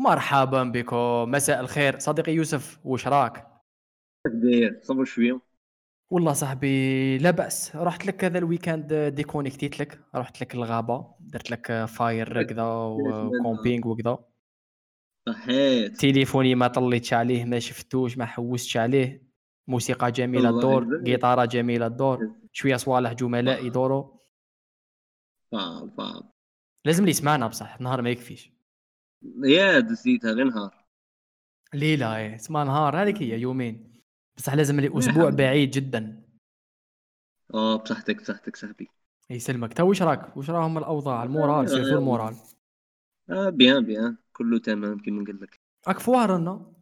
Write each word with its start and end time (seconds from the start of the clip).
مرحبا 0.00 0.62
بكم. 0.62 1.30
مساء 1.30 1.60
الخير. 1.60 1.98
صديقي 1.98 2.32
يوسف 2.32 2.78
واش 2.84 3.08
راك؟ 3.08 3.46
داير 4.26 4.78
صبر 4.82 5.04
شوية 5.04 5.40
والله 6.10 6.32
صاحبي 6.32 7.18
لا 7.18 7.30
بأس. 7.30 7.76
رحت 7.76 8.06
لك 8.06 8.24
هذا 8.24 8.38
ال 8.38 8.45
weekend 8.45 8.94
déconnectيت 8.94 9.80
لك. 9.80 10.00
رحت 10.14 10.40
لك 10.40 10.54
الغابة 10.54 11.14
درت 11.20 11.50
لك 11.50 11.84
fire 11.84 12.42
كذا 12.42 12.62
و 12.62 12.78
camping 12.78 13.88
وكذا. 13.88 14.18
صحيت. 15.28 15.96
تليفوني 16.00 16.54
ما 16.54 16.68
طليتش 16.68 17.12
عليه 17.12 17.44
ما 17.44 17.58
شفتوش 17.58 18.18
ما 18.18 18.26
حوستش 18.26 18.76
عليه. 18.76 19.24
موسيقى 19.68 20.12
جميلة 20.12 20.50
الدور 20.50 21.02
جيتارة 21.02 21.44
جميلة 21.44 21.86
الدور. 21.86 22.30
شوية 22.52 22.76
صوالح 22.76 23.12
جملاء 23.12 23.66
يدوروا 23.66 24.14
فاهم 25.96 26.30
لازم 26.84 27.04
لي 27.04 27.12
سمعنا 27.12 27.46
بصح 27.46 27.80
نهار 27.80 28.02
ما 28.02 28.10
يكفيش. 28.10 28.52
يا 29.44 29.80
دزيتها 29.80 30.32
غير 30.32 30.44
نهار. 30.44 30.84
ليلة 31.74 32.16
إيه 32.16 32.34
اسمها 32.34 32.64
نهار. 32.64 33.02
هذيك 33.02 33.22
هي 33.22 33.40
يومين. 33.40 34.02
بصح 34.36 34.54
لازم 34.54 34.80
لي 34.80 34.98
أسبوع 34.98 35.30
بعيد 35.30 35.70
جدا. 35.70 36.24
آه 37.54 37.76
بصحتك 37.76 38.20
بصحتك 38.20 38.56
صاحبي. 38.56 38.88
يسلمك. 39.30 39.72
تو 39.72 39.90
واش 39.90 40.02
راك؟ 40.02 40.36
وش 40.36 40.50
راهم 40.50 40.78
الأوضاع؟ 40.78 41.22
ال 41.22 41.30
moral 41.30 41.68
surtout 41.68 41.98
ال 41.98 42.03
moral. 42.03 42.36
آه 43.30 43.50
bien 43.50 43.84
bien. 43.84 44.16
كله 44.32 44.58
تمام 44.58 44.98
كيما 44.98 45.22
نقول 45.22 45.40
لك. 45.40 45.60
راك 45.88 45.98
فوارنا 45.98 46.72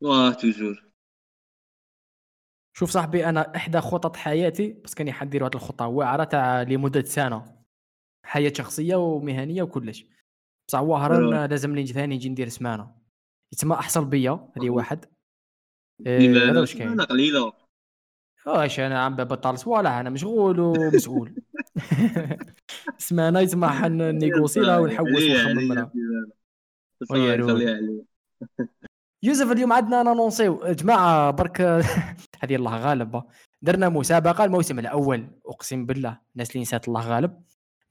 واه 0.00 0.32
toujours. 0.32 0.84
شوف 2.76 2.90
صاحبي 2.90 3.28
أنا 3.28 3.56
إحدى 3.56 3.80
خطط 3.80 4.16
حياتي 4.16 4.72
بس 4.72 4.94
كان 4.94 5.08
يحدير 5.08 5.42
واحد 5.42 5.54
الخطة. 5.54 5.86
واعره 5.86 6.24
تاع 6.24 6.62
لمدة 6.62 7.02
سنة. 7.02 7.61
حياة 8.24 8.52
شخصية 8.56 8.96
ومهنية 8.96 9.62
وكلش. 9.62 10.06
بصح 10.68 10.80
واهرا 10.80 11.46
لازم 11.46 11.74
لي 11.74 11.86
ثاني 11.86 12.16
نجي 12.16 12.28
ندير 12.28 12.48
سمانة. 12.48 12.94
يتسمى 13.52 13.74
أحصل 13.74 14.04
بيا 14.04 14.48
هذه 14.56 14.70
واحد. 14.70 15.04
إيه 16.06 16.50
هذا 16.50 16.60
واش 16.60 16.76
كاين؟ 16.76 17.00
قليلة. 17.00 17.52
واش 18.46 18.80
أنا 18.80 19.04
عم 19.04 19.16
بطل 19.16 19.58
صوالح 19.58 19.90
أنا 19.90 20.10
مشغول 20.10 20.60
ومسؤول. 20.60 21.34
سمانة 22.98 23.40
يتسمى 23.40 23.68
حنيغوسي 23.68 24.60
لها 24.66 24.78
ونحوس 24.78 25.22
ونخمم 25.22 25.68
منها 25.68 25.92
يوسف 29.22 29.52
اليوم 29.52 29.72
عندنا 29.72 30.02
نونسيو 30.02 30.72
جماعة 30.72 31.30
برك. 31.30 31.60
هذه 32.40 32.56
الله 32.56 32.76
غالب. 32.76 33.22
درنا 33.62 33.88
مسابقة 33.88 34.44
الموسم 34.44 34.78
الأول 34.78 35.26
أقسم 35.46 35.86
بالله. 35.86 36.20
الناس 36.34 36.50
اللي 36.50 36.62
نسات 36.62 36.88
الله 36.88 37.00
غالب. 37.00 37.42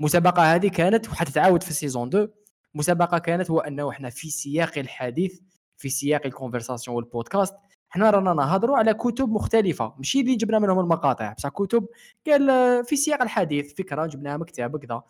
المسابقه 0.01 0.55
هذه 0.55 0.67
كانت 0.67 1.09
وحتتعاود 1.09 1.63
في 1.63 1.69
ال 1.69 1.75
saison 1.75 2.07
2 2.07 2.27
مسابقة 2.73 3.17
كانت 3.17 3.51
هو 3.51 3.59
أنه 3.59 3.89
إحنا 3.89 4.09
في 4.09 4.29
سياق 4.29 4.77
الحديث 4.77 5.39
في 5.77 5.89
سياق 5.89 6.25
ال 6.25 6.31
conversation 6.31 6.95
والبودكاست 6.95 7.55
إحنا 7.91 8.09
رانا 8.09 8.33
نهضروا 8.33 8.77
على 8.77 8.93
كتب 8.93 9.29
مختلفة. 9.29 9.93
ماشي 9.97 10.19
اللي 10.19 10.35
جبنا 10.35 10.59
منهم 10.59 10.79
المقاطع. 10.79 11.33
بصح 11.33 11.49
كتب 11.49 11.87
قال 12.27 12.47
في 12.85 12.95
سياق 12.95 13.21
الحديث 13.21 13.73
فكرة 13.73 14.05
جبناها 14.05 14.37
مكتب 14.37 14.77
كذا. 14.77 15.03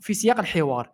في 0.00 0.14
سياق 0.14 0.38
الحوار. 0.38 0.90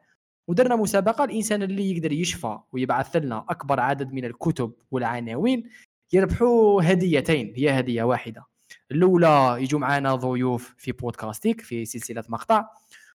ودرنا 0.49 0.77
مسابقة 0.77 1.25
الإنسان 1.25 1.63
اللي 1.63 1.91
يقدر 1.91 2.13
يشفى 2.13 2.59
ويبعث 2.73 3.17
لنا 3.17 3.45
أكبر 3.49 3.81
عدد 3.81 4.13
من 4.13 4.25
الكتب 4.25 4.73
والعناوين 4.91 5.71
يربحوا 6.13 6.83
هديتين. 6.83 7.53
هي 7.57 7.79
هدية 7.79 8.03
واحدة. 8.03 8.45
الأولى 8.91 9.57
يجوا 9.61 9.81
معنا 9.81 10.15
ضيوف 10.15 10.75
في 10.79 10.93
بودكاستيك 10.93 11.61
في 11.61 11.85
سلسلة 11.85 12.25
مقطع. 12.29 12.65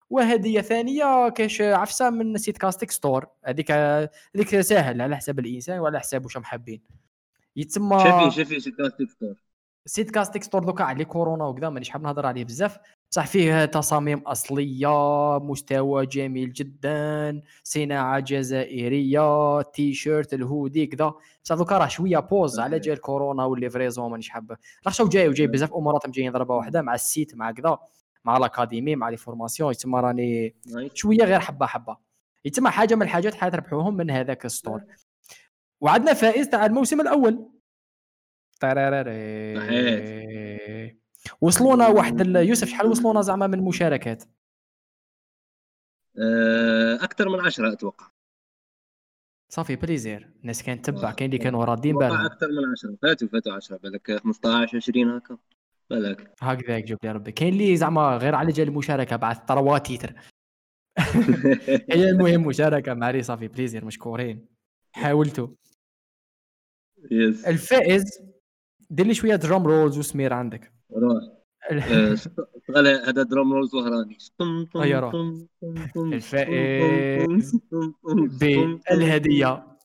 وهدية 0.10 0.62
ثانية 0.62 1.30
كاش 1.30 1.62
عفسة 1.62 2.10
من 2.10 2.38
site 2.38 2.58
كاستيك 2.58 2.92
store. 2.92 3.28
هذيك 3.46 3.72
هذيك 3.72 4.60
سهل 4.60 5.02
على 5.02 5.18
حساب 5.18 5.40
الإنسان 5.40 5.80
وعلى 5.80 6.00
حساب 6.00 6.26
واش 6.26 6.38
محبين 6.38 6.82
يتسمى 7.56 8.00
شافي 8.00 8.32
شافي 8.32 8.60
site 8.60 8.76
كاستيك 8.76 9.10
store. 9.10 9.36
site 9.86 10.12
كاستيك 10.12 10.44
store 10.44 10.64
دوكا 10.64 10.84
عليه 10.84 11.04
كورونا 11.04 11.46
وكذا 11.46 11.70
مانيش 11.70 11.90
حاب 11.90 12.02
نهضر 12.02 12.26
عليه 12.26 12.46
بزاف. 12.46 12.78
صح 13.10 13.28
فيه 13.28 13.66
تصاميم 13.66 14.20
أصلية 14.20 15.40
مستوى 15.40 16.06
جميل 16.06 16.54
جدا 16.54 17.42
صناعة 17.64 18.20
جزائرية 18.20 19.62
t-shirt 19.62 19.94
ال 19.94 20.34
hoodie 20.34 20.88
كذا. 20.88 21.14
بصح 21.44 21.56
دوكا 21.56 21.78
راه 21.78 21.88
شوية 21.88 22.20
pause 22.20 22.60
على 22.60 22.80
جال 22.80 23.02
كورونا 23.02 23.46
وال 23.46 23.58
livraison 23.58 24.12
مانيش 24.12 24.30
حاب. 24.30 24.58
راه 24.86 24.92
شو 24.92 25.08
جاي 25.08 25.28
وجاي 25.28 25.48
بزاف 25.48 25.74
أمورات 25.74 26.10
جايين 26.10 26.32
ضربة 26.32 26.56
واحدة 26.56 26.82
مع 26.82 26.96
ال 26.96 27.04
site 27.04 27.36
مع 27.36 27.52
كذا. 27.52 27.78
مع 28.28 28.38
ال 28.38 28.44
académie 28.44 28.96
مع 28.96 29.10
les 29.10 29.18
formations 29.18 29.72
يتسمى 29.72 30.00
راني 30.00 30.56
شوية 30.94 31.24
غير 31.24 31.40
حبه 31.40 31.66
حبه 31.66 31.98
يتسمى 32.46 32.70
حاجة 32.70 32.96
من 32.96 33.02
الحاجات 33.02 33.36
حتربحوهم 33.36 33.98
من 33.98 34.12
هذاك 34.12 34.46
ال 34.46 34.51
store. 34.51 34.84
وعندنا 35.82 36.14
فائز 36.14 36.50
تاع 36.50 36.66
الموسم 36.66 37.02
الأول. 37.02 37.50
وصلونا 41.42 41.88
واحد 41.88 42.36
يوسف 42.36 42.68
شحال 42.68 42.88
وصلونا 42.88 43.22
زعما 43.22 43.48
من 43.48 43.60
مشاركات؟ 43.60 44.24
آه، 46.20 46.96
أكثر 46.96 47.30
من 47.30 47.40
عشرة 47.40 47.74
أتوقع. 47.74 48.08
صافي 49.50 49.76
بليزير. 49.76 50.30
الناس 50.42 50.64
كانت 50.64 50.90
تتبع 50.90 51.12
كاين 51.12 51.30
اللي 51.30 51.44
كانوا 51.44 51.66
راضيين 51.66 51.96
بالهم 51.96 52.26
أكثر 52.26 52.48
من 52.48 52.72
عشرة. 52.72 52.98
فاتوا 53.02 53.28
فاتوا 53.28 53.54
10 53.54 53.78
بالك 53.78 54.22
15 54.24 54.78
20 54.78 55.10
هكا. 55.10 55.38
بالك. 55.90 56.34
هكذاك 56.42 56.84
جاب 56.84 56.98
لي 57.04 57.12
ربي. 57.12 57.32
كاين 57.32 57.54
اللي 57.54 57.78
زعما 57.78 58.18
غير 58.18 58.36
على 58.36 58.52
جال 58.52 58.68
المشاركة 58.68 59.16
بعد 59.16 59.48
ثروات 59.48 59.86
تيتر 59.88 60.14
هي 61.92 62.10
المهم 62.10 62.48
مشاركة 62.48 62.94
معري 62.94 63.24
صافي 63.24 63.48
بليزير 63.48 63.86
مشكورين 63.86 64.48
حاولتوا 64.92 65.48
يس 67.12 67.46
الفائز 67.46 68.04
دير 68.90 69.06
لي 69.06 69.14
شوية 69.14 69.36
درام 69.36 69.68
رولز 69.68 69.98
وسمير 69.98 70.34
عندك. 70.34 70.72
روح. 70.92 71.24
شغل 72.68 72.88
هذا 72.88 73.24
درام 73.24 73.54
رولز 73.54 73.76
وهراني. 73.76 74.18
الفائز 75.98 77.60
بالهدية. 78.40 79.78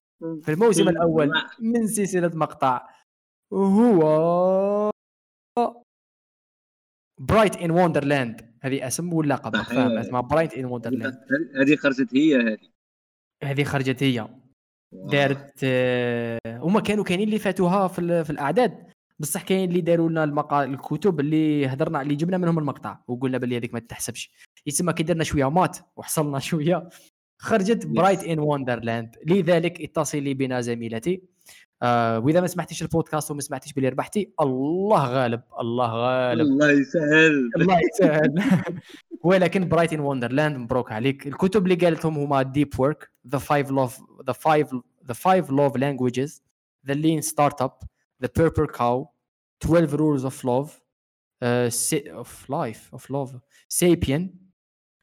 في 0.43 0.53
الموسم 0.53 0.89
الأول 0.89 1.33
من 1.61 1.87
سلسلة 1.87 2.31
مقطع 2.35 2.89
هو 3.53 4.92
Bright 7.19 7.56
in 7.56 7.71
Wonderland 7.71 8.53
هذه 8.62 8.87
اسم 8.87 9.12
ولا 9.12 9.34
لقب 9.34 9.56
فاهم 9.56 9.99
اسمها 9.99 10.21
Bright 10.21 10.55
in 10.55 10.65
Wonderland 10.65 11.19
هذه 11.56 11.77
خرجت 11.77 12.15
هي 12.15 12.37
هذه. 12.37 12.59
هذه 13.45 13.65
خرجت 13.65 14.03
هي. 14.03 14.28
دارت 14.93 15.61
آه، 15.65 16.39
هما 16.47 16.81
كانوا 16.81 17.05
كاينين 17.05 17.27
اللي 17.28 17.39
فاتوها 17.39 17.89
في, 17.89 18.25
في 18.25 18.31
الأعداد. 18.31 18.87
بصح 19.19 19.43
كاين 19.43 19.69
اللي 19.69 19.81
داروا 19.81 20.09
لنا 20.09 20.25
المقا... 20.25 20.65
الكتب 20.65 21.21
اللي 21.21 21.67
هضرنا 21.67 22.03
اللي 22.03 22.15
جبنا 22.15 22.39
منهم 22.39 22.59
المقطع. 22.59 22.99
وقلنا 23.09 23.39
باللي 23.39 23.56
هذيك 23.56 23.75
ما 23.75 23.81
تحسبش. 23.81 24.31
يتسمى 24.67 24.93
كي 24.93 25.03
درنا 25.03 25.25
شوية 25.25 25.50
مات 25.50 25.79
وحصلنا 25.97 26.39
شوية. 26.50 26.89
خرجت 27.39 27.87
Bright 27.87 28.25
in 28.25 28.39
Wonderland 28.39 29.17
لذلك 29.27 29.81
اتصلي 29.81 30.34
بنا 30.34 30.61
زميلتي. 30.61 31.23
آه 31.82 32.19
وإذا 32.19 32.41
ما 32.41 32.47
سمعتيش 32.47 32.82
البودكاست 32.82 33.31
وما 33.31 33.41
سمعتيش 33.41 33.72
بلي 33.72 33.88
ربحتي 33.88 34.32
الله 34.41 35.06
غالب 35.06 35.43
الله 35.60 35.87
غالب. 35.87 36.41
الله 36.41 36.70
يسهل. 36.70 37.50
الله 37.56 37.81
يسهل. 37.81 38.34
ولكن 39.25 39.69
Bright 39.69 39.93
in 39.93 40.00
Wonderland 40.00 40.56
مبروك 40.56 40.93
عليك. 40.93 41.26
الكتب 41.26 41.65
اللي 41.65 41.75
قالتهم 41.75 42.19
هما 42.19 42.43
Deep 42.43 42.81
Work 42.81 43.11
The 43.28 43.39
Five 43.39 43.71
Love 43.71 44.00
The 44.27 44.33
Five 44.33 44.75
The 45.06 45.15
Five 45.15 45.50
Love 45.50 45.77
Languages 45.77 46.43
The 46.87 46.95
Lean 46.95 47.21
Startup 47.21 47.78
The 48.23 48.28
Purple 48.37 48.67
Cow 48.67 49.09
12 49.62 49.97
Rules 49.97 50.25
of 50.25 50.45
Love 50.45 50.83
of 51.43 52.50
Life 52.50 52.89
of 52.93 53.11
Love 53.11 53.37
c'est 53.69 54.05
bien 54.05 54.34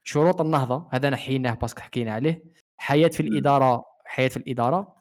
شروط 0.04 0.42
النهضة. 0.42 0.90
هذا 0.92 1.10
نحيناه 1.10 1.54
parce 1.54 1.71
que 1.71 1.82
حكينا 1.82 2.14
عليه. 2.14 2.44
حياة 2.78 3.08
في 3.08 3.20
الإدارة 3.20 3.86
حياة 4.06 4.28
في 4.28 4.38
الإدارة. 4.38 4.96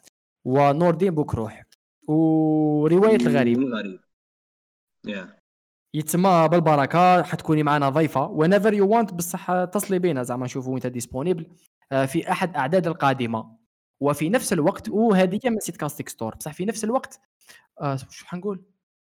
ونوردين 0.44 1.14
بوكروح 1.14 1.67
ورواية 2.08 3.16
الغريب. 3.16 3.58
الغريب 3.58 4.00
يتسمى 5.94 6.48
بالبركة 6.50 7.22
حتكوني 7.22 7.62
معنا 7.62 7.88
ضيفة. 7.88 8.26
whenever 8.26 8.74
you 8.74 8.88
want 8.88 9.14
بصح 9.14 9.50
اتصلي 9.50 9.98
بينا 9.98 10.22
زعما 10.22 10.44
نشوفوا 10.44 10.76
انت 10.76 10.86
disponible 10.86 11.46
في 12.06 12.30
أحد 12.30 12.56
أعداد 12.56 12.86
القادمة. 12.86 13.58
وفي 14.00 14.28
نفس 14.28 14.52
الوقت 14.52 14.88
وهذه 14.88 15.40
من 15.44 15.60
سيت 15.60 15.76
كاستيك 15.76 16.08
ستور. 16.08 16.34
بصح 16.34 16.52
في 16.52 16.64
نفس 16.64 16.84
الوقت 16.84 17.20
آه 17.80 17.96
شو 17.96 18.26
حنقول؟ 18.26 18.64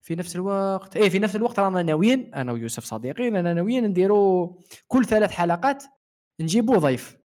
في 0.01 0.15
نفس 0.15 0.35
الوقت 0.35 0.97
إيه 0.97 1.09
في 1.09 1.19
نفس 1.19 1.35
الوقت 1.35 1.59
رانا 1.59 1.83
ناويين 1.83 2.33
أنا 2.33 2.51
ويوسف 2.51 2.83
صديقي 2.83 3.29
رانا 3.29 3.53
ناويين 3.53 3.83
نديروا 3.83 4.53
كل 4.87 5.05
ثلاث 5.05 5.31
حلقات 5.31 5.83
نجيبوا 6.39 6.77
ضيف. 6.77 7.17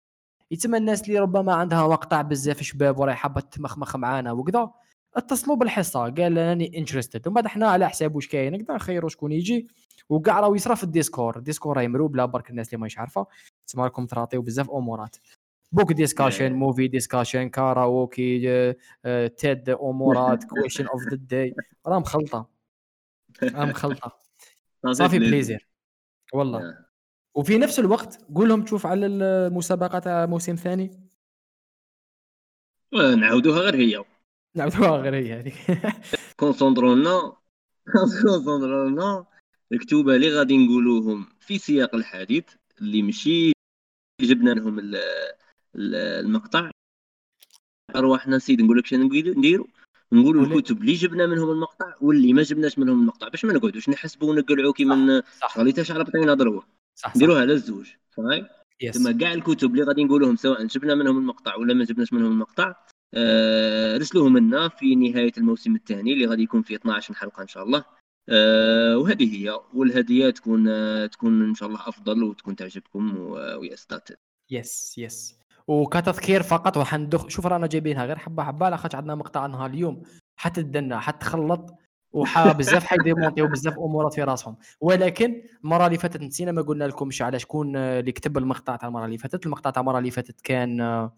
يتم 0.52 0.75
الناس 0.75 1.08
اللي 1.08 1.19
ربما 1.19 1.54
عندها 1.54 1.88
مقطع 1.88 2.22
بزاف 2.22 2.62
شباب 2.62 3.00
وراي 3.00 3.16
حابة 3.16 3.42
تمخمخ 3.42 3.96
معانا 3.96 4.31
وكذا. 4.31 4.72
اتصلوا 5.18 5.56
بالحصة 5.56 6.00
قال 6.00 6.38
راني 6.38 6.78
interested 6.78 7.28
ومن 7.28 7.36
بعد 7.36 7.46
إحنا 7.46 7.68
على 7.68 7.90
حساب 7.90 8.16
واش 8.16 8.28
كاين 8.28 8.54
نقدر 8.54 8.75
نخيروا 8.75 9.10
شكون 9.10 9.31
يجي. 9.31 9.68
وكاع 10.10 10.40
راه 10.40 10.56
يصرى 10.56 10.75
في 10.75 10.84
ال 10.84 10.90
Discord. 10.90 11.38
ال 11.38 11.43
Discord 11.43 11.78
راه 11.78 11.88
مروب 11.88 12.16
لا 12.16 12.25
برك 12.25 12.50
الناس 12.50 12.68
اللي 12.68 12.78
ماهيش 12.78 12.98
عارفة. 12.98 13.28
تسمى 13.68 13.84
راكم 13.84 14.06
تراطيو 14.06 14.42
بزاف 14.42 14.72
أمورات. 14.72 15.18
book 15.72 15.94
discussion 15.94 16.54
movie 16.54 16.88
discussion 16.88 17.50
karaoke 17.50 18.40
TED 19.38 19.69
أمورات 19.69 20.44
question 20.44 20.88
of 20.88 21.04
the 21.04 21.16
day 21.16 21.56
راه 21.86 22.00
مخلطه 22.00 22.50
راه 23.44 23.66
مخلطه 23.66 24.18
ça 24.92 25.01
fait 25.01 25.19
plaisir 25.19 25.68
والله. 26.34 26.78
وفي 27.36 27.58
نفس 27.58 27.80
الوقت 27.80 28.25
قول 28.36 28.50
لهم 28.50 28.64
تشوف 28.64 28.86
على 28.86 29.06
المسابقة 29.06 30.00
تاع 30.00 30.25
موسم 30.25 30.56
ثاني. 30.56 31.10
نعاودوها 32.94 33.60
غير 33.60 33.75
هي. 33.75 34.04
نعاودوها 34.57 34.98
غير 34.98 35.15
هي 35.15 35.33
هذيك 35.39 35.56
كونسونطرونا 36.36 37.33
كونسونطرونا 37.92 39.25
الكتوبه 39.71 40.15
اللي 40.15 40.30
غادي 40.30 40.57
نقولوهم 40.57 41.25
في 41.39 41.57
سياق 41.57 41.95
الحديث 41.95 42.45
اللي 42.81 43.01
مشي 43.01 43.51
جبنا 44.21 44.50
لهم 44.51 44.95
المقطع. 45.75 46.71
أرواحنا 47.95 48.39
سيدي 48.39 48.63
نقول 48.63 48.77
لك 48.77 48.86
شنو 48.86 49.04
نديرو؟ 49.04 49.68
نقولوا 50.12 50.45
الكتب 50.45 50.81
اللي 50.81 50.94
جبنا 50.94 51.25
منهم 51.25 51.50
المقطع 51.50 51.94
واللي 52.01 52.33
ما 52.33 52.44
جبناش 52.44 52.80
منهم 52.80 53.01
المقطع. 53.01 53.27
باش 53.27 53.45
ما 53.45 53.54
نقعدوش 53.54 53.89
نحسبوا 53.89 54.30
ونقلعوا 54.30 54.74
كيما 54.74 55.24
غاليتاش 55.57 55.92
على 55.92 56.04
بطينا 56.04 56.33
ضربه 56.33 56.63
صح 56.95 57.15
نديروها 57.15 57.42
على 57.42 57.54
الزوج 57.54 57.92
فاهم 58.09 58.48
ثم 58.94 59.18
كاع 59.18 59.33
الكتب 59.33 59.71
اللي 59.71 59.83
غادي 59.83 60.04
نقولوهم 60.04 60.36
سواء 60.36 60.65
جبنا 60.65 60.95
منهم 60.95 61.18
المقطع 61.18 61.56
ولا 61.56 61.74
ما 61.74 61.86
جبناش 61.86 62.13
منهم 62.13 62.31
المقطع 62.31 62.75
آه 63.13 63.98
رسلوهم 63.98 64.38
لنا 64.38 64.69
في 64.69 64.95
نهاية 64.95 65.31
الموسم 65.38 65.75
الثاني 65.75 66.13
اللي 66.13 66.25
غادي 66.25 66.44
يكون 66.44 66.62
فيه 66.62 66.75
12 66.75 67.13
حلقة 67.13 67.42
إن 67.42 67.48
شاء 67.48 67.63
الله. 67.63 67.86
آه 68.30 68.98
وهذه 68.98 69.36
هي. 69.36 69.59
والهدية 69.74 70.30
تكون 70.30 70.68
آه 70.68 71.06
تكون 71.06 71.44
إن 71.44 71.56
شاء 71.56 71.69
الله 71.69 71.80
أفضل 71.88 72.24
وتكون 72.24 72.56
تعجبكم 72.56 73.18
ويا 73.31 73.75
start 73.75 74.19
yes 74.52 74.96
yes 74.98 75.36
وكتذكير 75.68 76.44
فقط 76.44 76.77
وحندخ. 76.77 77.27
شوف 77.27 77.45
رانا 77.48 77.68
جايبينها 77.68 78.06
غير 78.06 78.18
حبة 78.18 78.44
حبة. 78.44 78.69
لاخاطش 78.69 78.95
عندنا 78.95 79.15
مقطع 79.15 79.45
نهار 79.45 79.69
اليوم. 79.69 80.04
حتدنا 80.39 81.00
حتخلط. 81.00 81.74
وحا 82.13 82.51
بزاف 82.51 82.83
حيديمونطيو 82.86 83.48
بزاف 83.48 83.74
أمورات 83.80 84.13
في 84.13 84.24
راسهم. 84.24 84.56
ولكن 84.81 85.42
المرة 85.63 85.86
اللي 85.86 85.98
فاتت 85.98 86.21
نسينا 86.21 86.51
ما 86.51 86.62
قلنا 86.62 86.83
لكمش 86.83 87.21
على 87.21 87.39
شكون 87.39 87.75
اللي 87.75 88.12
كتب 88.12 88.38
المقطع 88.38 88.75
تاع 88.75 88.88
المرة 88.88 89.06
اللي 89.06 89.18
فاتت. 89.18 89.45
المقطع 89.45 89.69
تاع 89.69 89.81
المرة 89.81 90.00
اللي 90.00 90.12
فاتت 90.12 90.42
كان 90.42 91.09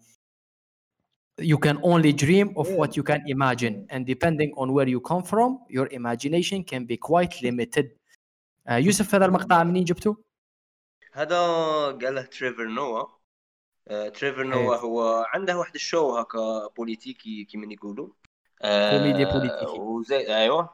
you 1.40 1.58
can 1.58 1.78
only 1.82 2.12
dream 2.12 2.54
of 2.56 2.68
what 2.70 2.96
you 2.96 3.02
can 3.02 3.22
imagine. 3.26 3.86
And 3.90 4.06
depending 4.06 4.52
on 4.56 4.72
where 4.72 4.88
you 4.88 5.00
come 5.00 5.22
from 5.22 5.58
your 5.68 5.88
imagination 5.88 6.64
can 6.64 6.84
be 6.84 6.96
quite 6.96 7.42
limited. 7.42 7.90
Uh, 8.68 8.72
يوسف 8.72 9.14
هذا 9.14 9.26
المقطع 9.26 9.62
منين 9.62 9.84
جبته؟ 9.84 10.16
هذا 11.12 11.38
قاله 11.86 12.22
تريفر 12.22 12.64
نوا 12.64 13.04
تريفر 14.10 14.42
نوا 14.42 14.76
هو 14.76 15.24
عنده 15.34 15.58
واحد 15.58 15.74
ال 15.74 15.82
show 15.82 16.16
هكا 16.16 16.68
politique 16.76 17.44
كيما 17.44 17.72
يقولوا 17.72 18.08
كوميديا 18.62 19.32
politique. 19.32 19.78
وزي 19.78 20.36
أيوه. 20.36 20.70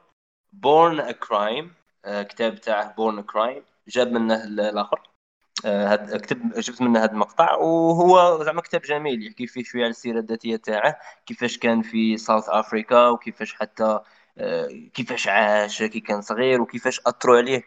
Born 0.53 0.99
a 0.99 1.11
Crime 1.11 1.73
كتاب 2.05 2.61
تاعه 2.61 2.95
Born 2.95 3.19
a 3.19 3.21
Crime 3.21 3.63
جاب 3.87 4.11
منه 4.11 4.43
الآخر. 4.43 4.99
آه، 4.99 5.16
هاد 5.65 6.17
كتب 6.21 6.53
جبت 6.53 6.81
منه 6.81 6.99
هذا 7.03 7.11
المقطع 7.11 7.55
وهو 7.55 8.43
زعما 8.43 8.61
كتاب 8.61 8.81
جميل 8.81 9.27
يحكي 9.27 9.47
فيه 9.47 9.63
شوية 9.63 9.81
على 9.83 9.89
السيرة 9.89 10.19
الذاتية 10.19 10.55
تاعه 10.55 10.99
كيفاش 11.25 11.57
كان 11.57 11.81
في 11.81 12.17
South 12.17 12.49
Africa 12.49 13.07
وكيفاش 13.07 13.53
حتى 13.53 13.99
آه، 14.37 14.67
كيفاش 14.93 15.27
عاش 15.27 15.83
كي 15.83 15.99
كان 15.99 16.21
صغير 16.21 16.61
وكيفاش 16.61 16.99
أثروا 17.07 17.37
عليه. 17.37 17.63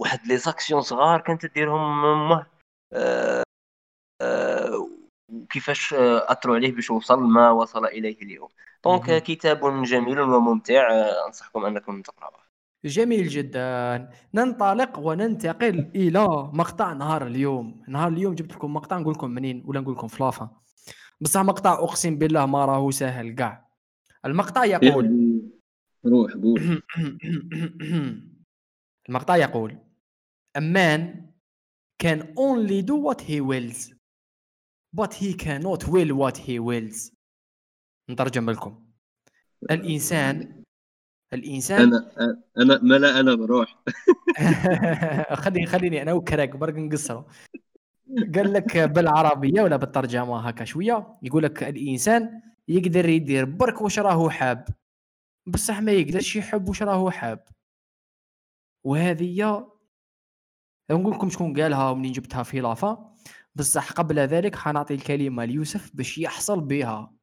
واحد 0.00 0.26
les 0.26 0.36
actions 0.36 0.80
صغار 0.80 1.20
كانت 1.20 1.46
ديرهم 1.46 2.04
امه 2.04 2.46
آه، 2.92 4.88
وكيفاش 5.32 5.94
أثروا 5.94 6.56
عليه 6.56 6.72
باش 6.72 6.90
وصل 6.90 7.18
ما 7.20 7.50
وصل 7.50 7.86
إليه 7.86 8.22
اليوم. 8.22 8.48
donc 8.84 9.22
كتاب 9.22 9.82
جميل 9.82 10.20
وممتع 10.20 10.88
أنصحكم 11.26 11.64
أنكم 11.64 12.02
تقرأوه. 12.02 12.47
جميل 12.84 13.28
جدا. 13.28 14.10
ننطلق 14.34 14.98
وننتقل 14.98 15.90
إلى 15.94 16.26
مقطع 16.52 16.92
نهار 16.92 17.26
اليوم. 17.26 17.82
نهار 17.88 18.08
اليوم 18.08 18.34
جبت 18.34 18.52
لكم 18.52 18.74
مقطع 18.74 18.98
نقول 18.98 19.14
لكم 19.14 19.30
منين 19.30 19.62
ولا 19.66 19.80
نقول 19.80 19.94
لكم 19.94 20.08
فلافا 20.08 20.50
بصح 21.20 21.40
مقطع 21.40 21.72
أقسم 21.72 22.18
بالله 22.18 22.46
ما 22.46 22.64
راهو 22.64 22.90
سهل 22.90 23.34
كاع 23.34 23.68
المقطع 24.24 24.64
يقول 24.64 25.40
روح 26.06 26.32
قول. 26.32 26.82
المقطع 29.08 29.36
يقول 29.36 29.78
a 30.58 30.60
man 30.60 31.00
can 32.02 32.22
only 32.36 32.82
do 32.82 32.94
what 32.94 33.20
he 33.20 33.40
wills 33.40 33.92
but 34.96 35.14
he 35.14 35.34
cannot 35.34 35.84
will 35.84 36.14
what 36.14 36.36
he 36.36 36.58
wills. 36.58 37.12
نترجم 38.10 38.50
لكم. 38.50 38.84
الإنسان 39.70 40.64
الإنسان؟ 41.32 41.80
أنا 41.80 42.42
أنا 42.58 42.78
ما 42.82 42.94
لا 42.94 43.20
أنا 43.20 43.34
بروح. 43.34 43.82
خليني 45.44 45.66
خليني 45.66 46.02
أنا 46.02 46.12
وكراك 46.12 46.56
برك 46.56 46.74
نقصره 46.74 47.26
قال 48.34 48.52
لك 48.52 48.78
بالعربية 48.78 49.62
ولا 49.62 49.76
بالترجمة 49.76 50.48
هكا 50.48 50.64
شوية 50.64 51.18
يقول 51.22 51.42
لك 51.42 51.62
الإنسان 51.62 52.42
يقدر 52.68 53.08
يدير 53.08 53.44
برك 53.44 53.80
واش 53.80 53.98
راهو 53.98 54.30
حاب. 54.30 54.68
بصح 55.46 55.80
ما 55.80 55.92
يقدرش 55.92 56.36
يحب 56.36 56.68
واش 56.68 56.82
راهو 56.82 57.10
حاب. 57.10 57.44
وهذه 58.84 59.66
نقول 60.90 61.14
لكم 61.14 61.30
شكون 61.30 61.60
قالها 61.60 61.90
ومنين 61.90 62.12
جبتها 62.12 62.42
في 62.42 62.60
لافا 62.60 63.14
بصح 63.54 63.92
قبل 63.92 64.18
ذلك 64.18 64.56
حنعطي 64.56 64.94
الكلمة 64.94 65.44
ليوسف 65.44 65.90
باش 65.94 66.18
يحصل 66.18 66.60
بها. 66.60 67.17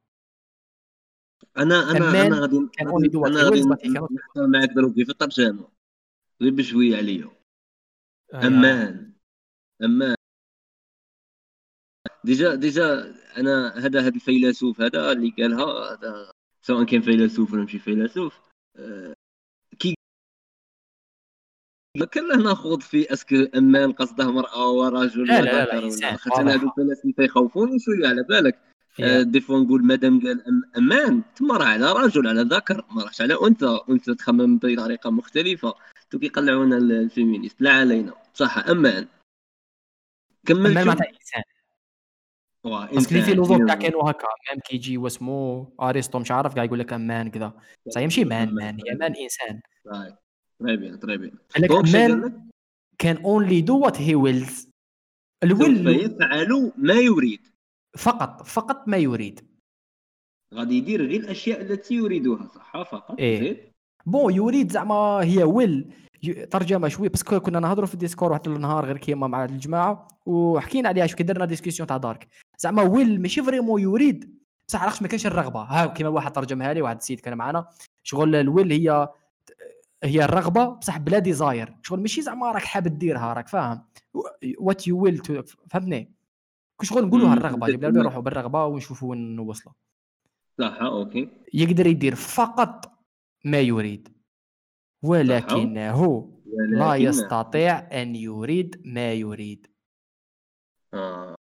أنا 1.58 1.90
أنا 1.90 2.26
أنا 2.26 2.40
غادي 2.40 2.56
أنا 2.80 3.42
غادي 3.42 3.60
نحضر 3.60 4.46
معاك 4.46 4.68
دروك 4.68 4.94
في 4.94 5.10
الترجمه 5.10 5.68
غير 6.42 6.52
بشوية 6.52 6.96
عليا. 6.96 7.30
آه، 8.34 8.46
a 8.46 8.59
man. 8.59 9.12
a 9.82 9.89
man. 9.89 10.16
déjà 12.24 12.54
déjà 12.54 13.14
أنا 13.36 13.78
هذا 13.78 14.00
هذا 14.00 14.08
الفيلسوف 14.08 14.80
هذا 14.80 15.12
اللي 15.12 15.34
قالها 15.38 15.92
هذا 15.92 16.32
سواء 16.62 16.84
كان 16.84 17.00
فيلسوف 17.00 17.52
ولا 17.52 17.62
ماشي 17.62 17.78
فيلسوف 17.78 18.40
آه، 18.76 19.14
كي 19.78 19.94
ما 21.98 22.06
كان 22.06 22.28
له 22.28 22.36
ناخذ 22.36 22.80
في 22.80 23.12
est-ce 23.12 23.28
que 23.28 23.36
a 23.54 23.64
man 23.64 23.92
قصده 23.92 24.30
مرأة 24.30 24.70
ورجل 24.70 25.26
لا 25.26 25.40
لا 25.40 25.64
لا, 25.64 25.80
لا 25.80 26.16
خاطر 26.16 26.50
هذو 26.50 26.68
الفلاسفه 26.68 27.22
يخوفوني 27.24 27.78
شوية 27.78 28.08
على 28.08 28.22
بالك. 28.22 28.75
des 29.22 29.40
fois 29.40 29.60
نقول 29.60 29.84
مادام 29.84 30.20
قال 30.20 30.62
a 30.76 30.85
man. 30.85 31.22
تما 31.36 31.56
راه 31.56 31.64
على 31.64 31.92
رجل 31.92 32.28
على 32.28 32.42
ذكر 32.42 32.84
ما 32.90 33.02
راهش 33.02 33.20
على 33.20 33.36
أنثى. 33.42 33.80
أنثى 33.90 34.14
تخمم 34.14 34.58
بطريقة 34.58 35.10
مختلفة. 35.10 35.74
تو 36.10 36.18
كيقلعونا 36.18 36.76
ال 36.76 36.83
féministes. 36.83 37.56
لا 37.60 37.72
علينا. 37.72 38.14
صح. 38.34 38.58
a 38.58 38.68
man. 38.68 39.06
كمل 40.46 40.70
a 40.70 40.74
man 40.74 40.86
معناتها 40.86 41.08
إنسان. 41.08 41.42
parce 42.64 42.95
que 42.95 43.14
les 43.14 43.22
philosophes 43.22 43.62
كاع 43.66 43.74
كانوا 43.74 44.10
هكا. 44.10 44.26
même 44.50 44.60
كي 44.60 44.76
يجي 44.76 44.98
واسمو 44.98 45.72
أرسطو 45.80 46.18
مش 46.18 46.30
عارف 46.30 46.54
كاع 46.54 46.64
يقول 46.64 46.78
لك 46.78 46.92
a 46.92 47.01
man 47.01 47.30
كذا. 47.30 47.52
صحيح 47.88 48.04
ماشي 48.04 48.24
man 48.24 48.54
man. 48.54 48.78
human 48.86 49.14
إنسان. 49.14 49.60
très 50.60 50.76
bien 50.76 51.00
très 51.00 51.16
bien 51.16 51.38
man 51.92 52.48
can 52.98 53.16
only 53.16 53.60
do 53.60 53.78
what 53.78 54.00
he 54.00 54.14
wills 54.14 54.68
ال 55.42 55.51
will 55.51 55.88
يفعل 55.88 56.72
ما 56.76 56.94
يريد. 56.94 57.40
فقط 57.96 58.42
فقط 58.42 58.88
ما 58.88 58.96
يريد. 58.96 59.40
غادي 60.54 60.78
يدير 60.78 61.06
غير 61.06 61.20
الأشياء 61.20 61.60
التي 61.60 61.94
يريدها 61.94 62.48
صح؟ 62.54 62.82
فقط 62.82 63.18
إيه. 63.18 63.40
زيد؟ 63.40 63.58
bon 64.06 64.34
يريد 64.34 64.72
زعما 64.72 64.94
he 65.22 65.42
will 65.42 65.92
ترجمة 66.50 66.88
شوية 66.88 67.08
بس 67.08 67.22
كنا 67.22 67.60
نهضروا 67.60 67.86
في 67.86 67.94
ال 67.94 67.99
Discord 67.99 68.32
واحد 68.32 68.48
النهار 68.48 68.84
غير 68.84 68.98
كيما 68.98 69.26
مع 69.26 69.44
الجماعة 69.44 70.08
وحكينا 70.26 70.88
عليها 70.88 71.06
شو 71.06 71.16
درنا 71.20 71.44
discussion 71.44 71.86
تاع 71.86 71.96
دارك 71.96 72.28
زعما 72.58 72.82
will 72.82 73.22
ماشي 73.22 73.42
vraiment 73.42 73.82
يريد 73.82 74.38
بصح 74.68 74.82
علاش 74.82 75.02
ما 75.02 75.08
كانش 75.08 75.26
الرغبة؟ 75.26 75.60
ها 75.60 75.86
كيما 75.86 76.08
واحد 76.08 76.32
ترجمها 76.32 76.74
لي 76.74 76.82
واحد 76.82 76.96
السيد 76.96 77.20
كان 77.20 77.38
معنا 77.38 77.66
شغل 78.02 78.34
ال 78.34 78.42
will 78.42 78.72
هي 78.72 79.08
هي 80.04 80.24
الرغبة 80.24 80.66
بصح 80.66 80.98
بلا 80.98 81.18
desire 81.18 81.76
شغل 81.82 82.00
ماشي 82.00 82.22
زعما 82.22 82.52
راك 82.52 82.62
حاب 82.62 82.98
ديرها 82.98 83.32
راك 83.32 83.48
فاهم؟ 83.48 83.84
what 84.58 84.86
you 84.86 85.02
will 85.02 85.44
فهمتني؟ 85.70 86.15
شغل 86.82 87.06
نقولوا 87.06 87.32
الرغبة 87.32 87.66
جبنا 87.66 87.90
نروحوا 87.90 88.22
بالرغبة 88.22 88.64
ونشوفوا 88.64 89.10
وين 89.10 89.36
نوصلوا 89.36 89.74
صح 90.58 90.78
OK. 90.82 91.28
يقدر 91.54 91.86
يدير 91.86 92.14
فقط 92.14 92.92
ما 93.44 93.60
يريد 93.60 94.08
ولكنه 95.02 96.32
لا 96.68 96.94
يستطيع 96.94 98.02
أن 98.02 98.16
يريد 98.16 98.82
ما 98.84 99.12
يريد. 99.12 99.66
آه. 100.94 101.34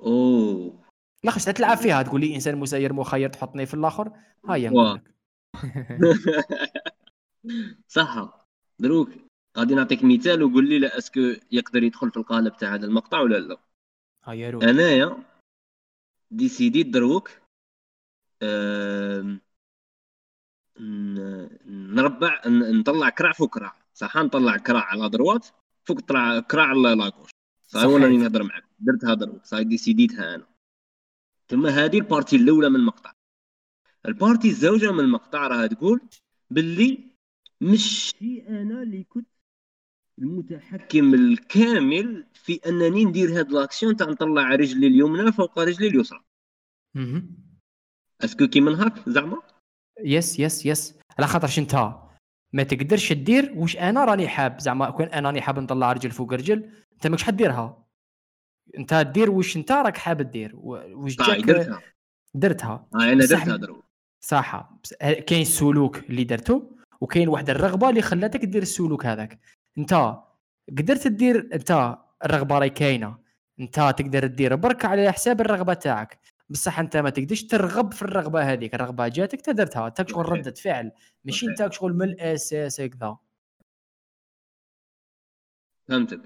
أوه. 0.00 0.84
لا 1.24 1.30
خش 1.30 1.44
تلعب 1.44 1.76
فيها 1.82 2.02
تقول 2.02 2.20
لي 2.20 2.34
إنسان 2.34 2.58
مسير 2.58 2.92
مخير 2.92 3.28
تحطني 3.28 3.66
في 3.66 3.74
الآخر 3.74 4.12
هيا 4.48 5.00
صح. 7.88 8.46
دروك 8.78 9.10
غادي 9.58 9.74
نعطيك 9.74 10.04
مثال 10.04 10.42
وقول 10.42 10.68
لي 10.68 10.78
لا 10.78 10.98
est-ce 10.98 11.13
que 11.13 11.20
يقدر 11.52 11.82
يدخل 11.82 12.10
في 12.10 12.16
القالب 12.16 12.56
تاع 12.56 12.74
هذا 12.74 12.86
المقطع 12.86 13.20
ولا 13.20 13.38
لا؟ 13.38 13.67
هيا 14.28 14.50
روح 14.50 14.64
انايا 14.64 15.24
ديسيديت 16.30 16.86
دروك 16.86 17.30
نربع 21.66 22.42
نطلع 22.46 23.08
كرع 23.08 23.32
فوق 23.32 23.54
كرع 23.54 23.76
صح؟ 23.94 24.16
نطلع 24.16 24.56
كرع 24.56 24.80
على 24.80 25.08
droite 25.08 25.46
فوق 25.84 26.00
طلع 26.00 26.40
كرع 26.40 26.62
على 26.62 26.94
la 26.94 27.02
gauche. 27.02 27.30
صح. 27.62 27.84
ولا 27.84 28.04
راني 28.04 28.16
نهضر 28.16 28.42
معاك. 28.42 28.64
درتها 28.78 29.14
دروك 29.14 29.44
صح 29.44 29.60
ديسيديتها 29.60 30.34
أنا. 30.34 30.46
ثم 31.48 31.66
هذه 31.66 31.98
ال 31.98 32.03
partie 32.03 32.36
الأولى 32.36 32.68
من 32.68 32.76
المقطع. 32.76 33.12
ال 34.06 34.12
partie 34.12 34.48
الزوجة 34.48 34.92
من 34.92 35.00
المقطع 35.00 35.46
راها 35.46 35.66
تقول 35.66 36.00
باللي 36.50 36.98
مشي 37.60 38.48
أنا 38.48 38.82
اللي 38.82 39.04
كنت 39.04 39.28
المتحكم 40.18 41.14
الكامل 41.14 42.26
في 42.34 42.60
أنني 42.66 43.04
ندير 43.04 43.38
هاد 43.38 43.52
l'action 43.52 43.96
تاع 43.96 44.06
نطلع 44.06 44.54
رجلي 44.54 44.86
اليمنى 44.86 45.32
فوق 45.32 45.58
رجلي 45.58 45.88
اليسرى. 45.88 46.24
est-ce 48.24 48.39
que 48.39 48.46
كي 48.46 48.60
من 48.60 48.74
هاك 48.74 49.08
زعما 49.08 49.42
yes 50.04 50.38
yes 50.38 50.66
yes 50.66 50.94
على 51.18 51.26
خاطرش 51.26 51.58
انت 51.58 51.94
ما 52.52 52.62
تقدرش 52.62 53.12
دير 53.12 53.52
واش 53.56 53.76
أنا 53.76 54.04
راني 54.04 54.28
حاب؟ 54.28 54.60
زعما 54.60 54.90
كون 54.90 55.06
أنا 55.06 55.28
راني 55.28 55.40
حاب 55.40 55.58
نطلع 55.58 55.92
رجل 55.92 56.10
فوق 56.10 56.32
رجل 56.32 56.70
انت 56.92 57.06
ماكش 57.06 57.22
حاب 57.22 57.43
ديرها 57.43 57.86
انت 58.78 58.94
دير 59.14 59.30
واش 59.30 59.56
انت 59.56 59.72
راك 59.72 59.96
حاب 59.96 60.30
دير 60.30 60.56
واش 60.56 61.14
صاي 61.14 61.42
جاك 61.42 61.46
درتها. 61.46 61.82
درتها. 62.34 62.88
آه 62.94 63.12
أنا 63.12 63.26
درتها 63.26 63.56
دروك 63.56 63.84
صح 64.20 64.70
كاين 65.00 65.42
السلوك 65.42 65.98
اللي 65.98 66.24
درته 66.24 66.76
وكاين 67.00 67.28
واحد 67.28 67.50
الرغبة 67.50 67.90
اللي 67.90 68.02
خلاتك 68.02 68.44
دير 68.44 68.62
السلوك 68.62 69.06
هذاك. 69.06 69.40
انت 69.78 70.18
قدرت 70.78 71.06
دير 71.06 71.48
انت 71.54 71.98
الرغبة 72.24 72.58
راهي 72.58 72.70
كاينة. 72.70 73.18
انت 73.60 73.74
تقدر 73.74 74.26
دير 74.26 74.56
برك 74.56 74.84
على 74.84 75.12
حساب 75.12 75.40
الرغبة 75.40 75.74
تاعك. 75.74 76.18
بصح 76.48 76.78
انت 76.78 76.96
ما 76.96 77.10
تقدرش 77.10 77.42
ترغب 77.42 77.92
في 77.92 78.02
الرغبة 78.02 78.52
هذيك. 78.52 78.74
الرغبة 78.74 79.08
جاتك 79.08 79.38
انت 79.38 79.50
درتها. 79.50 79.86
انت 79.86 80.10
شغل. 80.10 80.28
ردة 80.28 80.50
فعل. 80.54 80.92
ماشي. 81.24 81.46
انت 81.46 81.72
شغل 81.72 81.92
من 81.94 82.02
الأساس 82.02 82.80
هكذا. 82.80 83.16
فهمتك. 85.88 86.20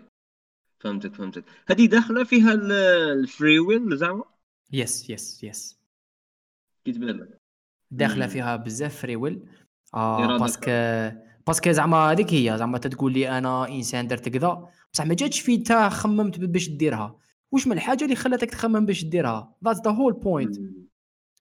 فهمتك 0.80 1.14
فهمتك. 1.14 1.44
هذه 1.68 1.86
داخلة 1.86 2.24
فيها 2.24 2.52
ال- 2.52 2.72
ال 3.20 3.28
free 3.28 3.58
will 3.58 3.96
زعما؟ 3.96 4.24
yes 4.72 5.10
yes 5.10 5.44
yes 5.44 5.78
كي 6.84 6.92
تبان 6.92 7.16
لك. 7.16 7.40
داخلة. 7.90 8.26
فيها 8.26 8.56
بزاف 8.56 9.00
free 9.02 9.16
will 9.16 9.48
آه 9.94 10.38
parce 10.38 10.58
que 10.58 10.70
parce 11.46 11.61
que 11.61 11.70
زعما 11.70 11.96
هذيك 11.96 12.34
هي 12.34 12.58
زعما 12.58 12.78
تقول 12.78 13.12
لي 13.12 13.38
أنا 13.38 13.68
إنسان 13.68 14.06
درت 14.06 14.28
كذا. 14.28 14.68
بصح 14.92 15.06
ما 15.06 15.14
جاتش 15.14 15.40
في 15.40 15.54
انت 15.54 15.72
خممت 15.72 16.38
باش 16.40 16.68
ديرها. 16.68 17.16
واش 17.52 17.66
من 17.66 17.72
الحاجة 17.72 18.04
اللي 18.04 18.16
خلاتك 18.16 18.50
تخمم 18.50 18.86
باش 18.86 19.04
ديرها؟ 19.04 19.54
that's 19.64 19.80
the 19.84 19.90
whole 19.90 20.12
point 20.12 20.58
مم. 20.58 20.86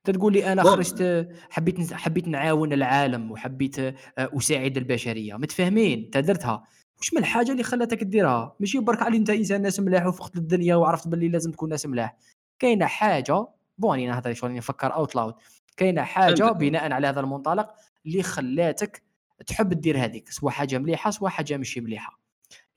تقول 0.03 0.33
لي 0.33 0.51
أنا. 0.51 0.63
خرجت 0.63 1.29
حبيت 1.49 1.93
حبيت 1.93 2.27
نعاون 2.27 2.73
العالم 2.73 3.31
وحبيت 3.31 3.79
آه، 3.79 3.93
أساعد 4.17 4.77
البشرية. 4.77 5.35
متفاهمين؟ 5.35 6.03
انت 6.03 6.17
درتها. 6.17 6.63
واش 6.97 7.13
من 7.13 7.19
الحاجة 7.19 7.51
اللي 7.51 7.63
خلاتك 7.63 8.03
ديرها 8.03 8.55
ماشي 8.59 8.79
برك 8.79 9.01
علي 9.01 9.17
أنت 9.17 9.29
إنسان 9.29 9.61
ناس 9.61 9.79
ملاح 9.79 10.05
وفقت 10.05 10.35
الدنيا 10.35 10.75
وعرفت 10.75 11.07
باللي 11.07 11.27
لازم 11.27 11.51
تكون 11.51 11.69
ناس 11.69 11.85
ملاح. 11.85 12.17
كاينة 12.59 12.85
حاجة 12.85 13.47
bon 13.77 13.99
أنا 13.99 14.17
هذا 14.19 14.33
شغل 14.33 14.55
نفكر 14.55 14.93
out 14.93 15.15
loud 15.15 15.33
كاينة 15.77 16.01
حاجة. 16.01 16.51
بناء 16.51 16.91
على 16.91 17.07
هذا 17.07 17.19
المنطلق 17.19 17.69
اللي 18.05 18.23
خلاتك 18.23 19.10
تحب 19.47 19.69
دير 19.69 19.97
هذيك 19.97 20.29
سواء 20.29 20.53
حاجة 20.53 20.77
مليحة 20.77 21.11
سواء 21.11 21.31
حاجة 21.31 21.57
ماشي 21.57 21.81
مليحة. 21.81 22.19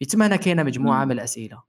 يتم 0.00 0.22
هنا 0.22 0.36
كاينة 0.36 0.62
مجموعة. 0.62 1.04
من 1.04 1.12
الأسئلة. 1.12 1.62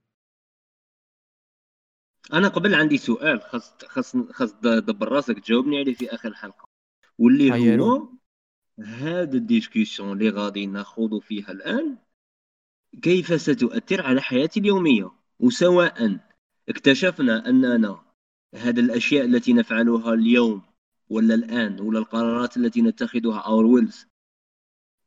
أنا 2.34 2.48
قبل 2.48 2.76
عندي 2.76 2.98
سؤال 2.98 3.42
خاص 3.42 3.74
خاص 3.88 4.18
خاص 4.18 4.54
دبر 4.54 5.10
راسك 5.10 5.40
تجاوبني 5.40 5.80
عليه 5.80 5.94
في 5.94 6.14
آخر 6.16 6.30
الحلقة 6.30 6.70
واللي 7.18 7.80
هو 7.80 8.10
هذا 8.80 9.38
ال 9.38 9.44
discussion 9.44 10.12
اللي 10.12 10.30
غادي 10.30 10.66
ناخوض 10.66 11.22
فيها 11.22 11.52
الآن 11.52 11.98
كيف 13.02 13.42
ستؤثر 13.42 14.02
على 14.02 14.22
حياتي 14.22 14.60
اليومية؟ 14.60 15.12
وسواء 15.40 16.20
اكتشفنا 16.70 17.50
أننا 17.50 18.06
هذه 18.56 18.80
الأشياء 18.80 19.26
التي 19.26 19.54
نفعلها 19.54 20.14
اليوم 20.14 20.62
ولا 21.10 21.36
الآن 21.36 21.80
ولا 21.80 22.00
القرارات 22.00 22.58
التي 22.58 22.82
نتخذها 22.82 23.40
or 23.40 23.66
else 23.66 24.08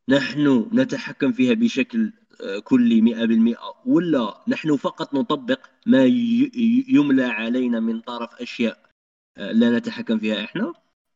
نحن 0.08 0.70
نتحكم 0.72 1.32
فيها 1.32 1.54
بشكل 1.54 2.12
آه، 2.40 2.58
كلي 2.58 3.00
100% 3.00 3.56
ولا 3.86 4.44
نحن 4.48 4.76
فقط 4.76 5.14
نطبق 5.14 5.60
ما 5.86 6.04
يملى 6.88 7.24
علينا 7.24 7.80
من 7.80 8.00
طرف 8.00 8.34
أشياء 8.34 8.78
آه، 9.36 9.52
لا 9.52 9.78
نتحكم 9.78 10.18
فيها 10.18 10.44
إحنا. 10.44 10.72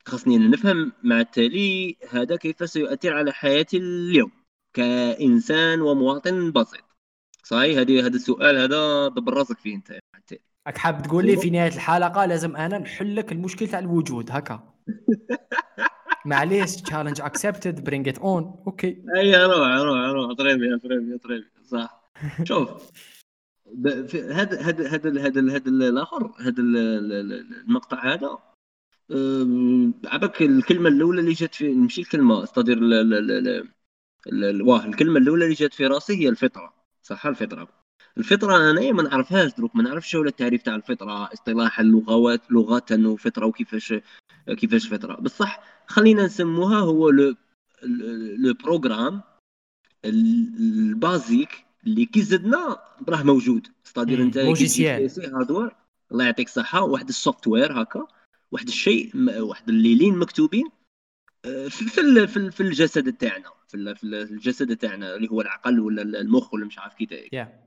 خاصني 0.06 0.38
نفهم 0.38 0.92
مع 1.02 1.20
التالي 1.20 1.96
هذا 2.10 2.36
كيف 2.36 2.70
سيؤثر 2.70 3.14
على 3.14 3.32
حياتي 3.32 3.76
اليوم 3.76 4.30
كإنسان 4.72 5.80
ومواطن 5.80 6.52
بسيط. 6.52 6.84
صحيح؟ 7.44 7.78
هذه 7.78 8.06
هذا 8.06 8.16
السؤال 8.16 8.56
هذا 8.56 9.08
دبر 9.08 9.34
راسك 9.34 9.58
فيه 9.58 9.74
أنت 9.74 9.90
مع 9.90 10.18
التالي 10.18 10.40
راك 10.66 10.78
حاب 10.78 11.02
تقول 11.02 11.26
لي 11.26 11.36
في 11.36 11.50
نهاية 11.50 11.74
الحلقة 11.74 12.24
لازم 12.24 12.56
أنا 12.56 12.78
نحل 12.78 13.16
لك 13.16 13.32
المشكل 13.32 13.68
تاع 13.68 13.78
الوجود 13.78 14.30
هكا. 14.30 14.74
معليش 16.24 16.76
challenge 16.76 17.20
accepted 17.20 17.84
bring 17.84 18.08
it 18.08 18.18
on 18.18 18.42
okay 18.66 19.02
إي 19.16 19.44
روح 19.44 19.68
روح 19.68 20.10
روح. 20.10 20.32
très 20.32 20.55
bien 20.55 20.78
très 20.78 20.98
bien 20.98 21.18
très 21.18 21.32
bien 21.32 21.46
صح. 21.64 22.10
شوف. 22.44 22.90
هذا 24.14 24.60
هذا 24.60 24.88
هذا 24.88 25.20
هذا 25.20 25.40
هذا 25.56 25.68
الآخر 25.68 26.32
هذا 26.40 26.62
ال- 26.62 26.76
ال- 26.76 27.12
ال- 27.12 27.62
المقطع 27.66 28.14
هذا. 28.14 28.38
عبك 30.04 30.42
الكلمة 30.42 30.88
الأولى 30.88 31.20
اللي 31.20 31.32
جات 31.32 31.54
في 31.54 31.68
ماشي 31.74 32.00
الكلمة 32.00 32.42
c'est-à-dire 32.42 32.78
واه 34.62 34.86
الكلمة 34.86 35.18
الأولى 35.18 35.44
اللي 35.44 35.54
جات 35.54 35.74
في 35.74 35.86
راسي 35.86 36.14
هي 36.24 36.28
الفطرة. 36.28 36.74
صح 37.02 37.26
الفطرة. 37.26 37.68
الفطرة 38.18 38.56
أنا 38.56 38.92
ما 38.92 39.02
نعرفهاش 39.02 39.54
دروك 39.54 39.76
ما 39.76 39.82
نعرفش 39.82 40.14
ولا 40.14 40.28
التعريف 40.28 40.62
تاع 40.62 40.74
الفطرة 40.74 41.32
اصطلاحا 41.32 41.82
لغويا 41.82 42.40
لغة 42.50 42.84
وفطرة 42.92 43.46
وكيفاش 43.46 43.94
كيفاش 44.46 44.88
فطرة. 44.88 45.14
بصح 45.20 45.62
خلينا 45.92 46.24
نسموها 46.26 46.78
هو 46.80 47.10
le 47.10 47.34
le 48.38 48.54
programme 48.54 49.22
ال- 50.04 50.56
ال 50.58 50.71
basique 50.71 51.64
اللي 51.86 52.04
كي 52.06 52.22
زدنا 52.22 52.78
راه 53.08 53.22
موجود. 53.22 53.66
c'est-à-dire 53.84 54.22
انت 54.22 54.38
logiciel. 54.38 55.34
hardware 55.34 55.76
الله 56.12 56.24
يعطيك 56.24 56.46
الصحة 56.46 56.82
واحد 56.82 57.08
ال 57.08 57.46
software 57.48 57.82
هكا 57.82 58.06
واحد 58.52 58.68
الشيء 58.68 59.10
واحد 59.40 59.68
الليلين 59.68 60.18
مكتوبين 60.18 60.66
آه، 61.44 61.68
في 61.68 61.84
في 61.84 62.26
في 62.26 62.36
ال- 62.36 62.52
في 62.52 62.62
الجسد 62.62 63.12
تاعنا 63.12 63.50
في 63.68 63.74
ال- 63.76 63.96
في 63.96 64.04
ال- 64.04 64.14
الجسد 64.14 64.76
تاعنا 64.76 65.14
اللي 65.16 65.28
هو 65.30 65.40
العقل 65.40 65.80
ولا 65.80 66.02
المخ 66.02 66.54
ولا 66.54 66.64
مش 66.66 66.78
عارف 66.78 66.94
كي 66.94 67.28
يا 67.32 67.66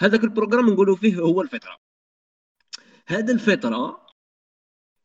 هذاك 0.00 0.24
ال 0.24 0.29
programme 0.29 0.70
نقولوا 0.70 0.96
فيه 0.96 1.16
هو 1.16 1.42
الفطرة. 1.42 1.76
هذا 3.06 3.32
الفطرة 3.32 4.06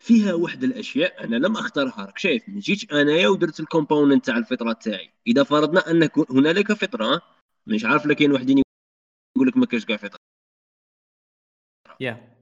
فيها 0.05 0.33
واحد 0.33 0.63
الأشياء 0.63 1.23
أنا 1.23 1.35
لم 1.35 1.57
أختارها. 1.57 2.05
راك 2.05 2.17
شايف 2.17 2.49
ما 2.49 2.59
جيتش 2.59 2.91
أنايا 2.91 3.27
ودرت 3.27 3.59
ال 3.59 3.66
component 3.66 4.25
تاع 4.25 4.37
الفطرة 4.37 4.73
تاعي. 4.73 5.11
إذا 5.27 5.43
فرضنا 5.43 5.91
أن 5.91 6.09
هنالك 6.29 6.73
فطرة 6.73 7.21
مش 7.67 7.85
عارف 7.85 8.05
لكن 8.05 8.31
وحدين 8.31 8.57
يقول 8.57 9.47
لك 9.47 9.57
ما 9.57 9.65
كاش 9.65 9.85
كاع 9.85 9.97
فطرة. 9.97 10.19
يا 11.99 12.35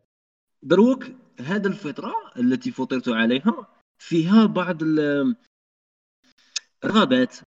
دروك 0.63 1.03
هذا 1.39 1.67
الفطرة 1.67 2.13
التي 2.37 2.71
فطرت 2.71 3.09
عليها 3.09 3.67
فيها 3.97 4.45
بعض 4.45 4.83
ال- 4.83 5.35
الرغبات 6.83 7.37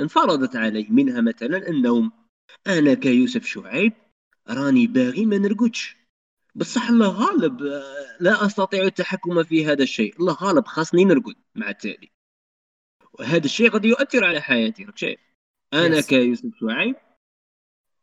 انفرضت 0.00 0.56
علي 0.56 0.86
منها 0.90 1.20
مثلا 1.20 1.68
النوم. 1.68 2.12
أنا 2.66 2.94
كيوسف 2.94 3.46
شعيب 3.46 3.92
راني 4.50 4.86
باغي 4.86 5.26
ما 5.26 5.38
نرقدش. 5.38 6.03
بصح 6.54 6.88
الله 6.88 7.08
غالب 7.08 7.62
آه، 7.62 7.82
لا 8.20 8.46
أستطيع 8.46 8.82
التحكم 8.82 9.42
في 9.42 9.66
هذا 9.66 9.82
الشيء. 9.82 10.16
الله 10.20 10.32
غالب 10.34 10.66
خاصني 10.66 11.04
نرقد 11.04 11.34
مع 11.54 11.68
التالي. 11.70 12.12
هذا 13.20 13.44
الشيء 13.44 13.70
قد 13.70 13.84
يؤثر 13.84 14.24
على 14.24 14.40
حياتي 14.40 14.84
راك 14.84 14.98
شايف؟ 14.98 15.20
أنا 15.74 16.00
Yes. 16.00 16.06
كيوسف 16.06 16.50
شعيب 16.60 16.96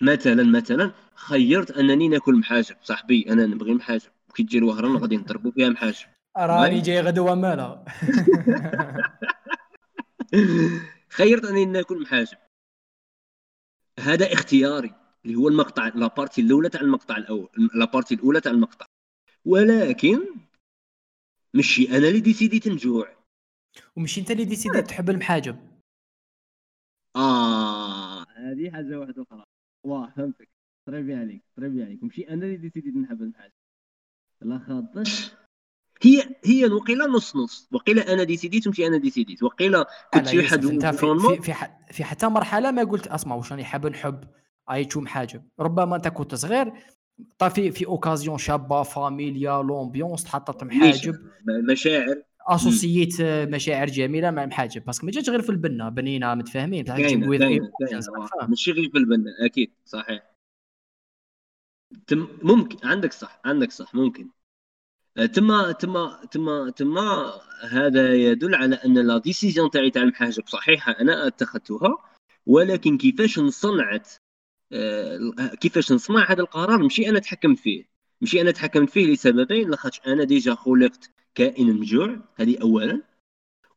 مثلا 0.02 0.44
مثلا 0.44 0.92
خيرت 1.16 1.72
أنني 1.72 2.08
ناكل 2.08 2.36
محاجب 2.36 2.76
صاحبي 2.84 3.26
أنا 3.30 3.46
نبغي 3.46 3.74
محاجب 3.74 4.12
وكي 4.30 4.44
تجي 4.44 4.58
لوهران 4.58 4.98
غادي 4.98 5.18
نضربوا 5.18 5.52
فيها 5.52 5.70
محاجب 5.70 6.06
راني 6.38 6.70
باي. 6.70 6.82
جاي 6.82 7.02
غدوة 7.02 7.36
مالها 7.36 7.86
خيرت 11.10 11.46
أنني 11.46 11.66
ناكل 11.66 12.02
محاجب 12.02 12.38
هذا 14.00 14.34
اختياري. 14.34 15.01
اللي 15.26 15.36
هو 15.36 15.48
المقطع 15.48 15.88
la 15.88 16.01
partie 16.01 16.42
الأولى 16.42 16.70
تاع 16.70 16.82
المقطع 16.82 17.18
الأول 17.18 17.50
la 17.76 17.86
partie 17.86 18.16
الأولى 18.16 18.42
تاع 18.42 18.52
المقطع. 18.52 18.86
ولكن 19.46 20.20
مشي 21.54 21.98
أنا 21.98 22.08
اللي 22.08 22.20
décidit 22.20 22.68
نجوع. 22.68 23.18
ومشي 23.96 24.22
أنت 24.22 24.32
اللي 24.32 24.46
décidit 24.46 24.88
تحب 24.88 25.10
المحاجب. 25.10 25.56
آه. 27.16 28.22
هذه 28.22 28.72
حاجة 28.72 29.00
واحدة 29.00 29.24
أخرى. 29.24 29.44
واه 29.86 30.10
فهمتك. 30.16 30.50
très 30.88 31.04
bien 31.04 31.20
عليك 31.20 31.44
très 31.58 31.70
bien 31.70 31.86
عليك 31.86 32.04
ماشي 32.04 32.30
أنا 32.30 32.46
اللي 32.46 32.58
décidit 32.58 32.96
نحب 32.96 33.22
الحاجة 33.22 33.54
لا 34.42 34.60
خاطر. 34.60 35.04
هي 36.02 36.36
هي 36.46 36.66
وقيله 36.66 37.08
نص 37.08 37.36
نص. 37.36 37.70
وقيله 37.72 38.14
أنا 38.14 38.24
décidit 38.24 38.68
ومشي 38.68 38.88
أنا 38.88 38.98
décidit 38.98 39.44
وقيله 39.44 39.86
كنت 40.14 40.30
في 40.30 40.56
أنت 40.56 40.86
في, 40.86 41.20
في, 41.20 41.54
في, 41.54 41.54
في 41.92 42.04
حتى 42.04 42.28
مرحلة 42.28 42.72
ما 42.72 42.84
قلت 42.84 43.08
أسمع 43.08 43.36
واش 43.36 43.52
راني 43.52 43.64
حاب 43.64 43.88
نحب 43.88 44.28
ايتوم 44.72 45.08
حاجة. 45.08 45.44
ربما 45.60 45.96
أنت 45.96 46.08
كنت 46.08 46.36
صغير 46.36 46.74
طافي 47.38 47.72
في 47.72 47.86
أوكازيون 47.86 48.38
شابة 48.38 48.84
فاميليا 48.84 49.62
لومبيونس 49.64 50.24
تحطت 50.24 50.64
محاجب 50.64 51.16
مشاعر. 51.72 52.22
اسوسييت 52.48 53.22
مشاعر 53.22 53.88
جميلة 53.88 54.32
مع 54.32 54.46
محاجب 54.46 54.86
باسكو 54.86 55.06
ما 55.06 55.12
جاتش 55.12 55.30
غير 55.30 55.42
في 55.42 55.50
البنه 55.50 55.90
بنينة 55.90 56.36
متفاهمين؟ 56.36 56.86
ماشي 58.50 58.72
غير 58.72 58.90
في 58.90 58.98
البنة 58.98 59.32
أكيد 59.46 59.72
صحيح. 59.86 60.32
تم 62.08 62.28
ممكن 62.44 62.88
عندك 62.88 63.14
صح 63.14 63.42
عندك 63.46 63.72
صح 63.72 63.96
ممكن. 63.96 64.30
تما 65.34 65.72
تما 65.72 66.20
تما 66.32 66.70
تما 66.70 67.32
هذا 67.70 68.14
يدل 68.14 68.56
على 68.56 68.76
أن 68.76 69.08
لا 69.08 69.18
ديسيجن 69.18 69.70
تاعي 69.70 69.90
تاع 69.90 70.02
المحاجب 70.02 70.48
صحيحة 70.48 70.92
أنا 70.92 71.28
أتخذتها 71.28 71.98
ولكن 72.46 72.98
كيفاش 72.98 73.40
نصنعت 73.40 74.10
آه، 74.14 74.21
كيفاش 75.62 75.92
نصنع 75.92 76.32
هذا 76.32 76.42
القرار؟ 76.42 76.78
ماشي 76.78 77.10
أنا 77.10 77.20
تحكمت 77.20 77.60
فيه. 77.60 77.86
ماشي 78.22 78.42
أنا 78.42 78.52
تحكمت 78.52 78.90
فيه 78.90 79.14
لسببين 79.14 79.70
لاخاطش 79.70 80.02
أنا 80.08 80.24
déjà 80.24 80.56
خلقت 80.56 81.12
كائن 81.36 81.80
يجوع 81.80 82.20
هذه 82.36 82.58
اولا. 82.62 83.02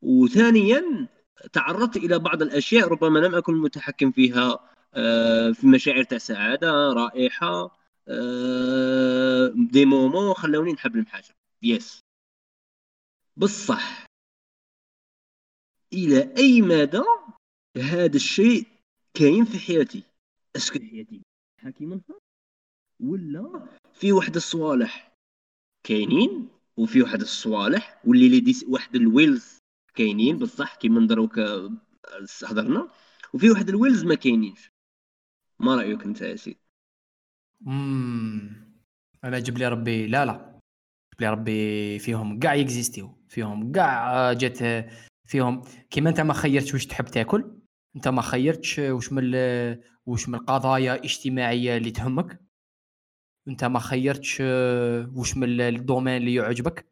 وثانيا 0.03 1.09
تعرضت 1.53 1.97
إلى 1.97 2.19
بعض 2.19 2.43
الأشياء 2.43 2.89
ربما 2.89 3.19
لم 3.19 3.35
أكن 3.35 3.55
متحكم 3.55 4.11
فيها 4.11 4.71
آه، 4.95 5.51
في 5.51 5.67
مشاعر 5.67 6.03
تاع 6.03 6.19
سعادة 6.19 6.93
رائحة 6.93 7.79
آه، 8.09 9.53
des 9.57 9.85
moments 9.85 10.35
خلوني 10.35 10.73
نحب 10.73 10.97
المحاجب 10.97 11.35
yes 11.63 12.01
بصح 13.37 14.07
إلى 15.93 16.35
أي 16.39 16.63
مدى 16.63 17.03
هذا 17.77 18.17
الشيء 18.17 18.67
كاين 19.15 19.45
في 19.45 19.59
حياتي؟ 19.59 20.03
اسكو 20.57 20.79
حياتي 20.79 21.23
حاكي 21.63 21.87
منها. 21.87 22.19
ولا 23.01 23.69
في 23.93 24.13
واحد 24.13 24.37
الصوالح 24.37 25.13
كاينين 25.87 26.49
وفي 26.77 27.03
واحد 27.03 27.21
الصوالح 27.21 28.01
واللي 28.05 28.29
لي 28.29 28.41
ديس 28.41 28.65
واحد 28.69 28.95
الويلز 28.95 29.59
كاينين 29.95 30.39
بصح 30.39 30.75
كيما 30.75 31.07
دروك 31.07 31.39
هضرنا. 32.45 32.89
وفي 33.35 33.51
واحد 33.51 33.69
الويلز 33.69 34.05
ما 34.05 34.15
كاينينش. 34.15 34.69
ما 35.59 35.77
رأيك 35.77 36.03
أنت 36.05 36.21
يا 36.21 36.37
سيدي؟ 36.37 36.59
مم. 37.61 38.75
أنا 39.25 39.39
جيب 39.39 39.59
لي 39.59 39.69
ربي 39.69 40.07
لا 40.07 40.25
لا. 40.25 40.61
جيب 41.13 41.21
لي 41.21 41.29
ربي 41.29 41.99
فيهم. 41.99 42.39
كاع 42.39 42.55
يكزيستيو. 42.55 43.25
فيهم. 43.29 43.73
كاع 43.73 44.13
آه، 44.15 44.33
جات 44.33 44.63
آه، 44.63 44.91
فيهم. 45.25 45.63
كيما 45.91 46.11
أنت 46.11 46.21
ما 46.21 46.33
خيرتش 46.35 46.75
واش 46.75 46.87
تحب 46.87 47.05
تاكل 47.05 47.59
أنت 47.97 48.09
ما 48.09 48.23
خيرتش 48.23 48.81
آه، 48.81 48.93
واش 48.93 49.13
من 49.13 49.33
واش 50.07 50.29
من 50.29 50.35
القضايا 50.35 50.95
الاجتماعية 50.95 51.77
اللي 51.77 51.91
تهمك؟ 51.91 52.41
أنت 53.49 53.65
ما 53.65 53.79
خيرتش 53.79 54.39
آه، 54.41 55.11
واش 55.15 55.37
من 55.37 55.45
ال- 55.45 55.61
ال 55.61 55.68
domaine 55.68 56.17
اللي 56.17 56.35
يعجبك؟ 56.35 56.87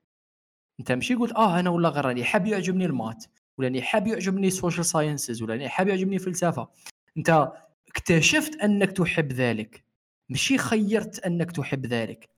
أنت 0.80 0.92
ماشي 0.92 1.14
قلت 1.14 1.32
آه 1.32 1.60
أنا 1.60 1.70
ولا 1.70 1.88
غير 1.88 2.04
راني 2.04 2.24
حاب 2.24 2.46
يعجبني 2.46 2.86
ال 2.86 2.92
maths 2.92 3.24
ولا 3.58 3.68
راني 3.68 3.82
حاب 3.82 4.06
يعجبني 4.06 4.46
ال 4.46 4.51
social 4.51 4.84
sciences 4.86 5.42
ولا 5.42 5.52
راني 5.52 5.68
حاب 5.68 5.88
يعجبني 5.88 6.16
الفلسفه 6.16 6.68
أنت 7.16 7.52
اكتشفت 7.88 8.54
أنك 8.56 8.92
تحب 8.92 9.32
ذلك. 9.32 9.84
ماشي 10.28 10.58
خيرت 10.58 11.18
أنك 11.18 11.52
تحب 11.52 11.86
ذلك. 11.86 12.28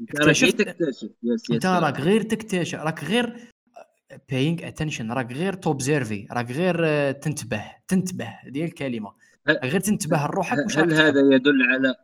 اكتشفت- 0.00 0.60
غير 0.60 0.72
تكتشف. 0.72 1.10
yes 1.22 1.50
أنت 1.50 1.66
راك 1.66 2.00
غير 2.00 2.22
تكتشف 2.22 2.78
راك 2.78 3.04
غير 3.04 3.50
paying 4.12 4.60
attention 4.60 5.00
راك 5.10 5.32
غير 5.32 5.52
ت 5.52 5.60
observer 5.60 6.26
راك 6.30 6.50
غير 6.50 6.76
آه، 6.86 7.12
تنتبه 7.12 7.64
تنتبه 7.88 8.38
ديال 8.46 8.64
الكلمة. 8.68 9.12
غير 9.48 9.80
تنتبه 9.80 10.16
لروحك 10.16 10.58
واش 10.58 10.78
هل. 10.78 10.94
هذا 10.94 11.34
يدل 11.34 11.62
على 11.62 11.94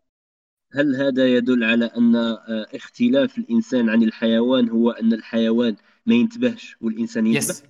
هل 0.75 0.97
هذا 0.97 1.27
يدل 1.27 1.65
على 1.65 1.85
أن 1.85 2.17
آه، 2.17 2.67
اختلاف 2.75 3.39
الإنسان 3.39 3.89
عن 3.89 4.03
الحيوان 4.03 4.69
هو 4.69 4.91
أن 4.91 5.13
الحيوان 5.13 5.77
ما 6.07 6.15
ينتبهش 6.15 6.77
والإنسان 6.81 7.27
ينتبه؟ 7.27 7.41
يس 7.41 7.63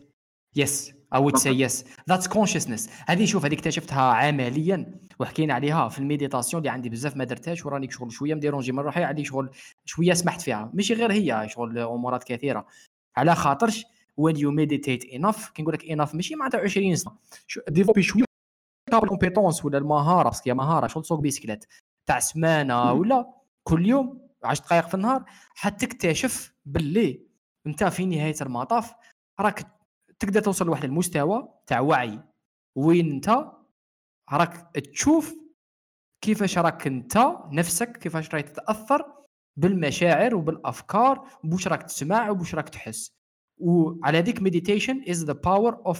يس 0.57 0.93
I 1.15 1.19
would 1.19 1.39
say 1.39 1.53
yes. 1.53 1.85
That's 2.11 2.27
consciousness. 2.27 2.89
هذه 3.07 3.25
شوف 3.25 3.45
هذه 3.45 3.55
اكتشفتها 3.55 4.01
عمليا 4.01 5.01
وحكينا 5.21 5.55
عليها 5.55 5.89
في 5.89 5.99
ال 5.99 6.04
méditation 6.04 6.61
اللي 6.61 6.71
عندي 6.71 6.89
بزاف 6.89 7.17
ما 7.17 7.25
درتهاش 7.25 7.67
وراني 7.67 7.91
شغل 7.91 8.13
شوية 8.13 8.35
م 8.35 8.39
dérangé 8.39 8.73
من 8.73 8.79
روحي 8.79 9.03
عندي 9.05 9.25
شغل 9.25 9.51
شوية 9.85 10.13
سمحت 10.13 10.41
فيها. 10.41 10.71
ماشي 10.75 10.95
غير 10.95 11.13
هي 11.13 11.49
شغل 11.49 11.79
أمورات 11.79 12.25
كثيرة. 12.25 12.67
على 13.17 13.35
خاطرش 13.35 13.85
when 14.21 14.35
you 14.35 14.51
meditate 14.51 15.05
enough 15.05 15.53
كنقول 15.57 15.75
لك 15.75 15.83
enough 15.83 16.15
ماشي 16.15 16.35
معناتها 16.35 16.61
20 16.61 16.97
سنة. 16.97 17.13
développer 17.69 18.03
شوية 18.03 18.25
ال 18.99 19.05
compétence 19.05 19.65
ولا 19.65 19.79
المهارة 19.79 20.29
parce 20.29 20.45
que 20.45 20.55
مهارة. 20.55 20.87
شغل 20.87 21.03
تسوق 21.03 21.21
بيسكليت. 21.21 21.65
تاع 22.09 22.21
سمانة. 22.21 22.93
ولا 22.93 23.33
كل 23.69 23.87
يوم 23.87 24.29
10 24.45 24.65
دقائق 24.65 24.89
في 24.89 24.95
النهار 24.95 25.25
حتكتشف 25.55 26.53
باللي 26.65 27.27
انت 27.67 27.85
في 27.85 28.07
نهاية 28.07 28.35
المطاف 28.43 28.95
راك 29.41 29.67
تقدر 30.19 30.41
توصل 30.41 30.67
لواحد 30.67 30.85
المستوى 30.85 31.49
تاع 31.67 31.81
وعي. 31.81 32.21
وين 32.77 33.11
انت 33.11 33.53
راك 34.33 34.71
تشوف 34.77 35.35
كيفاش 36.25 36.59
راك 36.59 36.87
انت 36.87 37.19
نفسك 37.53 37.97
كيفاش 37.97 38.35
راك 38.35 38.49
تتأثر 38.49 39.13
بالمشاعر 39.59 40.35
وبالأفكار 40.35 41.29
وبوش 41.45 41.69
راك 41.69 41.83
تسمع 41.83 42.31
وبوش 42.31 42.55
راك 42.55 42.69
تحس. 42.69 43.13
وعلى 43.61 44.19
هذيك 44.19 44.41
meditation 44.41 45.05
is 45.07 45.27
the 45.27 45.35
power 45.35 45.93
of 45.93 45.99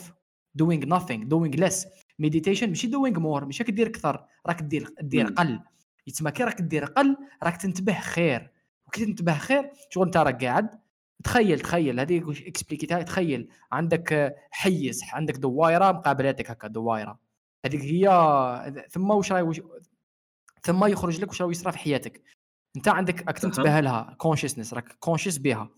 doing 0.63 0.89
nothing 0.89 1.29
doing 1.29 1.61
less. 1.61 1.87
Meditation 2.23 2.63
ماشي 2.69 2.91
doing 2.91 3.17
more 3.17 3.45
ماشي 3.45 3.65
كدير 3.65 3.87
أكثر 3.87 4.25
راك 4.47 4.63
دير 4.63 4.95
دير. 5.01 5.27
قل. 5.27 5.61
يتسمى 6.07 6.31
كي 6.31 6.45
راك 6.45 6.61
دير 6.61 6.85
قل 6.85 7.17
راك 7.43 7.57
تنتبه 7.57 8.01
خير. 8.01 8.51
وكي 8.87 9.05
تنتبه 9.05 9.39
خير 9.39 9.71
شغل 9.91 10.05
انت 10.07 10.17
راك 10.17 10.45
قاعد 10.45 10.83
تخيل 11.25 11.61
تخيل 11.61 12.01
هذه 12.01 12.35
اكسبليكيتها 12.47 13.03
تخيل 13.03 13.49
عندك 13.73 14.37
حيز 14.51 15.01
عندك 15.13 15.37
دوائرة 15.37 15.93
مقابلاتك 15.93 16.51
هكا 16.51 16.69
دوائرة. 16.69 17.19
هذيك 17.67 17.81
هي 17.81 18.09
ثم 18.91 19.11
واش 19.11 19.33
راهي 19.33 19.43
وش- 19.43 19.61
ثم 20.63 20.85
يخرج 20.85 21.21
لك 21.21 21.29
واش 21.29 21.41
يصرى 21.41 21.73
في 21.73 21.79
حياتك. 21.79 22.23
انت 22.77 22.89
عندك 22.89 23.27
راك. 23.27 23.39
تنتبه 23.39 23.81
لها 23.81 24.15
consciousness 24.19 24.75
راك 24.75 24.93
conscious 25.01 25.39
بها. 25.39 25.69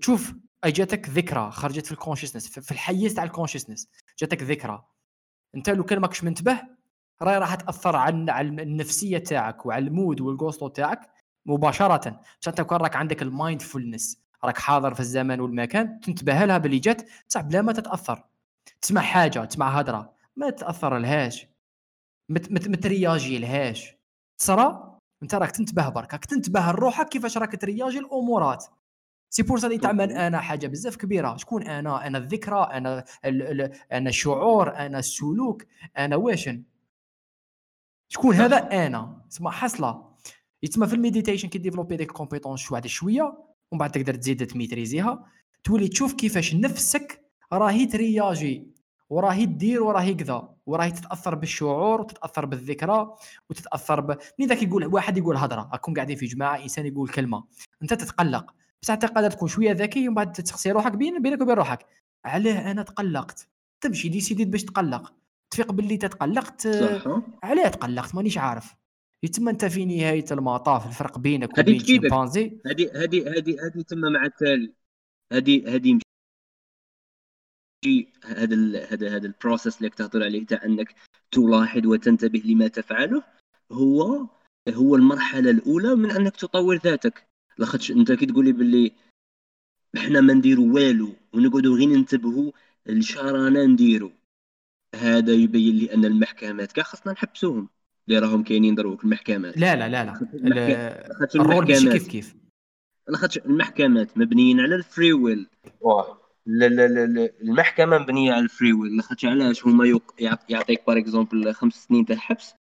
تشوف 0.00 0.34
جاتك 0.66 1.08
ذكرى 1.08 1.50
خرجت 1.50 1.86
في 1.86 1.92
ال 1.92 1.96
consciousness 1.96 2.48
في 2.48 2.72
الحيز 2.72 3.14
تاع 3.14 3.24
ال 3.24 3.29
consciousness 3.29 3.88
جاتك 4.18 4.42
ذكرى. 4.42 4.84
انت 5.54 5.70
لو 5.70 5.84
كان 5.84 5.98
ماكش 5.98 6.24
منتبه 6.24 6.60
راهي 7.22 7.38
راح 7.38 7.54
تأثر 7.54 7.96
على 7.96 8.32
على 8.32 8.48
النفسية 8.48 9.18
تاعك 9.18 9.66
وعلى 9.66 9.86
ال 9.86 9.93
mood 9.93 10.20
والجوستو 10.20 10.68
تاعك 10.68 11.10
مباشرة. 11.46 12.20
بصح 12.42 12.48
انت 12.48 12.60
راك 12.82 12.96
عندك 12.96 13.22
ال 13.22 13.30
mindfulness 13.30 14.18
راك 14.44 14.58
حاضر 14.58 14.94
في 14.94 15.00
الزمان 15.00 15.40
والمكان 15.40 16.00
تنتبه 16.00 16.44
لها 16.44 16.58
باللي 16.58 16.78
جات 16.78 17.08
بصح 17.28 17.40
بلا 17.40 17.62
ما 17.62 17.72
تتأثر. 17.72 18.24
تسمع 18.82 19.00
حاجة 19.00 19.44
تسمع 19.44 19.68
هضره 19.78 20.12
ما 20.36 20.50
تاثر 20.50 20.98
لهاش. 20.98 21.46
ما 22.28 22.38
ت- 22.38 22.52
ما 22.52 22.58
ت- 22.58 22.68
ما 22.68 22.76
ترياجي 22.76 23.38
لهاش. 23.38 23.96
تصرى؟ 24.38 24.98
انت 25.22 25.34
راك 25.34 25.50
تنتبه 25.50 25.88
برك 25.88 26.12
راك 26.12 26.24
تنتبه 26.24 26.60
لروحك 26.60 27.08
كيفاش 27.08 27.38
راك 27.38 27.60
ترياجي 27.60 27.98
الامورات 27.98 28.64
c'est 29.30 29.42
pour 29.42 29.58
ça 29.58 29.76
تعمل 29.76 30.12
أنا 30.12 30.40
حاجة 30.40 30.66
بزاف 30.66 30.96
كبيرة. 30.96 31.36
شكون 31.36 31.62
أنا؟ 31.62 32.06
أنا 32.06 32.18
الذكرى 32.18 32.68
أنا 32.72 33.04
ال 33.24 33.42
ال 33.42 33.72
أنا 33.92 34.08
الشعور 34.08 34.76
أنا 34.76 34.98
السلوك 34.98 35.64
أنا 35.98 36.16
واشن 36.16 36.62
شكون. 38.08 38.34
هذا؟ 38.34 38.86
أنا. 38.86 39.22
تسمى 39.30 39.50
حصلة. 39.50 40.08
يتسمى 40.62 40.86
في 40.86 40.94
ال 40.94 40.99
meditation 40.99 41.48
كي 41.48 41.58
développer 41.58 41.96
ديك 41.96 42.12
compétence 42.12 42.60
شوية 42.60 42.82
شوية 42.82 43.38
ومن 43.70 43.78
بعد 43.78 43.90
تقدر 43.90 44.14
تزيد 44.14 44.46
تميتريزيها. 44.46 45.24
تولي 45.64 45.88
تشوف 45.88 46.14
كيفاش 46.14 46.54
نفسك 46.54 47.24
راهي 47.52 47.86
ترياجي 47.86 48.78
وراهي 49.10 49.46
تدير 49.46 49.82
وراهي 49.82 50.14
كذا 50.14 50.48
وراهي 50.66 50.90
تتأثر 50.90 51.34
بالشعور 51.34 52.00
وتتأثر 52.00 52.44
بالذكرى 52.46 53.14
وتتأثر 53.50 54.00
ب 54.00 54.16
من 54.38 54.46
ذاك 54.46 54.62
يقول 54.62 54.86
واحد 54.86 55.18
يقول 55.18 55.36
هضرة. 55.36 55.68
راكم 55.72 55.94
قاعدين 55.94 56.16
في 56.16 56.26
جماعة 56.26 56.62
إنسان 56.62 56.86
يقول 56.86 57.08
كلمة. 57.08 57.44
أنت 57.82 57.94
تتقلق. 57.94 58.54
بصح 58.82 58.92
انت 58.92 59.04
قادر 59.04 59.30
تكون 59.30 59.48
شوية 59.48 59.72
ذكي 59.72 60.08
ومن 60.08 60.14
بعد 60.14 60.32
تسقسي 60.32 60.70
روحك 60.70 60.92
بين 60.92 61.22
بينك 61.22 61.40
وبين 61.40 61.54
روحك. 61.54 61.86
علاه 62.24 62.70
أنا 62.70 62.82
تقلقت. 62.82 63.48
ماشي 63.80 64.08
ديسيديت 64.08 64.48
باش 64.48 64.64
تقلق. 64.64 65.14
تفيق 65.50 65.72
باللي 65.72 65.96
تتقلقت 65.96 66.68
صح. 66.68 67.06
ها؟ 67.06 67.22
علاه 67.42 67.68
تقلقت 67.68 68.14
مانيش 68.14 68.38
عارف. 68.38 68.74
يتم 69.24 69.48
أنت 69.48 69.64
في 69.64 69.84
نهاية 69.84 70.24
المطاف 70.30 70.86
الفرق 70.86 71.18
بينك 71.18 71.58
وبين 71.58 71.78
تفيدك. 71.78 72.08
شمبانزي؟ 72.08 72.60
هذه 72.66 72.90
هذه 72.94 73.38
هذه 73.38 73.56
هذه 73.66 73.82
تم 73.82 73.98
مع 73.98 74.24
التالي. 74.24 74.72
هذه 75.32 75.74
هذه 75.74 75.98
هذا 78.24 78.54
ال- 78.54 78.76
هذا 78.76 79.16
هذا 79.16 79.26
ال 79.26 79.33
process 79.33 79.78
اللي 79.78 79.90
تهضر 79.90 80.24
عليه 80.24 80.46
تاع 80.46 80.64
أنك 80.64 80.94
تلاحظ 81.30 81.86
وتنتبه 81.86 82.42
لما 82.44 82.68
تفعله 82.68 83.22
هو 83.72 84.26
هو 84.68 84.96
المرحلة 84.96 85.50
الأولى 85.50 85.94
من 85.94 86.10
أنك 86.10 86.36
تطور 86.36 86.76
ذاتك. 86.76 87.27
لاخاطش 87.58 87.90
انت 87.90 88.12
كي 88.12 88.26
تقول 88.26 88.44
لي 88.44 88.52
باللي 88.52 88.92
إحنا 89.96 90.20
ما 90.20 90.34
نديرو 90.34 90.74
والو 90.74 91.12
ونقعدو 91.32 91.76
غير 91.76 91.88
ننتبهوا 91.88 92.52
لواش 92.86 93.39
رانا 93.39 93.66
نديرو. 93.66 94.12
هذا 94.94 95.32
يبين 95.32 95.76
لي 95.76 95.94
أن 95.94 96.04
المحكمات 96.04 96.72
كاع 96.72 96.84
خاصنا 96.84 97.12
نحبسوهم. 97.12 97.68
اللي 98.08 98.18
راهم 98.18 98.42
كاينين 98.42 98.74
دروك 98.74 99.04
المحكمات. 99.04 99.56
لا 99.56 99.76
لا 99.76 99.88
لا 99.88 100.04
لا. 100.04 101.08
لاخاطش 101.08 101.36
ال 101.36 101.42
rôle 101.42 101.68
ماشي 101.68 101.90
كيف 101.90 102.08
كيف. 102.08 102.36
لاخاطش 103.08 103.38
المحكمات 103.38 104.18
مبنيين 104.18 104.60
على 104.60 104.74
ال 104.74 104.82
free 104.82 105.12
will. 105.12 105.46
لا 106.46 106.68
لا 106.68 106.88
لا 106.88 107.30
المحكمة 107.42 107.98
مبنية 107.98 108.32
على 108.32 108.44
ال 108.44 108.50
free 108.50 108.72
will. 108.72 108.96
لاخاطش 108.96 109.24
علاش 109.24 109.66
هما 109.66 109.84
يق- 109.84 110.14
يعط- 110.20 110.50
يعطيك 110.50 110.86
par 110.86 110.98
exemple 110.98 111.54
خمس 111.54 111.84
سنين 111.84 112.06
تاع 112.06 112.16
حبس؟ 112.16 112.54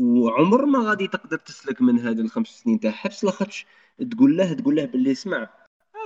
وعمر 0.00 0.66
ما 0.66 0.78
غادي 0.78 1.08
تقدر 1.08 1.36
تسلك 1.38 1.82
من 1.82 1.98
هذه 1.98 2.20
الخمس 2.20 2.48
سنين 2.48 2.80
تاع 2.80 2.90
حبس. 2.90 3.24
لاخاطش 3.24 3.66
تقول 4.10 4.36
له 4.36 4.52
تقول 4.52 4.76
له 4.76 4.84
باللي 4.84 5.12
اسمع 5.12 5.50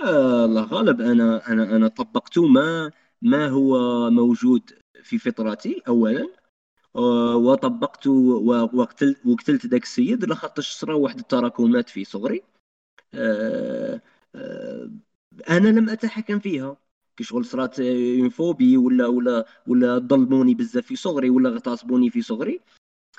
آه 0.05 0.45
الله 0.45 0.65
غالب 0.65 1.01
أنا 1.01 1.49
أنا 1.53 1.77
أنا 1.77 1.89
طبقت 1.89 2.39
ما 2.39 2.91
ما 3.23 3.49
هو 3.49 4.11
موجود 4.11 4.71
في 5.03 5.19
فطرتي 5.19 5.83
اولا 5.89 6.29
آه، 6.97 7.37
وطبقت 7.37 8.07
وقتلت 8.07 9.27
وقتلت 9.27 9.67
ذاك 9.67 9.83
السيد 9.83 10.25
لخاطرش 10.25 10.73
صرا 10.73 10.95
واحد 10.95 11.19
التراكمات 11.19 11.89
في 11.89 12.05
صغري. 12.05 12.43
آه، 13.15 14.01
آه، 14.35 14.91
أنا 15.51 15.69
لم 15.69 15.89
أتحكم 15.89 16.39
فيها. 16.39 16.77
كي 17.17 17.25
شغل 17.25 17.45
صرات 17.45 17.77
phobie 18.31 18.77
ولا 18.77 19.07
ولا 19.07 19.47
ولا 19.67 19.99
ظلموني 19.99 20.55
بزاف 20.55 20.87
في 20.87 20.97
صغري 20.97 21.31
ولا 21.31 21.49
اغتصبوني 21.49 22.11
في 22.11 22.23
صغري 22.23 22.61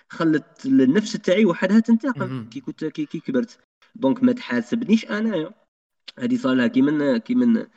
خلت 0.09 0.65
النفس 0.65 1.11
تاعي 1.11 1.45
وحدها 1.45 1.79
تنتقم. 1.79 2.49
كي 2.49 2.59
كنت 2.59 2.85
كي, 2.85 3.05
كي 3.05 3.19
كبرت. 3.19 3.59
donc 3.95 4.23
ما 4.23 4.31
تحاسبنيش 4.31 5.05
انايا 5.05 5.53
هذه 6.19 6.36
صالها 6.36 6.67
كي 6.67 6.81
من 6.81 7.17
كي 7.17 7.36
من 7.36 7.67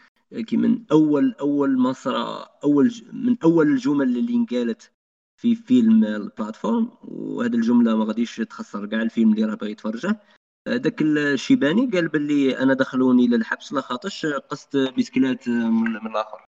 كي 0.46 0.56
من 0.56 0.84
أول 0.92 1.34
أول 1.40 1.94
صرا 1.96 2.48
أول 2.64 2.92
من 3.12 3.36
أول 3.44 3.68
الجمل 3.68 4.18
اللي 4.18 4.34
انقالت 4.34 4.92
في 5.36 5.54
فيلم 5.54 6.04
ال 6.04 6.14
Platform 6.14 6.90
وهذه 7.02 7.54
الجملة 7.54 7.96
ما 7.96 8.04
غاديش 8.04 8.36
تخسر 8.36 8.86
كاع 8.86 9.02
الفيلم 9.02 9.32
اللي 9.32 9.44
راه 9.44 9.54
باغي 9.54 9.72
يتفرجه. 9.72 10.20
داك 10.66 11.02
الشيباني 11.02 11.86
قال 11.86 12.08
باللي 12.08 12.58
أنا 12.58 12.74
دخلوني 12.74 13.26
للحبس 13.26 13.72
لخاطرش 13.72 14.26
قصت 14.26 14.76
بسكلات 14.76 15.48
من, 15.48 15.96
الآخر 15.96 16.44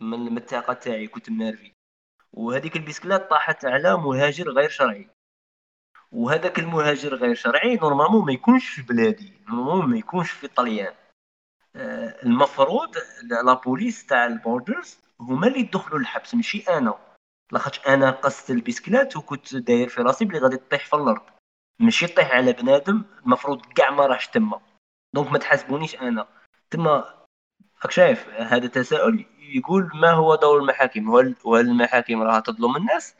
من 0.00 0.38
الطاقة 0.38 0.72
تاعي 0.72 1.06
كنت 1.06 1.30
منرفي 1.30 1.72
وهذيك 2.32 2.76
البسكلات 2.76 3.30
طاحت 3.30 3.64
على 3.64 3.96
مهاجر 3.96 4.50
غير 4.50 4.68
شرعي. 4.68 5.08
وهذاك 6.12 6.58
المهاجر 6.58 7.14
غير 7.14 7.34
شرعي 7.34 7.76
normalement 7.76 8.26
ما 8.26 8.32
يكونش 8.32 8.68
في 8.68 8.82
بلادي 8.82 9.32
normalement 9.48 9.90
ما 9.90 9.98
يكونش 9.98 10.30
في 10.30 10.48
طليان. 10.48 10.94
آه، 11.76 12.22
المفروض 12.22 12.96
la 13.44 13.54
police 13.54 14.06
تاع 14.06 14.26
ال 14.26 14.35
borders 14.35 14.98
هما 15.20 15.46
اللي 15.46 15.60
يدخلوا 15.60 16.00
الحبس 16.00 16.34
ماشي 16.34 16.58
أنا. 16.58 16.98
لاخاطش 17.52 17.80
أنا 17.86 18.10
قصت 18.10 18.50
البسكلات 18.50 19.16
وكنت 19.16 19.56
داير 19.56 19.88
في 19.88 20.02
راسي 20.02 20.24
بلي 20.24 20.38
غادي 20.38 20.56
تطيح 20.56 20.86
في 20.86 20.96
الأرض. 20.96 21.22
ماشي 21.78 22.06
طيح 22.06 22.30
على 22.34 22.52
بنادم 22.52 23.04
المفروض 23.26 23.66
كاع 23.66 23.90
ما 23.90 24.06
راحش 24.06 24.28
تما. 24.28 24.60
donc 25.14 25.32
ما 25.32 25.38
تحاسبونيش 25.38 25.96
أنا. 25.96 26.26
تما 26.70 27.24
راك 27.82 27.90
شايف 27.90 28.28
هذا 28.28 28.66
تساؤل 28.66 29.26
يقول 29.38 29.90
ما 29.94 30.10
هو 30.10 30.34
دور 30.34 30.58
المحاكم؟ 30.58 31.10
وهل 31.44 31.68
المحاكم 31.68 32.22
راها 32.22 32.40
تظلم 32.40 32.76
الناس؟ 32.76 33.14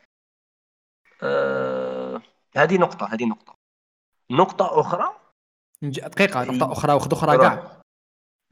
آه 1.23 1.82
هذه 2.57 2.77
نقطة 2.77 3.05
هذه 3.13 3.25
نقطة. 3.25 3.55
نقطة 4.31 4.79
أخرى؟ 4.79 5.05
نج- 5.83 5.99
دقيقة 5.99 6.43
نقطة 6.43 6.71
أخرى 6.71 6.93
واحدة 6.93 7.17
أخرى 7.17 7.37
كاع 7.37 7.81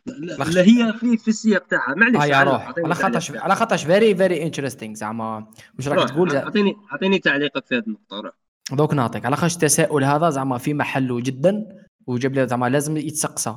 لا, 0.06 0.44
لا 0.44 0.62
هي 0.62 0.94
في 0.94 1.18
في 1.18 1.28
السياق 1.28 1.68
تاعها 1.68 1.96
معليش 1.96 2.16
روح. 2.16 2.62
أعطيني 2.62 2.86
على 2.86 2.96
خاطرش. 2.96 3.32
على 3.32 3.56
خاطرش 3.56 3.84
very 3.84 4.16
very 4.16 4.44
interesting 4.44 4.96
زعما. 4.96 5.52
واش 5.78 5.88
راك 5.88 6.10
تقول 6.10 6.36
اعطيني 6.36 6.76
أعطيني 6.92 7.20
تعليقك 7.20 7.66
في 7.66 7.76
هذه 7.78 7.84
النقطة 7.88 8.20
روح. 8.22 8.34
دوك 8.72 8.94
نعطيك. 8.94 9.26
على 9.26 9.36
خاطرش 9.36 9.56
التساؤل 9.56 10.04
هذا 10.04 10.30
زعما 10.30 10.58
في 10.58 10.74
محله 10.74 11.22
جدا 11.22 11.86
وجاب 12.08 12.34
لي 12.34 12.48
زعما 12.48 12.70
لازم 12.70 12.98
يتسقسى. 12.98 13.56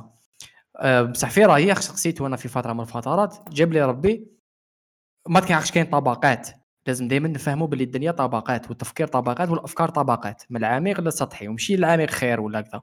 أه 0.77 1.01
بصح 1.01 1.29
في 1.29 1.45
رأيي 1.45 1.75
سقسيت 1.75 2.21
أنا 2.21 2.35
في 2.35 2.47
فترة 2.47 2.73
من 2.73 2.79
الفترات 2.81 3.49
جاب 3.49 3.73
لي 3.73 3.81
ربي 3.81 4.27
ما 5.27 5.39
كيعرفش 5.39 5.71
كاين 5.71 5.85
طبقات. 5.85 6.49
لازم 6.87 7.07
دائما 7.07 7.27
نفهموا 7.27 7.67
باللي 7.67 7.83
الدنيا 7.83 8.11
طبقات 8.11 8.69
والتفكير 8.69 9.07
طبقات 9.07 9.49
والأفكار 9.49 9.89
طبقات 9.89 10.43
من 10.49 10.57
العميق 10.57 11.01
للسطحي 11.01 11.47
ومشي 11.47 11.75
العميق 11.75 12.09
خير 12.09 12.41
ولا 12.41 12.61
كذا. 12.61 12.81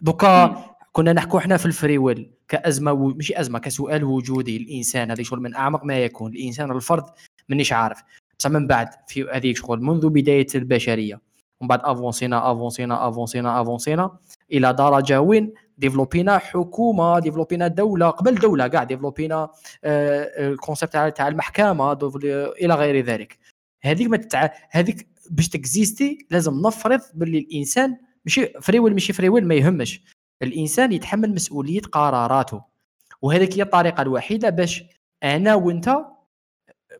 دوكا 0.00 0.64
كنا 0.92 1.12
نحكوا 1.12 1.38
إحنا 1.38 1.56
في 1.56 1.66
ال 1.66 1.72
free 1.72 1.98
will 1.98 2.30
كأزمة 2.48 2.92
و... 2.92 3.08
ماشي 3.08 3.40
أزمة 3.40 3.58
كسؤال 3.58 4.04
وجودي 4.04 4.56
الإنسان 4.56 5.10
هذه 5.10 5.22
شغل 5.22 5.40
من 5.40 5.54
أعمق 5.54 5.84
ما 5.84 5.98
يكون 5.98 6.32
الإنسان 6.32 6.70
الفرد 6.70 7.04
مانيش 7.48 7.72
عارف. 7.72 8.02
بصح 8.38 8.50
من 8.50 8.66
بعد 8.66 8.88
في 9.08 9.24
هذه 9.32 9.54
شغل 9.54 9.82
منذ 9.82 10.08
بداية 10.08 10.46
البشرية 10.54 11.20
ومن 11.60 11.68
بعد 11.68 11.80
أفونسينا 11.84 12.52
أفونسينا 12.52 13.08
أفونسينا 13.08 13.60
أفونسينا 13.60 14.16
إلى 14.52 14.72
درجة 14.72 15.20
وين 15.20 15.52
ديفلوبينا 15.78 16.38
حكومة 16.38 17.18
ديفلوبينا 17.18 17.68
دولة 17.68 18.10
قبل 18.10 18.34
دولة 18.34 18.68
كاع 18.68 18.84
ديفلوبينا 18.84 19.48
آه، 19.84 20.48
ال 20.48 20.54
concept 20.54 20.92
تاع 20.92 21.28
المحكمة 21.28 21.92
إلى 22.62 22.74
غير 22.74 23.04
ذلك. 23.04 23.38
هذيك 23.82 24.08
ما 24.08 24.16
تتع... 24.16 24.48
هذيك 24.70 25.08
باش 25.30 25.48
تكزيستي 25.48 26.26
لازم 26.30 26.60
نفرض 26.66 27.00
باللي 27.14 27.38
الإنسان 27.38 27.96
ماشي 28.24 28.46
free 28.60 28.78
will 28.78 28.92
ماشي 28.92 29.12
free 29.12 29.28
will 29.28 29.48
ما 29.48 29.54
يهمش. 29.54 30.02
الإنسان 30.42 30.92
يتحمل 30.92 31.34
مسؤولية 31.34 31.80
قراراته. 31.80 32.62
وهذيك 33.22 33.56
هي 33.56 33.62
الطريقة 33.62 34.02
الوحيدة 34.02 34.50
باش 34.50 34.84
أنا 35.22 35.54
وأنت 35.54 35.96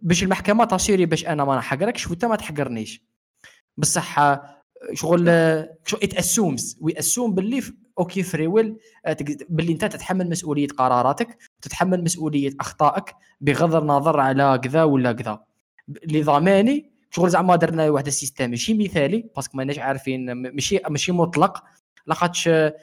باش 0.02 0.22
المحكمة 0.22 0.64
تصيري 0.64 1.06
باش 1.06 1.26
أنا 1.26 1.44
ما 1.44 1.56
نحقركش 1.56 2.08
وأنت 2.08 2.24
ما 2.24 2.36
تحقرنيش. 2.36 3.04
بصح 3.76 4.18
شغل 4.92 5.26
شو 5.84 5.96
it 5.96 6.14
assumes 6.14 6.78
we 6.80 6.98
assume 6.98 7.34
باللي 7.34 7.62
okay 7.98 8.22
free 8.22 8.46
will 8.46 8.76
آه، 9.06 9.16
باللي 9.48 9.72
أنت 9.72 9.84
تتحمل 9.84 10.28
مسؤولية 10.30 10.68
قراراتك 10.68 11.38
وتتحمل 11.58 12.04
مسؤولية 12.04 12.50
أخطائك 12.60 13.14
بغض 13.40 13.74
النظر 13.74 14.20
على 14.20 14.60
كذا 14.64 14.82
ولا 14.82 15.12
كذا. 15.12 15.40
لضماني 15.88 16.92
شغل 17.10 17.30
زعما 17.30 17.56
درنا 17.56 17.90
واحد 17.90 18.06
ال 18.06 18.13
system 18.13 18.50
ماشي 18.50 18.74
مثالي 18.74 19.30
parce 19.36 19.49
que 19.49 19.56
ماناش 19.56 19.78
عارفين 19.78 20.32
ماشي 20.32 20.80
ماشي 20.88 21.12
مطلق. 21.12 21.62
لاخاطش 22.06 22.48
آه، 22.48 22.74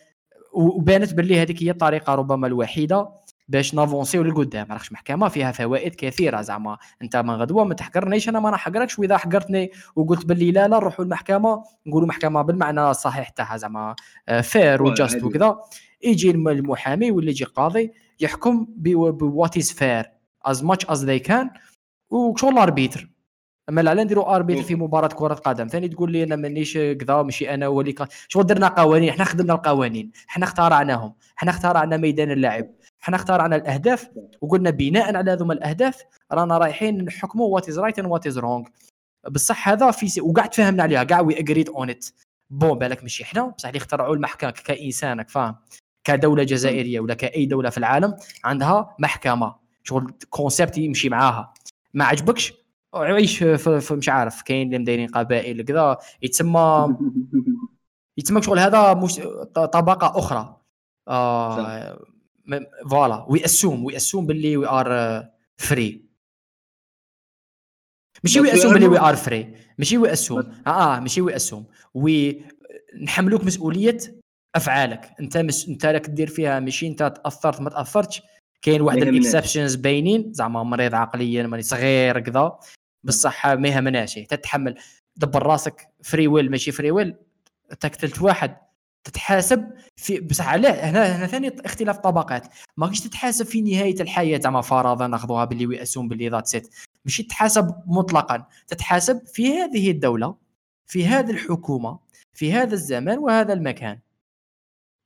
وبانت 0.54 1.14
باللي 1.14 1.42
هذيك 1.42 1.64
هي 1.64 1.72
الطريقة 1.72 2.16
ربما 2.16 2.48
الوحيدة. 2.48 3.10
باش 3.50 3.74
نافونسيو 3.76 4.24
للقدام 4.24 4.68
راكش 4.72 4.92
محكمة 4.92 5.28
فيها 5.28 5.52
فوائد 5.52 5.96
كثيرة 5.96 6.42
زعما. 6.42 6.78
انت 7.02 7.16
من 7.16 7.30
غدوة 7.30 7.64
ما 7.64 7.74
تحقرنيش 7.74 8.30
أنا 8.30 8.40
ما 8.40 8.52
نحقركش. 8.52 9.00
وإذا 9.00 9.18
حقرتني 9.18 9.72
وقلت 9.96 10.26
باللي 10.26 10.52
لا 10.52 10.68
لا 10.68 10.78
نروحوا 10.78 11.06
المحكمة 11.06 11.64
نقولوا 11.86 12.08
محكمة 12.08 12.42
بالمعنى 12.42 12.90
الصحيح 12.90 13.30
تاعها 13.30 13.58
زعما 13.58 13.96
فير 14.42 14.84
واه، 14.84 14.92
وجاست. 14.92 15.24
وكذا. 15.24 15.60
يجي 16.04 16.32
الم- 16.32 16.48
المحامي 16.48 17.12
ولا 17.12 17.30
يجي 17.30 17.44
قاضي 17.44 17.92
يحكم 18.20 18.68
بوات 18.78 19.58
از 19.58 19.72
فير 19.72 20.06
از 20.46 20.64
ماتش 20.64 20.86
از 20.86 21.06
ذي 21.06 21.20
كان 21.20 21.50
وشغل 22.10 22.58
اربيتر 22.58 23.10
أما 23.70 23.82
لا 23.82 23.94
نديروا 23.94 24.36
اربيتر 24.36 24.62
في 24.62 24.76
مباراة 24.76 25.08
كرة 25.08 25.34
قدم. 25.34 25.68
ثاني 25.68 25.88
تقول 25.88 26.12
لي 26.12 26.24
أنا 26.24 26.36
مانيش 26.36 26.74
كذا 26.78 27.22
ماشي 27.22 27.54
أنا 27.54 27.66
هو 27.66 27.82
اللي 27.82 27.96
شغل 28.28 28.46
درنا 28.46 28.68
قوانين؟ 28.68 29.10
إحنا 29.10 29.24
خدمنا 29.24 29.54
القوانين. 29.54 30.12
إحنا 30.30 30.46
اخترعناهم. 30.46 31.14
إحنا 31.38 31.52
اخترعنا 31.52 31.98
ميدان 31.98 32.32
اللعب 32.32 32.66
إحنا 33.04 33.16
اخترعنا 33.16 33.56
الأهداف 33.56 34.10
وقلنا 34.42 34.70
بناء 34.70 35.16
على 35.16 35.32
هذوما 35.32 35.54
الأهداف 35.54 36.04
رانا 36.32 36.58
رايحين 36.58 37.06
نحكموا 37.06 37.48
what 37.48 37.70
is 37.70 37.80
right 37.80 38.00
and 38.00 38.08
what 38.08 38.28
is 38.28 38.38
wrong 38.38 38.66
بصح 39.32 39.70
هذا 39.70 39.92
في 39.92 40.08
سي... 40.08 40.22
وقاع 40.22 40.46
تفاهمنا 40.46 40.84
عليها 40.84 41.04
كاع 41.04 41.22
we 41.22 41.40
agreed 41.40 41.70
on 41.70 41.90
it 41.90 42.06
bon 42.50 42.78
بالك 42.78 43.04
ماشي 43.04 43.24
إحنا 43.24 43.48
بصح 43.48 43.68
اللي 43.68 43.78
اخترعوا 43.78 44.16
المحكمة 44.16 44.52
كإنسانك 44.52 45.30
فاهم؟ 45.30 45.56
كدولة 46.04 46.44
جزائرية 46.44 47.00
ولا 47.00 47.14
كأي 47.14 47.46
دولة 47.46 47.70
في 47.70 47.78
العالم 47.78 48.16
عندها 48.44 48.96
محكمة. 49.00 49.56
شغل 49.84 50.14
concept 50.30 50.78
يمشي 50.78 51.10
معاها. 51.10 51.54
ما 51.94 52.06
عجبكش؟ 52.06 52.54
عيش 52.94 53.44
في, 53.44 53.94
مش 53.94 54.10
عارف. 54.10 54.42
كاين 54.42 54.68
اللي 54.68 54.80
مدايرين 54.80 55.08
قبائل 55.08 55.62
كذا. 55.62 55.98
يتسمى 56.22 56.98
يتسمى 58.18 58.42
شغل 58.42 58.60
هذا 58.60 58.94
مش 58.94 59.16
طبقة 59.54 60.20
أخرى. 60.20 60.62
آه 61.08 62.00
voilà. 62.90 63.26
we 63.30 63.46
assume 63.46 63.86
we 63.86 63.96
assume 63.96 64.26
باللي 64.26 64.58
we 64.58 64.68
are 64.68 65.30
free 65.58 66.06
ماشي 68.24 68.40
we 68.40 68.54
assume 68.54 68.74
باللي 68.74 68.88
we. 68.88 69.00
are 69.00 69.16
free 69.16 69.56
ماشي 69.78 69.98
we 69.98 70.14
assume 70.14 70.40
آه 70.68 70.98
آه 70.98 71.00
ماشي 71.00 71.07
we 71.07 71.11
assume 71.11 71.22
وي 71.22 72.46
نحملوك 73.02 73.44
مسؤولية 73.44 73.98
أفعالك. 74.56 75.12
أنت 75.20 75.38
مس... 75.38 75.68
أنت 75.68 75.86
راك 75.86 76.10
دير 76.10 76.28
فيها 76.28 76.60
ماشي 76.60 76.88
أنت 76.88 77.04
تأثرت 77.24 77.62
ما 77.62 77.70
تأثرتش. 77.70 78.22
كاين 78.62 78.82
واحد. 78.82 78.98
ال 78.98 79.05
exceptions 79.05 79.76
باينين. 79.76 80.34
زعما 80.34 80.64
مريض 80.64 80.96
عقليا 80.96 81.48
ماني 81.48 81.64
صغير 81.64 82.20
كذا. 82.20 82.60
بصح 83.04 83.48
ما 83.48 83.68
يهمناش 83.68 84.14
تتحمل. 84.14 84.76
دبر 85.16 85.44
راسك. 85.44 85.94
free 86.04 86.28
will 86.28 86.52
ماشي 86.52 86.72
free 86.72 86.92
will 86.92 87.16
تقتلت 87.80 88.22
واحد. 88.22 88.58
تتحاسب 89.04 89.72
في 89.96 90.20
بصح 90.20 90.48
علاه 90.48 90.90
هنا 90.90 91.18
هنا 91.18 91.28
ثاني 91.28 91.56
اختلاف 91.66 91.98
طبقات. 91.98 92.48
ما 92.78 92.86
كاينش 92.86 93.00
تتحاسب 93.00 93.46
في 93.46 93.62
نهاية 93.62 94.02
الحياة 94.02 94.40
زعما 94.40 94.62
فرضا 94.62 95.08
ناخذوها 95.08 95.46
باللي 95.46 95.66
we 95.68 95.82
assume 95.82 96.08
باللي 96.08 96.30
that's 96.30 96.48
it 96.48 96.76
ماشي 97.06 97.24
تتحاسب 97.24 97.76
مطلقا. 97.86 98.46
تتحاسب 98.68 99.22
في 99.28 99.54
هذه 99.54 99.92
الدولة 99.92 100.36
في 100.86 101.08
هذه 101.08 101.32
الحكومة 101.32 102.00
في 102.34 102.54
هذا 102.54 102.74
الزمان 102.74 103.18
وهذا 103.18 103.54
المكان. 103.54 104.00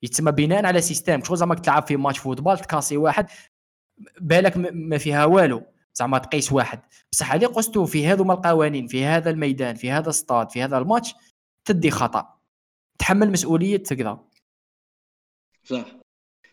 يتسمى 0.03 0.31
بناء 0.31 0.65
على 0.65 0.81
system 0.81 1.23
شغل 1.23 1.37
زعما 1.37 1.55
تلعب 1.55 1.87
في 1.87 1.97
match 1.97 2.19
football 2.19 2.59
تكاسي 2.59 2.97
واحد 2.97 3.27
بالك 4.21 4.57
ما 4.57 4.97
فيها 4.97 5.25
والو. 5.25 5.63
زعما 5.93 6.17
تقيس 6.17 6.51
واحد. 6.51 6.79
بصح 7.11 7.33
اللي 7.33 7.45
قستو 7.45 7.85
في 7.85 8.07
هذوما 8.07 8.33
القوانين 8.33 8.87
في 8.87 9.05
هذا 9.05 9.29
الميدان 9.29 9.75
في 9.75 9.91
هذا 9.91 10.09
الستاد 10.09 10.49
في 10.49 10.63
هذا 10.63 10.77
الماتش 10.77 11.15
تدي 11.65 11.91
خطأ. 11.91 12.32
تحمل 12.99 13.31
مسؤولية 13.31 13.77
كذا 13.77 14.29
صح. 15.63 15.85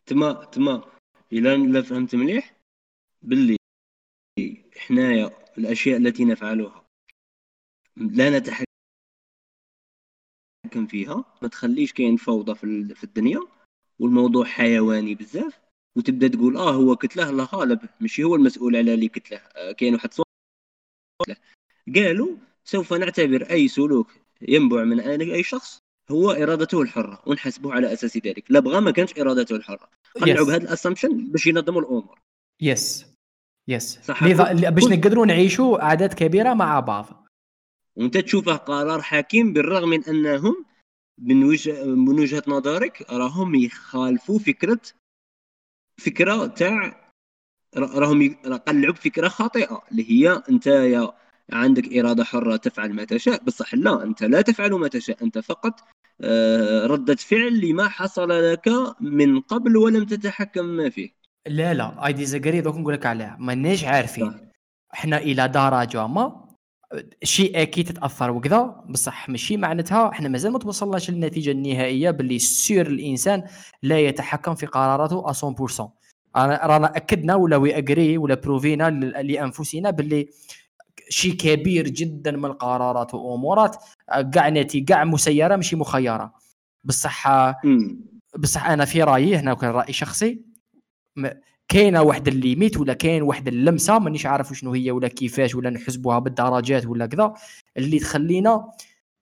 تما 0.07 0.45
تما. 0.45 0.91
إلا 1.33 1.57
لا 1.57 1.83
فهمت 1.83 2.15
مليح؟ 2.15 2.57
باللي 3.23 3.57
حنايا 4.77 5.31
الأشياء 5.59 5.97
التي 5.97 6.25
نفعلها 6.25 6.87
لا 7.97 8.39
نتحكم 8.39 8.65
فيها. 10.89 11.39
ما 11.43 11.49
تخليش 11.49 11.93
كاين 11.93 12.17
فوضى 12.17 12.55
في 12.95 13.05
الدنيا. 13.05 13.41
والموضوع 13.99 14.45
حيواني 14.45 15.15
بزاف. 15.15 15.61
وتبدأ 15.97 16.29
تقول 16.29 16.57
آه 16.57 16.75
هو 16.75 16.97
كتله 16.97 17.31
الله 17.31 17.45
غالب. 17.45 17.89
ماشي 18.01 18.25
هو 18.25 18.35
المسؤول 18.35 18.77
على 18.77 18.95
اللي 18.95 19.09
كتله. 19.09 19.39
آه 19.39 19.73
كاين 19.73 19.95
واحد 19.95 20.11
قالوا 21.97 22.37
سوف 22.65 22.93
نعتبر 22.93 23.51
أي 23.51 23.69
سلوك 23.69 24.11
ينبع 24.43 24.85
من 24.85 25.01
أي 25.01 25.43
شخص 25.43 25.79
هو 26.11 26.31
إرادته 26.31 26.83
الحرة 26.83 27.23
ونحسبه 27.27 27.73
على 27.73 27.93
أساس 27.93 28.17
ذلك. 28.17 28.45
لا 28.49 28.61
بغى 28.61 28.81
ما 28.81 28.91
كانش 28.91 29.19
إرادته 29.19 29.57
الحرة. 29.57 29.91
قلعوا 30.21 30.47
بهذا 30.47 30.63
ال 30.63 30.69
assumption 30.69 31.31
باش 31.31 31.47
ينظموا 31.47 31.81
الأمور. 31.81 32.19
yes 32.61 33.07
yes 33.69 33.99
صح 34.05 34.25
باش 34.69 34.85
نقدروا 34.85 35.27
نعيشوا 35.27 35.83
أعداد 35.83 36.15
كبيرة 36.15 36.55
مع 36.55 36.81
بعض. 36.81 37.27
وأنت 37.97 38.17
تشوفه 38.17 38.57
قرار 38.57 39.03
حكيم 39.03 39.53
بالرغم 39.53 39.89
من 39.89 40.05
أنهم 40.05 40.65
من 41.19 41.45
وجه 41.45 41.85
من 41.85 42.21
وجهة 42.21 42.43
نظرك 42.49 43.07
راهم 43.11 43.55
يخالفوا 43.55 44.39
فكره 44.39 44.81
فكرة 45.99 46.47
تاع 46.47 47.11
راهم 47.77 48.35
قلعوا 48.69 48.95
بفكره 48.95 49.29
خاطئة 49.29 49.83
اللي 49.91 50.11
هي 50.11 50.43
أنت 50.51 50.67
يا 50.67 51.13
عندك 51.53 51.97
إرادة 51.97 52.25
حرة 52.25 52.57
تفعل 52.57 52.93
ما 52.93 53.05
تشاء. 53.05 53.45
بصح 53.45 53.75
لا 53.75 54.03
أنت 54.03 54.23
لا 54.23 54.41
تفعل 54.41 54.73
ما 54.73 54.89
تشاء 54.89 55.25
أنت 55.25 55.39
فقط 55.39 55.81
ردة 56.87 57.15
فعل 57.15 57.61
لما 57.61 57.89
حصل 57.89 58.53
لك 58.53 58.69
من 59.01 59.41
قبل 59.41 59.77
ولم 59.77 60.05
تتحكم 60.05 60.65
ما 60.65 60.91
فيه. 60.91 61.11
لا 61.47 61.75
لا 61.75 62.07
اي 62.07 62.13
ديزاغري 62.13 62.61
دوك 62.61 62.77
نقول 62.77 62.95
لك 62.95 63.07
عليها. 63.07 63.37
مانيش 63.41 63.85
عارفين. 63.85 64.51
إحنا 64.95 65.19
إلى 65.19 65.49
درجة 65.49 66.07
ما 66.07 66.51
شيء 67.23 67.63
أكيد 67.63 67.89
تتأثر 67.89 68.31
وكذا 68.31 68.85
بصح 68.89 69.29
ماشي 69.29 69.57
معناتها 69.57 70.09
إحنا 70.09 70.29
مازال 70.29 70.53
ما 70.53 70.59
توصلناش 70.59 71.11
للنتيجة 71.11 71.51
النهائية 71.51 72.11
باللي 72.11 72.39
سير 72.39 72.87
الإنسان 72.87 73.43
لا 73.83 73.99
يتحكم 74.01 74.55
في 74.55 74.67
قراراته 74.67 75.33
100% 75.33 75.91
رانا 76.37 76.97
أكدنا 76.97 77.35
ولا 77.35 77.57
وي 77.57 77.79
اجري 77.79 78.19
ولا 78.19 78.35
بروفينا 78.35 78.91
لأنفسنا 79.23 79.91
باللي 79.91 80.29
شيء 81.09 81.35
كبير 81.35 81.89
جدا 81.89 82.31
من 82.31 82.45
القرارات 82.45 83.15
وأمورات. 83.15 83.77
كاع 84.33 84.49
نتي 84.49 84.81
كاع 84.81 85.05
مسيرة 85.05 85.57
ماشي 85.57 85.77
مخيرة. 85.77 86.35
بصح 86.85 87.29
بصح 88.39 88.67
أنا 88.67 88.85
في 88.85 89.03
رأيي 89.03 89.37
هنا 89.37 89.55
كان 89.55 89.71
رأي 89.71 89.93
شخصي 89.93 90.41
كاينة 91.69 92.03
واحد 92.03 92.29
ال 92.29 92.36
limite 92.36 92.77
ولا 92.77 92.93
كاين 92.95 93.23
واحد 93.23 93.49
اللمسة 93.49 93.99
مانيش 93.99 94.27
عارف 94.27 94.53
شنو 94.53 94.73
هي 94.73 94.91
ولا 94.91 95.09
كيفاش 95.09 95.55
ولا 95.55 95.71
نحسبوها 95.71 96.19
بالدرجات 96.19 96.87
ولا 96.87 97.07
كذا 97.07 97.35
اللي 97.77 97.99
تخلينا 97.99 98.71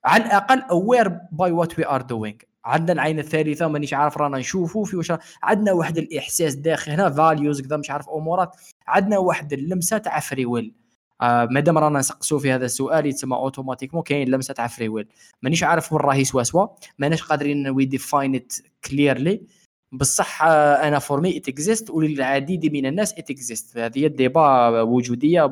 على 0.05 0.25
الأقل 0.25 0.61
aware 0.61 1.07
by 1.31 1.51
what 1.51 1.79
we 1.79 1.87
are 1.87 2.01
doing 2.01 2.35
عندنا 2.65 2.93
العين 2.93 3.19
الثالثة 3.19 3.67
مانيش 3.67 3.93
عارف 3.93 4.17
رانا 4.17 4.37
نشوفوا 4.37 4.85
في 4.85 4.97
واش 4.97 5.13
عندنا 5.43 5.71
واحد 5.71 5.97
الإحساس 5.97 6.55
داخل 6.55 6.91
هنا 6.91 7.09
values 7.09 7.61
كذا 7.61 7.77
مش 7.77 7.91
عارف 7.91 8.09
أمورات 8.09 8.55
عندنا 8.87 9.17
واحد 9.17 9.53
اللمسة 9.53 9.97
تاع 9.97 10.19
free 10.19 10.45
will 10.45 10.73
مادام 11.21 11.77
رانا 11.77 11.99
نسقسوا 11.99 12.39
في 12.39 12.51
هذا 12.51 12.65
السؤال 12.65 13.05
يتسمى 13.05 13.35
automatiquement 13.35 14.03
كاين 14.03 14.29
لمسه 14.29 14.53
تاع 14.53 14.67
free 14.67 14.89
will 14.89 15.07
مانيش 15.41 15.63
عارف 15.63 15.93
وين 15.93 16.01
راهي 16.01 16.23
سوا 16.23 16.43
سوا 16.43 16.67
ماناش 16.99 17.23
قادرين 17.23 17.69
we 17.69 17.85
define 17.85 18.35
it 18.35 18.53
clearly 18.89 19.41
بصح 19.91 20.43
أنا 20.43 20.99
for 20.99 21.21
me 21.21 21.37
it 21.37 21.49
exists 21.49 21.89
وللعديد 21.89 22.73
من 22.73 22.85
الناس 22.85 23.13
it 23.13 23.29
exists 23.31 23.77
هذه 23.77 24.05
ال 24.05 24.18
débat 24.18 24.81
وجودية 24.81 25.51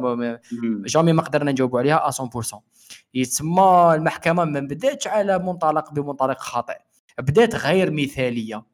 jamais 0.85 1.13
ما 1.13 1.21
قدرنا 1.21 1.51
نجاوبوا 1.51 1.79
عليها 1.79 2.11
100% 2.11 2.59
يتسمى 3.13 3.91
المحكمة 3.95 4.45
ما 4.45 4.59
بداتش 4.59 5.07
على 5.07 5.39
منطلق 5.39 5.93
بمنطلق 5.93 6.39
خاطئ. 6.39 6.77
بدات 7.19 7.55
غير 7.55 7.91
مثالية. 7.91 8.65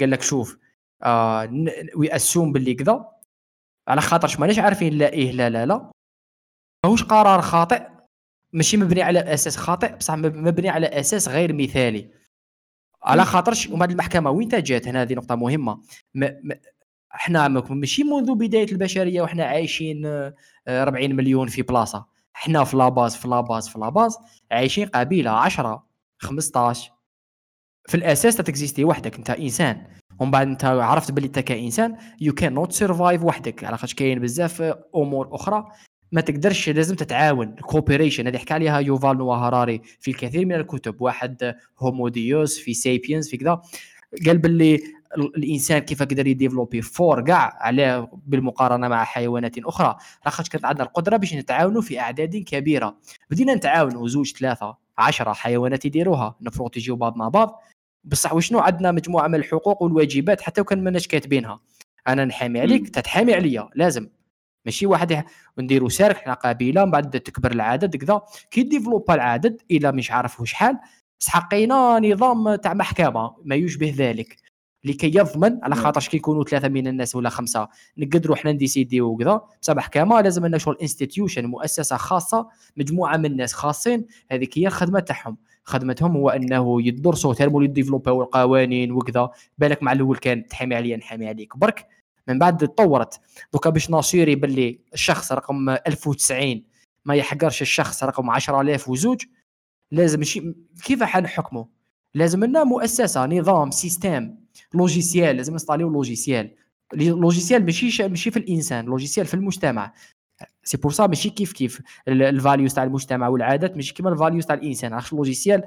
قال 0.00 0.10
لك 0.10 0.22
شوف 0.22 0.58
آه 1.02 1.50
we 1.96 2.10
assume 2.10 2.52
باللي 2.52 2.74
كذا. 2.74 3.08
على 3.88 4.00
خاطرش 4.00 4.40
ماناش 4.40 4.58
عارفين 4.58 4.98
لا 4.98 5.12
إيه 5.12 5.32
لا 5.32 5.50
لا 5.50 5.66
لا. 5.66 5.90
ماهوش 6.84 7.02
قرار 7.02 7.42
خاطئ 7.42 7.82
ماشي 8.52 8.76
مبني 8.76 9.02
على 9.02 9.18
أساس 9.18 9.56
خاطئ 9.56 9.96
بصح 9.96 10.14
مبني 10.14 10.68
على 10.68 10.86
أساس 10.86 11.28
غير 11.28 11.52
مثالي. 11.52 12.10
على 13.02 13.24
خاطرش 13.24 13.66
ومن 13.66 13.90
المحكمة 13.90 14.30
وين 14.30 14.48
جات 14.48 14.88
هنا؟ 14.88 15.02
هذه 15.02 15.14
نقطة 15.14 15.34
مهمة. 15.34 15.82
م... 16.14 16.24
م... 16.24 16.52
إحنا 17.14 17.48
ماشي 17.48 18.04
منذ 18.04 18.34
بداية 18.34 18.72
البشرية 18.72 19.22
وحنا 19.22 19.44
عايشين 19.44 20.06
40 20.06 21.10
آه، 21.10 21.14
مليون 21.14 21.48
في 21.48 21.62
بلاصة. 21.62 22.06
إحنا 22.36 22.64
في 22.64 22.76
la 22.76 22.89
base 22.89 23.16
في 23.16 23.28
la 23.28 23.41
base 23.41 23.68
في 23.68 23.78
la 23.78 23.91
base 23.91 24.18
عايشين 24.50 24.88
قبيلة 24.88 25.30
10 25.30 25.86
15 26.18 26.92
في 27.88 27.96
الأساس 27.96 28.36
تكزيستي 28.36 28.84
وحدك 28.84 29.16
انت 29.16 29.30
إنسان. 29.30 29.86
ومن 30.20 30.30
بعد 30.30 30.46
انت 30.46 30.64
عرفت 30.64 31.10
باللي 31.10 31.26
انت 31.26 31.38
كإنسان 31.38 31.96
يو 32.20 32.34
كان 32.34 32.52
نوت 32.54 32.72
سرفايف 32.72 33.22
وحدك. 33.22 33.64
على 33.64 33.78
خاطر 33.78 33.92
كاين 33.92 34.18
بزاف 34.18 34.62
أمور 34.96 35.34
أخرى. 35.34 35.66
ما 36.12 36.20
تقدرش 36.20 36.68
لازم 36.68 36.94
تتعاون. 36.94 37.54
cooperation 37.54 38.26
هذه 38.26 38.38
حكى 38.38 38.54
عليها 38.54 38.78
يوفال 38.78 39.18
نوا 39.18 39.36
هراري 39.36 39.80
في 40.00 40.10
الكثير 40.10 40.46
من 40.46 40.54
الكتب. 40.54 41.02
واحد 41.02 41.54
Homo 41.78 42.18
Deus 42.18 42.58
في 42.58 42.74
Sapiens 42.74 43.28
في 43.28 43.36
كذا. 43.36 43.62
قال 44.26 44.38
باللي 44.38 44.80
الإنسان 45.16 45.78
كيف 45.78 46.02
قدر 46.02 46.26
يديفلوبي 46.26 46.82
فور 46.82 47.20
كاع 47.24 47.58
عليه 47.60 48.10
بالمقارنة 48.26 48.88
مع 48.88 49.04
حيوانات 49.04 49.58
أخرى. 49.58 49.96
لاخاطش 50.24 50.48
كانت 50.48 50.64
عندنا 50.64 50.84
القدرة 50.84 51.16
باش 51.16 51.34
نتعاونوا 51.34 51.82
في 51.82 52.00
أعداد 52.00 52.36
كبيرة. 52.36 52.96
بدينا 53.30 53.54
نتعاونوا 53.54 54.08
زوج 54.08 54.32
ثلاثة 54.32 54.76
عشرة 54.98 55.32
حيوانات 55.32 55.84
يديروها. 55.84 56.36
نبروتيجيو 56.40 56.96
بعضنا 56.96 57.28
بعض. 57.28 57.62
بصح 58.04 58.34
وشنو؟ 58.34 58.58
عندنا 58.58 58.92
مجموعة 58.92 59.28
من 59.28 59.34
الحقوق 59.34 59.82
والواجبات 59.82 60.40
حتى 60.40 60.60
وكان 60.60 60.84
ماناش 60.84 61.06
كاتبينها. 61.06 61.60
أنا 62.08 62.24
نحامي 62.24 62.60
عليك 62.60 62.88
تتحامي 62.88 63.34
عليا. 63.34 63.68
لازم. 63.74 64.08
ماشي 64.64 64.86
واحد 64.86 65.24
نديرو 65.58 65.88
سيرك 65.88 66.16
حنا 66.16 66.34
قبيله 66.34 66.84
من 66.84 66.90
بعد 66.90 67.20
تكبر 67.20 67.52
العدد 67.52 67.96
كذا. 67.96 68.22
كي 68.50 68.62
ديفلوبا 68.62 69.14
العدد 69.14 69.60
إلى 69.70 69.92
مش 69.92 70.10
عارف 70.10 70.42
شحال 70.44 70.78
سحقينا 71.18 72.00
نظام 72.00 72.54
تاع 72.54 72.74
محكمة 72.74 73.34
ما 73.44 73.54
يشبه 73.54 73.94
ذلك. 73.96 74.36
لكي 74.84 75.06
يضمن 75.06 75.58
على 75.62 75.74
نعم. 75.74 75.84
خاطرش 75.84 76.08
كيكونوا 76.08 76.44
ثلاثة 76.44 76.68
من 76.68 76.86
الناس 76.86 77.16
ولا 77.16 77.28
خمسة 77.28 77.68
نقدروا 77.98 78.36
حنا 78.36 78.52
نديسيديو 78.52 79.06
وكذا. 79.06 79.40
بصح 79.62 79.74
محكمة 79.74 80.20
لازم 80.20 80.46
لنا 80.46 80.58
شغل 80.58 80.76
institution 80.82 81.46
مؤسسة 81.46 81.96
خاصة 81.96 82.48
مجموعة 82.76 83.16
من 83.16 83.26
الناس 83.26 83.52
خاصين 83.52 84.06
هذيك 84.30 84.58
هي 84.58 84.66
الخدمة 84.66 85.00
تاعهم. 85.00 85.36
خدمتهم 85.64 86.16
هو 86.16 86.30
انه 86.30 86.86
يدرسوا 86.86 87.34
ترموا 87.34 87.64
يديفلوباو 87.64 88.22
القوانين 88.22 88.92
وكذا. 88.92 89.30
بالك 89.58 89.82
مع 89.82 89.92
الأول 89.92 90.16
كان 90.16 90.46
تحمي 90.46 90.74
عليا 90.74 90.96
نحمي 90.96 91.28
عليك. 91.28 91.56
برك 91.56 91.86
من 92.28 92.38
بعد 92.38 92.58
تطورت 92.58 93.20
دوكا 93.52 93.70
باش 93.70 93.90
ناصيري 93.90 94.34
باللي 94.34 94.80
الشخص 94.94 95.32
رقم 95.32 95.70
1090 95.70 96.62
ما 97.04 97.14
يحقرش 97.14 97.62
الشخص 97.62 98.04
رقم 98.04 98.30
10000 98.30 98.88
وزوج 98.88 99.22
لازم 99.90 100.22
شي 100.22 100.54
كيف 100.84 101.02
حنحكمه 101.02 101.68
لازم 102.14 102.44
لنا 102.44 102.64
مؤسسة 102.64 103.26
نظام 103.26 103.70
system 103.70 104.34
logiciel 104.74 105.36
لازم 105.36 105.54
نستاليو 105.54 105.88
logiciel. 105.88 106.50
logiciel 106.94 107.64
ماشي 107.64 108.08
ماشي 108.08 108.30
في 108.30 108.38
الإنسان 108.38 108.84
logiciel 108.84 109.26
في 109.26 109.34
المجتمع. 109.34 109.92
c'est 110.64 110.76
pour 110.76 110.92
ça 110.92 111.06
ماشي 111.06 111.30
كيف 111.30 111.52
كيف. 111.52 111.82
ال 112.08 112.17
values 112.17 112.74
تاع 112.74 112.84
المجتمع 112.84 113.28
والعادات 113.28 113.76
ماشي 113.76 113.94
كيما 113.94 114.10
ال 114.10 114.15
values 114.15 114.46
تاع 114.46 114.54
الإنسان. 114.54 114.92
عرفت 114.92 115.12
ال 115.12 115.18
logiciel 115.18 115.62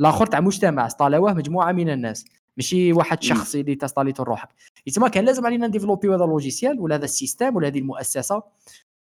الآخر 0.00 0.26
تاع 0.26 0.40
مجتمع 0.40 0.86
استالوه 0.86 1.34
مجموعة 1.34 1.72
من 1.72 1.90
الناس. 1.90 2.24
ماشي 2.56 2.92
واحد 2.92 3.22
شخص 3.22 3.54
اللي 3.54 3.74
تستاليتو 3.74 4.22
روحك 4.22 4.48
يتما 4.86 5.08
كان 5.08 5.24
لازم 5.24 5.46
علينا 5.46 5.66
نديفلوبيو 5.66 6.14
هذا 6.14 6.24
ال 6.24 6.30
logiciel 6.30 6.80
ولا 6.80 6.94
هذا 6.94 7.04
ال 7.04 7.11
system 7.11 7.56
ولا 7.56 7.68
هذه 7.68 7.78
المؤسسة 7.78 8.42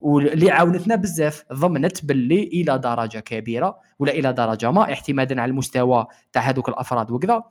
واللي 0.01 0.51
عاونتنا 0.51 0.97
بزاف 0.97 1.45
ضمنت 1.53 2.05
باللي 2.05 2.43
إلى 2.43 2.79
درجة 2.79 3.19
كبيرة 3.19 3.79
ولا 3.99 4.13
إلى 4.13 4.33
درجة 4.33 4.71
ما 4.71 4.83
اعتمادا 4.83 5.41
على 5.41 5.51
المستوى 5.51 6.07
تاع 6.33 6.43
هذوك 6.43 6.69
الأفراد 6.69 7.11
وكذا. 7.11 7.43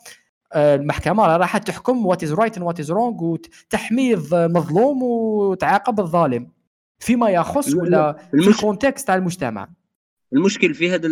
آه، 0.54 0.76
المحكمة 0.76 1.38
راح 1.38 1.58
تحكم 1.58 2.06
what 2.06 2.24
is 2.24 2.34
right 2.34 2.58
what 2.58 2.80
is 2.80 2.92
wrong 2.92 3.24
وتحمي 3.24 4.14
المظلوم 4.14 5.04
وتعاقب 5.04 6.00
الظالم 6.00 6.52
فيما 7.00 7.30
يخص 7.30 7.74
ولا 7.74 8.14
في 8.32 8.48
ال 8.48 8.55
context 8.55 9.08
تاع 9.08 9.16
المجتمع. 9.16 9.70
المشكل 10.34 10.74
في 10.74 10.92
هذا 10.92 11.08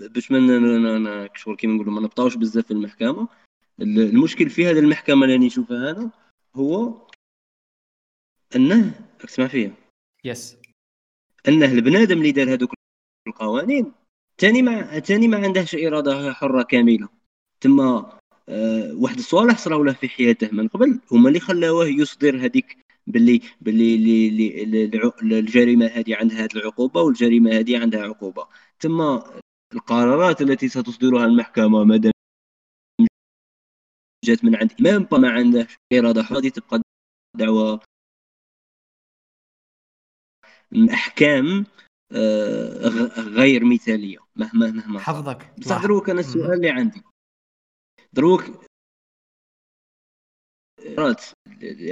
باش 0.00 0.30
ما 0.30 1.26
كشغل 1.26 1.56
كيما 1.56 1.74
نقولوا 1.74 1.92
ما 1.92 2.00
نبطاوش 2.00 2.36
بزاف 2.36 2.64
في 2.64 2.70
المحكمة 2.70 3.28
المشكل 3.80 4.50
في 4.50 4.66
هذه 4.66 4.78
المحكمة 4.78 5.24
اللي 5.24 5.38
نشوفها 5.38 5.90
أنا 5.90 6.10
هو 6.56 7.06
أنه 8.56 8.94
تسمع 9.18 9.46
فيها 9.46 9.72
يس 10.24 10.56
أنه 11.48 11.72
البنادم 11.72 12.18
اللي 12.18 12.32
دار 12.32 12.52
هذوك 12.52 12.74
القوانين 13.28 13.92
ثاني 14.38 14.62
ما 14.62 15.00
ثاني 15.00 15.28
ما 15.28 15.36
عندهش 15.44 15.74
إرادة 15.74 16.32
حرة 16.32 16.62
كاملة. 16.62 17.08
تما 17.60 18.18
أه 18.48 18.94
واحد 18.94 19.18
الصوالح 19.18 19.58
صراو 19.58 19.84
له 19.84 19.92
في 19.92 20.08
حياته 20.08 20.48
من 20.52 20.68
قبل 20.68 21.00
هما 21.12 21.28
اللي 21.28 21.40
خلاوه 21.40 21.86
يصدر 21.86 22.36
هذيك 22.46 22.78
باللي 23.06 23.40
باللي 23.60 24.28
الجريمة 25.22 25.86
هذه 25.86 26.16
عندها 26.16 26.38
هذه 26.44 26.56
العقوبة 26.56 27.02
والجريمة 27.02 27.50
هذه 27.58 27.78
عندها 27.78 28.02
عقوبة. 28.02 28.46
ثم 28.80 29.18
القرارات 29.74 30.42
التي 30.42 30.68
ستصدرها 30.68 31.24
المحكمة 31.24 31.84
مادام 31.84 32.12
جات 34.24 34.44
من 34.44 34.56
عند 34.56 34.72
إمام 34.80 35.08
ما 35.12 35.30
عنده 35.30 35.66
اراده 35.92 36.22
حره 36.22 36.48
تبقى 36.48 36.82
دعوه 37.38 37.80
أحكام 40.92 41.66
آه، 42.12 42.88
غير 43.18 43.64
مثالية 43.64 44.18
مهما 44.36 44.70
مهما 44.70 45.00
حفظك. 45.00 45.54
بصح 45.58 45.82
دروك 45.82 46.10
أنا 46.10 46.20
السؤال 46.20 46.52
اللي 46.52 46.70
عندي. 46.70 47.02
دروك 48.12 48.42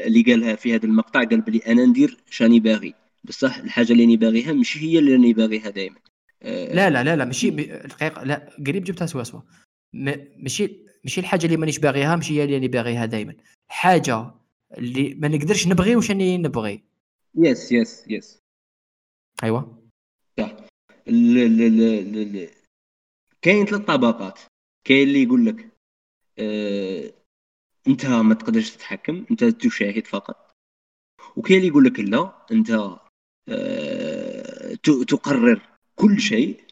اللي 0.07 0.23
قالها 0.23 0.55
في 0.57 0.75
هذا 0.75 0.85
المقطع 0.87 1.25
قال 1.25 1.40
بلي 1.40 1.59
أنا 1.59 1.85
ندير 1.87 2.16
شاني 2.31 2.61
باغي. 2.61 2.95
بصح 3.25 3.57
الحاجة 3.57 3.93
اللي 3.93 4.03
راني 4.03 4.16
باغيها 4.16 4.53
مش 4.53 4.77
هي 4.79 4.99
اللي 4.99 5.12
راني 5.12 5.33
باغيها 5.33 5.71
دائما 5.71 5.97
آه، 6.43 6.75
لا 6.75 6.90
لا 6.90 7.05
لا 7.05 7.16
لا 7.16 7.25
ماشي 7.25 7.49
الحقيقة 7.85 8.25
لا 8.25 8.51
قريب 8.66 8.85
جبتها 8.85 9.07
سوا 9.07 9.23
سوا. 9.23 9.40
ماشي 9.93 10.89
ماشي 11.05 11.21
الحاجة 11.21 11.47
اللي 11.47 11.57
مانيش 11.57 11.79
باغيها 11.79 12.17
ماشي 12.17 12.35
هي 12.35 12.45
اللي 12.45 12.55
راني 12.55 12.69
باغيها 12.69 13.07
دائما 13.07 13.35
حاجة 13.69 14.31
اللي 14.79 15.15
ما 15.15 15.29
نقدرش 15.29 15.67
نبغي 15.69 15.97
واش 15.97 16.11
راني 16.11 16.39
نبغي. 16.39 16.83
yes 17.35 17.73
yes 17.73 18.05
yes 18.09 18.38
ايوا 19.45 19.63
صح. 20.41 20.57
كاين 23.43 23.67
ثلاث 23.67 23.81
طبقات. 23.81 24.39
كاين 24.85 25.09
اللي 25.09 25.23
يقول 25.23 25.47
لك 25.47 25.69
آه، 26.39 27.13
أنت 27.89 28.07
ما 28.07 28.35
تقدرش 28.35 28.71
تتحكم 28.71 29.27
أنت 29.31 29.45
تشاهد 29.45 30.07
فقط. 30.07 30.51
وكاين 31.37 31.59
اللي 31.59 31.69
يقول 31.69 31.85
لك 31.85 32.01
لا 32.01 32.47
أنت 32.53 32.71
آه، 33.49 34.75
تقرر 35.09 35.69
كل 35.97 36.21
شيء 36.21 36.65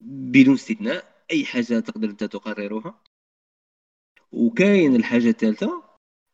بدون 0.00 0.54
استثناء. 0.54 1.24
أي 1.30 1.44
حاجة 1.44 1.80
تقدر 1.80 2.10
أنت 2.10 2.24
تقررها 2.24 3.02
وكاين 4.32 4.96
الحاجة 4.96 5.28
الثالثة 5.28 5.82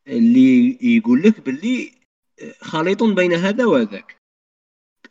اللي 0.09 0.79
يقول 0.97 1.23
لك 1.23 1.41
باللي 1.41 1.91
آه، 2.43 2.55
خليط 2.61 3.03
بين 3.03 3.33
هذا 3.33 3.65
وذاك 3.65 4.17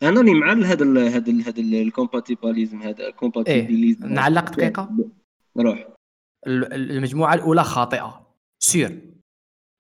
أنا 0.04 0.18
راني 0.18 0.34
مع 0.34 0.54
هذا 0.54 1.08
هذا 1.10 1.34
هذا 1.34 1.60
ال 1.60 1.69
compatibilism 1.69 2.82
هذا 2.82 3.08
ال 3.08 3.15
compatibilism 3.15 4.06
إيه؟ 4.06 4.14
نعلق 4.14 4.50
دقيقة. 4.52 4.90
روح. 5.58 5.88
المجموعة 6.48 7.34
الأولى 7.34 7.64
خاطئة. 7.64 8.28
sûr 8.60 9.17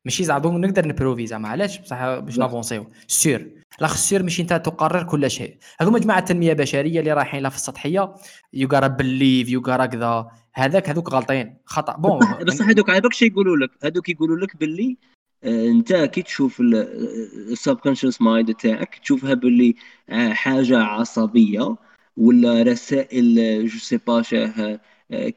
ماشي 0.08 0.24
زعما 0.24 0.67
نقدر 0.67 0.88
نبروفي 0.88 1.28
زعما 1.28 1.50
علاش 1.50 1.80
بصح 1.80 2.20
باش 2.20 2.38
نافونسيو. 2.38 2.86
sûr. 3.08 3.63
لاخ 3.82 3.96
sûr 3.95 4.23
ماشي 4.24 4.41
انت 4.41 4.54
تقرر 4.54 5.04
كل 5.04 5.32
شيء. 5.32 5.58
هذوما 5.80 6.00
جماعة 6.00 6.20
التنميه 6.20 6.52
البشريه 6.52 7.00
اللي 7.00 7.13
رايحين 7.13 7.50
في 7.50 7.56
السطحية. 7.56 8.13
you 8.53 8.67
gotta 8.73 8.88
believe 8.88 9.49
you 9.49 9.62
gotta 9.67 9.86
كذا. 9.86 10.32
هذاك 10.54 10.89
هذوك 10.89 11.10
غالطين 11.13 11.58
خطأ. 11.65 11.98
bon 11.97 12.19
بصح 12.48 12.65
هذوك 12.65 12.89
عيبك 12.89 13.13
شي 13.13 13.26
يقولوا 13.26 13.58
لك. 13.58 13.70
هذوك 13.84 14.10
يقولوا 14.10 14.38
لك 14.38 14.58
باللي 14.58 14.98
آه، 15.43 15.67
انت 15.67 15.93
كي 15.93 16.22
تشوف 16.22 16.60
ال 16.60 16.72
subconscious 16.72 18.21
mind 18.21 18.53
تاعك 18.54 18.96
تشوفها 18.96 19.34
باللي 19.34 19.76
آه، 20.10 20.34
حاجة 20.34 20.78
عصبية 20.78 21.76
ولا 22.17 22.63
رسائل 22.63 23.36
je 23.67 23.80
sais 23.80 23.97
pas 23.97 24.21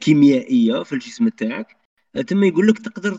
كيميائية 0.00 0.82
في 0.82 0.92
الجسم 0.92 1.28
تاعك 1.28 1.79
تم 2.26 2.44
يقول 2.44 2.68
لك 2.68 2.78
تقدر 2.78 3.16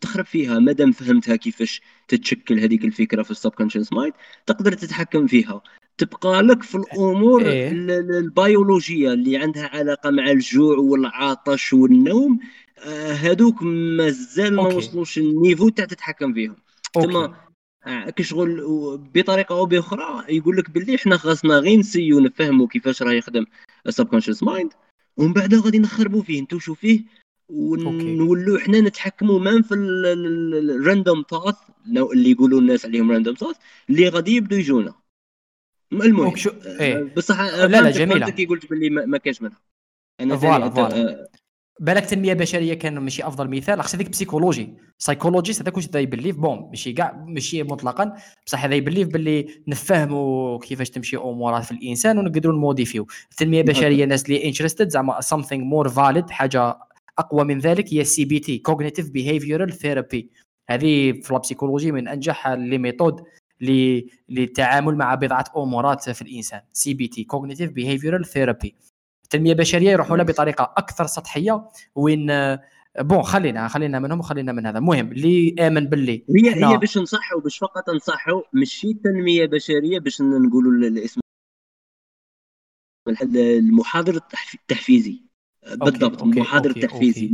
تخرب 0.00 0.24
فيها. 0.24 0.58
مادام 0.58 0.92
فهمتها 0.92 1.36
كيفاش 1.36 1.82
تتشكل 2.08 2.60
هذيك 2.60 2.84
الفكرة 2.84 3.22
في 3.22 3.30
ال 3.30 3.35
subconscious 3.35 3.92
mind 3.92 4.14
تقدر 4.46 4.72
تتحكم 4.72 5.26
فيها. 5.26 5.62
تبقى 5.98 6.42
لك 6.42 6.62
في 6.62 6.74
الأمور 6.74 7.42
إيه؟ 7.46 7.70
البيولوجية 7.72 9.12
اللي 9.12 9.36
عندها 9.36 9.66
علاقة 9.66 10.10
مع 10.10 10.30
الجوع 10.30 10.78
والعطش 10.78 11.72
والنوم 11.72 12.38
آه، 12.78 13.12
هذوك 13.12 13.62
مازال 13.62 14.56
ما 14.56 14.62
وصلوش 14.62 15.18
ال 15.18 15.25
niveau 15.25 15.68
تاع 15.68 15.84
تتحكم 15.84 16.34
فيهم. 16.34 16.56
تما 16.94 17.36
آه، 17.86 18.10
كشغل 18.10 18.60
بطريقة 19.14 19.58
أو 19.58 19.66
بأخرى 19.66 20.24
يقول 20.28 20.56
لك 20.56 20.70
باللي 20.70 20.94
إحنا 20.94 21.16
خاصنا 21.16 21.54
غير 21.58 21.78
نسيو 21.78 22.20
نفهموا 22.20 22.66
كيفاش 22.66 23.02
راه 23.02 23.12
يخدم 23.12 23.44
ال 23.86 23.90
subconscious 23.90 24.42
mind 24.42 24.72
ومن 25.16 25.32
بعد 25.32 25.54
غادي 25.54 25.78
نخربوا 25.78 26.22
فيه. 26.22 26.42
نتوشوا 26.42 26.74
فيه 26.74 27.00
ونولوا 27.52 28.58
حنا 28.58 28.80
نتحكموا 28.80 29.38
même 29.38 29.62
في 29.62 29.74
ال 29.74 29.95
random 29.95 31.24
thought 31.30 31.56
اللي 31.86 32.30
يقولوا 32.30 32.60
الناس 32.60 32.86
عليهم 32.86 33.12
random 33.12 33.34
thought 33.34 33.56
اللي 33.90 34.08
غادي 34.08 34.36
يبدوا 34.36 34.58
يجونا. 34.58 34.94
المهم 35.92 36.36
شو... 36.36 36.50
آه، 36.50 36.80
إيه. 36.80 37.12
بصح 37.16 37.40
لا 37.40 37.66
لا 37.66 37.90
جميلة. 37.90 38.30
كي 38.30 38.46
قلت 38.46 38.70
باللي 38.70 38.90
ما 38.90 39.18
كاش 39.18 39.42
منها. 39.42 39.60
أنا 40.20 40.36
voilà 40.36 40.70
voilà. 40.70 41.28
بالك 41.80 42.02
التنميه 42.02 42.32
البشرية 42.32 42.74
كان 42.74 42.98
ماشي 42.98 43.26
أفضل 43.26 43.48
مثال. 43.48 43.82
خص 43.82 43.94
هذيك 43.94 44.08
psychologie 44.08 44.74
psychologist 44.98 45.62
هذاك 45.62 45.76
واش 45.76 45.88
ي 45.94 45.99
believe؟ 45.99 46.36
bon 46.36 46.68
ماشي 46.68 46.92
كاع 46.92 47.24
ماشي 47.28 47.62
مطلقا. 47.62 48.12
بصح 48.46 48.64
هذا 48.64 48.74
ي 48.74 48.78
believe 48.78 49.08
باللي 49.08 49.62
نفهموا 49.68 50.58
كيفاش 50.58 50.90
تمشي 50.90 51.16
أمورات 51.16 51.64
في 51.64 51.72
الإنسان 51.72 52.18
ونقدروا 52.18 52.54
نموديفيو. 52.54 53.06
التنميه 53.30 53.60
البشرية 53.60 54.04
الناس 54.04 54.24
اللي 54.24 54.44
interested 54.44 54.88
زعما 54.88 55.20
something 55.20 55.52
more 55.52 55.88
valid 55.88 56.30
حاجة 56.30 56.89
أقوى 57.20 57.44
من 57.44 57.58
ذلك 57.58 57.94
هي 57.94 58.00
ال 58.00 58.24
CBT 58.24 58.58
cognitive 58.58 59.10
behavioral 59.10 59.72
therapy 59.72 60.30
هذه 60.70 61.12
في 61.22 61.30
ال 61.30 61.35
psychologie 61.35 61.92
من 61.92 62.08
أنجح 62.08 62.48
les 62.48 62.78
méthodes 62.78 63.24
للتعامل 64.28 64.96
مع 64.96 65.14
بضعة 65.14 65.44
أمورات 65.56 66.10
في 66.10 66.22
الإنسان. 66.22 66.60
CBT 66.72 67.24
cognitive 67.24 67.72
behavioral 67.72 68.24
therapy 68.24 68.74
التنميه 69.24 69.52
البشريه 69.52 69.90
يروحوا 69.90 70.16
لها 70.16 70.24
بطريقة 70.24 70.74
أكثر 70.76 71.06
سطحية 71.06 71.68
وين 71.94 72.30
bon 72.98 73.22
خلينا 73.22 73.68
خلينا 73.68 73.98
منهم 73.98 74.18
وخلينا 74.18 74.52
من 74.52 74.66
هذا. 74.66 74.78
المهم 74.78 75.12
اللي 75.12 75.54
آمن 75.60 75.86
باللي. 75.86 76.24
هي 76.36 76.64
هي 76.64 76.76
باش 76.76 76.98
نصحوا 76.98 77.40
باش 77.40 77.58
فقط 77.58 77.90
نصحوا 77.90 78.42
ماشي 78.52 78.94
تنمية 78.94 79.46
بشرية 79.46 79.98
باش 79.98 80.20
نقولوا 80.20 80.88
الاسم. 80.88 81.20
المحاضر 83.34 84.20
التحفيزي. 84.54 85.29
بالضبط 85.66 86.22
المحاضر 86.22 86.70
التحفيزي 86.70 87.30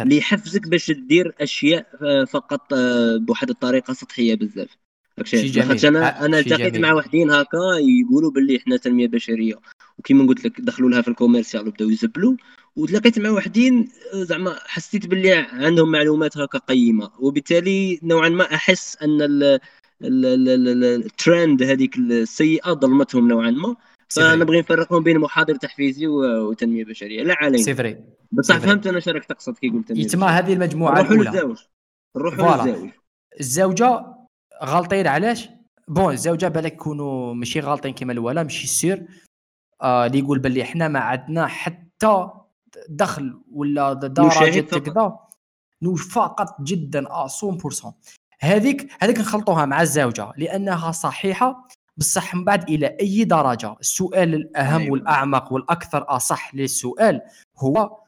اللي 0.00 0.16
يحفزك 0.16 0.68
باش 0.68 0.86
تدير 0.86 1.34
اشياء 1.40 1.86
آه، 2.02 2.24
فقط 2.24 2.72
آه، 2.72 3.16
بواحد 3.16 3.50
الطريقة 3.50 3.92
سطحيه 3.92 4.34
بزاف 4.34 4.76
لاخاطش 5.18 5.84
أنا 5.84 6.24
أنا 6.24 6.38
التقيت 6.38 6.76
مع 6.76 6.92
وحدين 6.92 7.30
هكا 7.30 7.58
يقولوا 7.80 8.30
باللي 8.30 8.56
إحنا 8.56 8.76
تنميه 8.76 9.08
بشريه 9.08 9.54
وكيما 9.98 10.26
قلت 10.26 10.44
لك 10.44 10.60
دخلوا 10.60 10.90
لها 10.90 11.02
في 11.02 11.08
الكوميرسيال 11.08 11.68
وبداو 11.68 11.90
يزبلوا 11.90 12.36
وتلاقيت 12.76 13.18
مع 13.18 13.30
وحدين 13.30 13.88
زعما 14.14 14.58
حسيت 14.66 15.06
باللي 15.06 15.32
عندهم 15.32 15.92
معلومات 15.92 16.38
هكا 16.38 16.58
قيمه 16.58 17.10
وبالتالي 17.18 18.00
نوعا 18.02 18.28
ما 18.28 18.54
احس 18.54 18.96
ان 19.02 19.18
الترند 20.02 21.62
هذيك 21.62 21.98
السيئه 21.98 22.72
ظلمتهم 22.72 23.28
نوعا 23.28 23.50
ما 23.50 23.76
فنبغي 24.16 24.60
نفرقهم 24.60 25.02
بين 25.02 25.18
محاضر 25.18 25.56
تحفيزي 25.56 26.06
وتنمية 26.06 26.84
بشرية. 26.84 27.22
لا 27.22 27.34
علينا. 27.40 27.64
c'est 27.64 27.74
vrai 27.74 28.04
بصح 28.32 28.58
فهمت 28.58 28.86
أنا 28.86 29.00
شارك 29.00 29.24
تقصد 29.24 29.58
كي 29.58 29.68
قلت 29.68 29.90
يتما 29.90 30.26
هذه 30.26 30.52
المجموعة 30.52 31.02
نروحوا 31.02 31.16
للزوج. 31.16 31.58
نروحوا 32.16 32.66
للزوج. 32.66 32.90
الزوجة 33.40 34.04
غالطين 34.64 35.06
علاش؟ 35.06 35.48
bon 35.88 36.12
الزوجة 36.12 36.48
بالك 36.48 36.72
يكونوا 36.72 37.34
ماشي 37.34 37.60
غالطين 37.60 37.92
كيما 37.92 38.12
الاولى 38.12 38.44
ماشي 38.44 38.66
sûr. 38.66 39.06
آه 39.82 40.06
اللي 40.06 40.18
يقول 40.18 40.38
باللي 40.38 40.62
إحنا 40.62 40.88
ما 40.88 40.98
عندنا 40.98 41.46
حتى 41.46 42.28
دخل 42.88 43.42
ولا 43.52 43.92
درجه 43.92 44.60
كذا 44.60 45.18
فقط. 46.12 46.56
جدا 46.60 47.04
100% 47.08 47.92
هذيك 48.40 48.88
هذيك 49.00 49.18
نخلطوها 49.18 49.66
مع 49.66 49.82
الزوجة 49.82 50.32
لأنها 50.36 50.92
صحيحة 50.92 51.68
بصح 51.96 52.34
من 52.34 52.44
بعد 52.44 52.70
إلى 52.70 52.96
أي 53.00 53.24
درجة 53.24 53.76
السؤال 53.80 54.34
الأهم 54.34 54.80
أيوة. 54.80 54.92
والأعمق 54.92 55.52
والأكثر 55.52 56.04
أصح 56.08 56.54
للسؤال 56.54 57.20
هو 57.58 58.02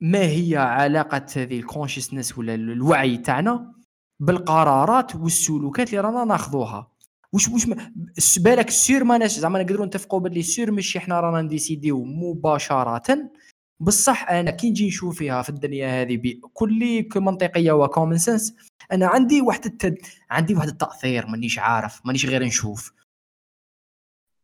ما 0.00 0.22
هي 0.22 0.56
علاقة 0.56 1.26
هذه 1.36 1.58
ال 1.58 1.64
consciousness 1.64 2.38
ولا 2.38 2.54
الوعي 2.54 3.16
تاعنا 3.16 3.72
بالقرارات 4.20 5.16
والسلوكات 5.16 5.88
اللي 5.88 6.00
رانا 6.00 6.24
ناخذوها 6.24 6.90
واش 7.32 7.48
واش 7.48 8.38
بالك 8.38 8.70
سير 8.70 9.04
ما 9.04 9.26
زعما 9.26 9.62
نقدروا 9.62 9.86
نتفقوا 9.86 10.20
باللي 10.20 10.42
سير 10.42 10.70
ماشي 10.70 11.00
حنا 11.00 11.20
رانا 11.20 11.42
نديسيديو 11.42 12.04
مباشرة 12.04 13.30
بصح 13.80 14.30
أنا 14.30 14.50
كي 14.50 14.70
نجي 14.70 14.86
نشوف 14.86 15.18
فيها 15.18 15.42
في 15.42 15.48
الدنيا 15.48 16.02
هذه 16.02 16.16
بكل 16.16 17.06
منطقية 17.16 17.72
و 17.72 17.79
common 17.79 18.18
sense 18.18 18.54
أنا 18.92 19.06
عندي 19.06 19.40
واحد 19.40 19.64
التد... 19.66 19.98
عندي 20.30 20.54
واحد 20.54 20.68
التأثير 20.68 21.26
مانيش 21.26 21.58
عارف 21.58 22.00
مانيش 22.06 22.26
غير 22.26 22.44
نشوف. 22.44 22.92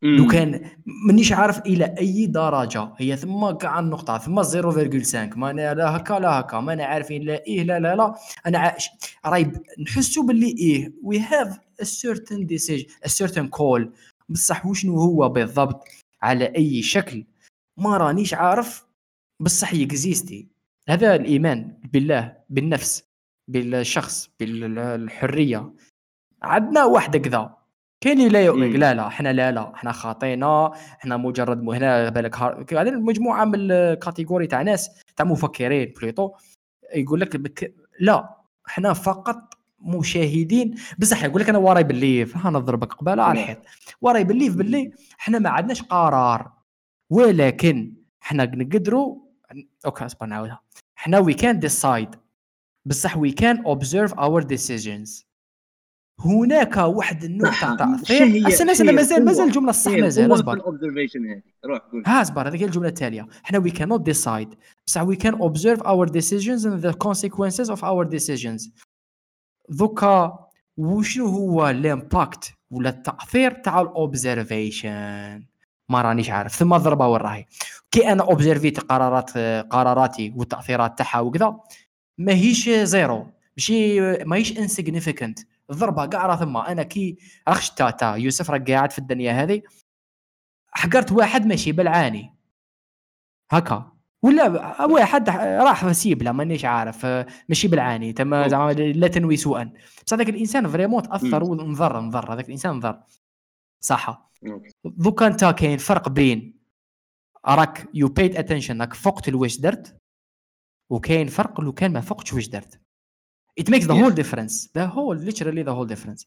لو 0.03 0.27
كان 0.27 0.69
مانيش 1.07 1.31
عارف 1.31 1.59
إلى 1.59 1.95
أي 1.99 2.25
درجة 2.25 2.93
هي 2.97 3.17
ثم 3.17 3.51
كاع 3.51 3.79
النقطه 3.79 4.17
ثم 4.17 4.43
0.5 4.43 5.37
ما 5.37 5.49
أنا 5.49 5.73
لا 5.73 5.97
هكا 5.97 6.13
لا 6.13 6.39
هكا 6.39 6.59
ما 6.59 6.73
أنا 6.73 6.85
عارفين 6.85 7.23
لا 7.23 7.45
إيه 7.45 7.63
لا 7.63 7.79
لا 7.79 7.95
لا 7.95 8.15
أنا 8.45 8.59
عايش. 8.59 8.89
راي 9.25 9.51
نحسوا 9.79 10.23
باللي 10.23 10.55
إيه 10.57 10.93
we 11.03 11.19
have 11.19 11.57
a 11.81 11.85
certain 11.85 12.47
decision 12.47 12.85
a 13.05 13.09
certain 13.09 13.47
call. 13.57 13.87
بصح 14.29 14.65
وشنو 14.65 14.99
هو 14.99 15.29
بالضبط؟ 15.29 15.87
على 16.21 16.45
أي 16.55 16.81
شكل. 16.81 17.25
ما 17.77 17.97
رانيش 17.97 18.33
عارف 18.33 18.85
بصح 19.43 19.73
يكزيستي. 19.73 20.47
هذا 20.89 21.15
الإيمان 21.15 21.77
بالله 21.93 22.37
بالنفس 22.49 23.03
بالشخص 23.47 24.29
بالحرية. 24.39 25.73
عندنا 26.43 26.85
واحد 26.85 27.17
كذا. 27.17 27.57
كاين 28.01 28.17
اللي 28.17 28.29
لا 28.29 28.41
يؤمن 28.45 28.69
مم. 28.69 28.77
لا 28.77 28.93
لا 28.93 29.07
إحنا 29.07 29.33
لا 29.33 29.51
لا 29.51 29.73
إحنا 29.73 29.91
خاطينا 29.91 30.71
إحنا 30.75 31.17
مجرد 31.17 31.69
هنا 31.69 32.09
بالك 32.09 32.35
هذه 32.73 32.91
مجموعة 32.91 33.45
من 33.45 33.71
ال 33.71 33.79
catégorie 33.79 34.47
تاع 34.47 34.61
ناس 34.61 34.89
تاع 35.15 35.25
مفكرين 35.25 35.93
بليطو 36.01 36.31
يقول 36.95 37.19
لك 37.19 37.37
بك 37.37 37.75
لا 37.99 38.37
إحنا 38.67 38.93
فقط 38.93 39.53
مشاهدين. 39.79 40.75
بصح 40.97 41.23
يقول 41.23 41.41
لك 41.41 41.49
أنا 41.49 41.57
و 41.57 41.83
I 41.83 41.90
believe 41.90 42.37
ها 42.37 42.49
نضربك 42.49 42.93
قبالة 42.93 43.23
على 43.23 43.41
الحيط. 43.41 43.57
و 44.01 44.23
I 44.23 44.27
believe 44.27 44.55
باللي 44.55 44.91
إحنا 45.19 45.39
ما 45.39 45.49
عندناش 45.49 45.81
قرار. 45.81 46.51
ولكن 47.09 47.93
إحنا 48.23 48.45
نقدروا 48.45 49.23
okay 49.85 50.05
أصبر 50.05 50.25
نعاودها 50.25 50.61
إحنا 50.97 51.19
وي 51.19 51.33
كان 51.33 51.59
ديسايد 51.59 52.09
بصح 52.85 53.17
we 53.17 53.31
can 53.31 53.65
observe 53.65 54.13
our 54.13 54.43
decisions 54.43 55.25
هناك 56.19 56.77
واحد 56.77 57.23
النوع 57.23 57.51
تاع 57.59 57.75
تاثير 57.75 58.47
استنى 58.47 58.71
استنى 58.71 58.91
مازال 58.91 59.25
مازال 59.25 59.47
الجملة 59.47 59.69
الصح 59.69 59.91
مازال 59.91 60.33
أصبر. 60.33 60.61
روح 61.65 61.79
قول. 61.79 62.03
ها 62.05 62.21
أصبر 62.21 62.47
هذيك 62.47 62.63
الجملة 62.63 62.87
التالية. 62.87 63.27
إحنا 63.45 63.59
we 63.59 63.71
cannot 63.71 64.01
decide. 64.01 64.55
بصح 64.87 65.03
we 65.03 65.15
can 65.15 65.33
observe 65.33 65.81
our 65.81 66.05
decisions 66.05 66.65
and 66.65 66.81
the 66.81 66.93
consequences 66.93 67.69
of 67.69 67.83
our 67.83 68.05
decisions. 68.05 68.71
donc 69.69 70.39
وشنو 70.77 71.27
هو 71.27 71.69
ال 71.69 71.81
impact 71.81 72.53
ولا 72.71 72.89
التأثير 72.89 73.51
تاع 73.51 73.81
ال 73.81 73.94
observation 73.94 75.43
ما 75.89 76.01
رانيش 76.01 76.29
عارف. 76.29 76.55
ثم 76.55 76.77
ضربه 76.77 77.07
وين 77.07 77.21
راهي؟ 77.21 77.45
كي 77.91 78.11
أنا 78.11 78.23
observit 78.23 78.79
قرارات 78.79 79.37
قراراتي 79.69 80.33
والتأثيرات 80.35 80.97
تاعها 80.97 81.19
وكذا 81.19 81.59
ماهيش 82.17 82.69
zéro. 82.69 83.27
ماشي 83.57 84.01
ماهيش 84.23 84.57
insignificant 84.57 85.39
الضربه 85.69 86.05
كاع 86.05 86.25
راه 86.25 86.35
ثم. 86.35 86.57
أنا 86.57 86.83
كي 86.83 87.17
راك 87.47 87.59
شتا 87.59 87.89
تا 87.89 88.15
يوسف 88.15 88.51
راك 88.51 88.71
قاعد 88.71 88.91
في 88.91 88.99
الدنيا 88.99 89.43
هذه 89.43 89.61
حقرت 90.71 91.11
واحد 91.11 91.45
ماشي 91.45 91.71
بالعاني. 91.71 92.35
هكا. 93.51 93.91
ولا 94.21 94.47
واحد 94.85 95.29
راح 95.29 95.91
سيبله 95.91 96.31
مانيش 96.31 96.65
عارف. 96.65 97.05
ماشي 97.49 97.67
بالعاني. 97.67 98.13
تما. 98.13 98.47
زعما 98.47 98.71
لا 98.73 99.07
تنوي 99.07 99.37
سوءا. 99.37 99.71
بصح 100.05 100.13
هذاك 100.13 100.29
الإنسان 100.29 100.67
vraiment 100.67 101.03
تأثر. 101.03 101.43
ونضر 101.43 102.01
نضر 102.01 102.33
هذاك 102.33 102.45
الإنسان 102.45 102.75
نضر 102.75 102.99
صح 103.85 104.29
okay. 104.47 104.71
donc 104.85 105.27
انت 105.27 105.45
كاين 105.45 105.77
فرق 105.77 106.09
بين 106.09 106.59
راك 107.45 107.89
you 107.93 108.07
paid 108.07 108.35
attention 108.35 108.81
راك 108.81 108.93
فقت 108.93 109.29
واش 109.29 109.57
درت 109.59 109.97
وكاين 110.89 111.27
فرق 111.27 111.61
لو 111.61 111.73
كان 111.73 111.93
ما 111.93 112.01
فقتش 112.01 112.33
واش 112.33 112.47
درت. 112.47 112.79
It 113.61 113.63
makes 113.63 113.85
the 113.85 113.93
Yes. 113.93 114.01
whole 114.01 114.15
difference. 114.21 114.55
The 114.77 114.87
whole 114.95 115.17
literally 115.29 115.63
the 115.63 115.73
whole 115.75 115.95
difference. 115.95 116.25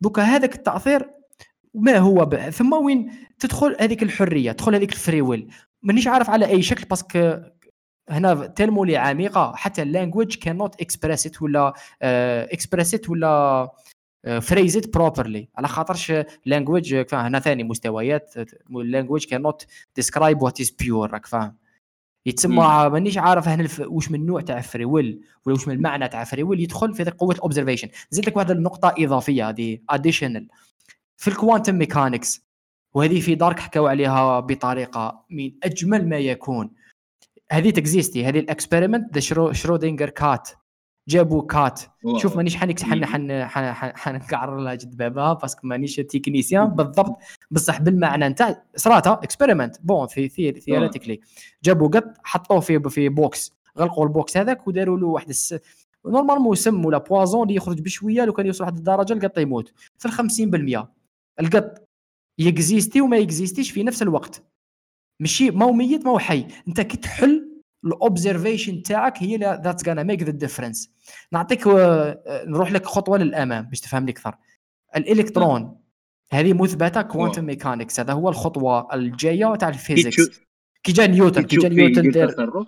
donc 0.00 0.22
هذاك 0.22 0.54
التأثير 0.54 1.10
ما 1.74 1.98
هو 1.98 2.24
ب... 2.24 2.50
ثم 2.50 2.72
وين 2.72 3.12
تدخل 3.38 3.76
هذيك 3.80 4.02
الحرية 4.02 4.52
تدخل 4.52 4.74
هذيك 4.74 4.92
ال 4.92 4.98
free 4.98 5.22
will 5.22 5.52
مانيش 5.82 6.06
عارف 6.06 6.30
على 6.30 6.46
أي 6.46 6.62
شكل 6.62 6.84
parce 6.84 7.19
que 7.19 7.40
هنا 8.08 8.46
تلمو 8.46 8.84
لي 8.84 8.96
عميقة 8.96 9.56
حتى 9.56 9.82
اللانجويج 9.82 10.36
كانوت 10.36 10.80
اكسبريس 10.80 11.26
ات 11.26 11.42
ولا 11.42 11.72
express 12.52 12.94
it 12.94 13.10
ولا 13.10 13.70
phrase 14.40 14.76
it 14.76 14.94
properly 14.94 15.48
على 15.56 15.68
خاطرش 15.68 16.12
language 16.46 17.04
هنا 17.12 17.40
ثاني 17.40 17.64
مستويات 17.64 18.34
اللانجويج 18.70 19.24
كانوت 19.24 19.66
ديسكرايب 19.96 20.42
وات 20.42 20.60
از 20.60 20.70
بيور 20.70 21.10
راك 21.10 21.26
فاهم. 21.26 21.56
يتسمى 22.26 22.90
مانيش 22.92 23.18
عارف 23.18 23.48
هنا 23.48 23.62
الف... 23.62 23.80
وش 23.80 24.10
من 24.10 24.26
نوع 24.26 24.40
تاع 24.40 24.60
free 24.60 24.84
will 24.84 25.20
ولا 25.46 25.54
وش 25.54 25.68
من 25.68 25.74
المعنى 25.74 26.08
تاع 26.08 26.24
free 26.24 26.42
will 26.42 26.60
يدخل 26.60 26.94
في 26.94 27.04
قوة 27.04 27.34
ال 27.34 27.38
observation 27.38 27.88
زيد 28.10 28.26
لك 28.26 28.36
واحد 28.36 28.50
النقطة 28.50 28.94
إضافية 28.98 29.48
هذه 29.48 29.78
additional 29.90 30.48
في 31.16 31.28
ال 31.28 31.34
quantum 31.34 31.74
mechanics 31.74 32.42
وهذه 32.94 33.20
في 33.20 33.34
Dark 33.34 33.58
حكاو 33.60 33.86
عليها 33.86 34.40
بطريقة 34.40 35.24
من 35.30 35.52
أجمل 35.62 36.08
ما 36.08 36.18
يكون. 36.18 36.70
هذه 37.52 37.70
تكزيستي 37.70 38.24
هذه 38.24 38.38
ال 38.38 38.45
experiment 38.45 39.14
the 39.14 39.20
Schrö- 39.20 39.52
Schrödinger 39.52 40.10
cat 40.10 40.48
جابوا 41.08 41.42
cat. 41.46 41.80
شوف 42.16 42.36
مانيش 42.36 42.56
حنك 42.56 42.80
حن 42.82 43.04
حن 43.04 43.44
حن 43.44 43.72
حن- 43.74 43.96
حنكعر 43.96 44.60
لها 44.60 44.74
جد 44.74 44.96
بابها 44.96 45.32
parce 45.32 45.53
que 45.53 45.66
مانيش 45.66 45.96
technicien. 45.96 46.66
بالضبط. 46.66 47.16
بصح 47.50 47.80
بالمعنى 47.80 48.28
نتاع 48.28 48.62
صراتا 48.76 49.12
experiment 49.12 49.76
bon 49.82 50.06
في 50.06 50.28
theoretically 50.60 51.20
جابوا 51.64 51.88
قط 51.88 52.04
حطوه 52.24 52.60
في 52.60 52.80
في 52.90 53.08
box 53.08 53.52
غلقوا 53.78 54.04
ال 54.04 54.12
box 54.12 54.36
هذاك 54.36 54.66
وداروا 54.68 54.98
له 54.98 55.06
واحد 55.06 55.28
الس... 55.28 55.54
normalement 56.06 56.54
سم 56.56 56.84
ولا 56.84 56.98
poison 56.98 57.42
اللي 57.42 57.54
يخرج 57.54 57.80
بشوية 57.80 58.24
لو 58.24 58.32
كان 58.32 58.46
يوصل 58.46 58.64
واحد 58.64 58.76
الدرجة 58.76 59.12
القط 59.12 59.38
يموت. 59.38 59.72
في 59.98 60.06
ال 60.06 60.12
50% 60.82 60.86
القط 61.40 61.84
يكزيستي 62.38 63.00
وما 63.00 63.16
يكزيستيش 63.16 63.70
في 63.70 63.82
نفس 63.82 64.02
الوقت. 64.02 64.42
ماشي 65.20 65.50
ما 65.50 65.64
هو 65.66 65.72
ميت 65.72 66.04
ما 66.04 66.10
هو 66.10 66.18
حي. 66.18 66.46
انت 66.68 66.80
كي 66.80 66.96
تحل 66.96 67.47
ال 67.84 67.92
observation 67.92 68.82
تاعك 68.82 69.22
هي 69.22 69.36
that's 69.36 69.88
gonna 69.88 70.02
make 70.02 70.22
the 70.22 70.30
difference 70.30 70.90
نعطيك 71.32 71.66
آه، 71.66 72.44
نروح 72.46 72.72
لك 72.72 72.86
خطوة 72.86 73.18
للأمام 73.18 73.64
باش 73.64 73.80
تفهمني 73.80 74.10
أكثر. 74.10 74.34
الإلكترون 74.96 75.80
هذه 76.32 76.52
مثبتة 76.52 77.02
quantum 77.02 77.44
mechanics 77.44 78.00
هذا 78.00 78.12
هو 78.12 78.28
الخطوة 78.28 78.94
الجاية 78.94 79.54
تاع 79.56 79.68
ال 79.68 79.76
physics. 79.76 80.40
كي 80.82 80.92
جا 80.92 81.06
نيوتن 81.06 81.42
كي 81.42 81.56
جا 81.56 81.68
نيوتن 81.68 82.10
دار 82.10 82.28
تصرف؟ 82.30 82.66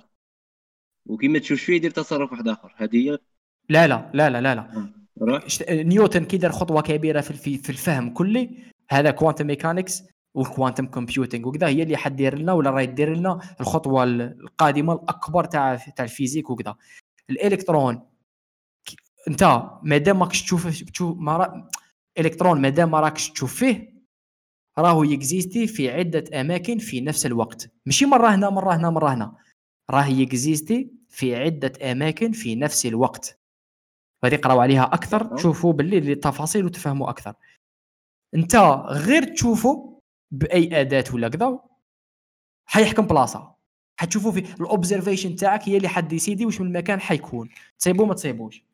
وكيما 1.06 1.38
تشوف 1.38 1.60
فيه 1.62 1.74
يدير 1.76 1.90
تصرف 1.90 2.32
واحد 2.32 2.48
آخر. 2.48 2.74
هذه 2.76 2.96
هي؟ 2.96 3.18
لا 3.68 3.86
لا 3.86 4.10
لا 4.14 4.30
لا 4.30 4.40
لا, 4.40 4.54
لا. 5.20 5.46
اشت- 5.46 5.70
نيوتن 5.70 6.24
كي 6.24 6.36
دار 6.36 6.52
خطوة 6.52 6.82
كبيرة 6.82 7.20
في 7.20 7.58
في 7.58 7.70
الفهم 7.70 8.10
كلي 8.10 8.50
هذا 8.90 9.10
quantum 9.10 9.46
mechanics 9.46 10.02
وال 10.34 10.46
quantum 10.46 10.86
computing 10.86 11.46
وكذا 11.46 11.66
هي 11.66 11.82
اللي 11.82 11.96
حدير 11.96 12.38
لنا 12.38 12.52
ولا 12.52 12.70
راهي 12.70 12.86
دير 12.86 13.16
لنا 13.16 13.40
الخطوة 13.60 14.04
ال- 14.04 14.40
القادمة 14.40 14.92
الأكبر 14.92 15.44
تاع 15.44 15.76
تاع 15.76 16.04
ال 16.04 16.09
physique 16.09 16.50
وكذا. 16.50 16.76
الإلكترون 17.30 18.02
أنت 19.28 19.62
مادام 19.82 20.18
ماكش 20.18 20.42
تشوف 20.42 20.82
تشوف 20.82 21.16
ما 21.18 21.36
را... 21.36 21.68
الكترون 22.18 22.60
مادام 22.60 22.90
ما 22.90 23.00
راكش 23.00 23.30
تشوف 23.30 23.54
فيه 23.54 24.00
راهو 24.78 25.04
يكزيستي 25.04 25.66
في 25.66 25.90
عدة 25.90 26.40
أماكن 26.40 26.78
في 26.78 27.00
نفس 27.00 27.26
الوقت. 27.26 27.70
ماشي 27.86 28.06
مرة 28.06 28.28
هنا 28.34 28.50
مرة 28.50 28.74
هنا 28.76 28.90
مرة 28.90 29.14
هنا. 29.14 29.36
راه 29.90 30.06
يكزيستي 30.06 30.90
في 31.08 31.36
عدة 31.36 31.92
أماكن 31.92 32.32
في 32.32 32.56
نفس 32.56 32.86
الوقت. 32.86 33.38
غادي 34.24 34.34
يقراو 34.36 34.60
عليها 34.60 34.84
أكثر. 34.84 35.36
تشوفوا 35.36 35.72
باللي 35.72 35.98
التفاصيل 35.98 36.64
وتفهموا 36.64 37.10
أكثر. 37.10 37.34
أنت 38.34 38.56
غير 38.86 39.24
تشوفوا 39.24 39.89
بأي 40.30 40.80
أداة 40.80 41.04
ولا 41.14 41.28
كذا 41.28 41.60
حيحكم 42.66 43.06
بلاصة. 43.06 43.54
حتشوفوا 43.96 44.32
في 44.32 44.40
ال 44.60 44.66
observation 44.66 45.36
تاعك 45.36 45.68
هي 45.68 45.76
اللي 45.76 45.88
حديسيدي 45.88 46.46
واش 46.46 46.60
من 46.60 46.66
المكان 46.66 47.00
حيكون. 47.00 47.48
تصيبوا 47.78 48.06
ما 48.06 48.14
تصيبوش. 48.14 48.64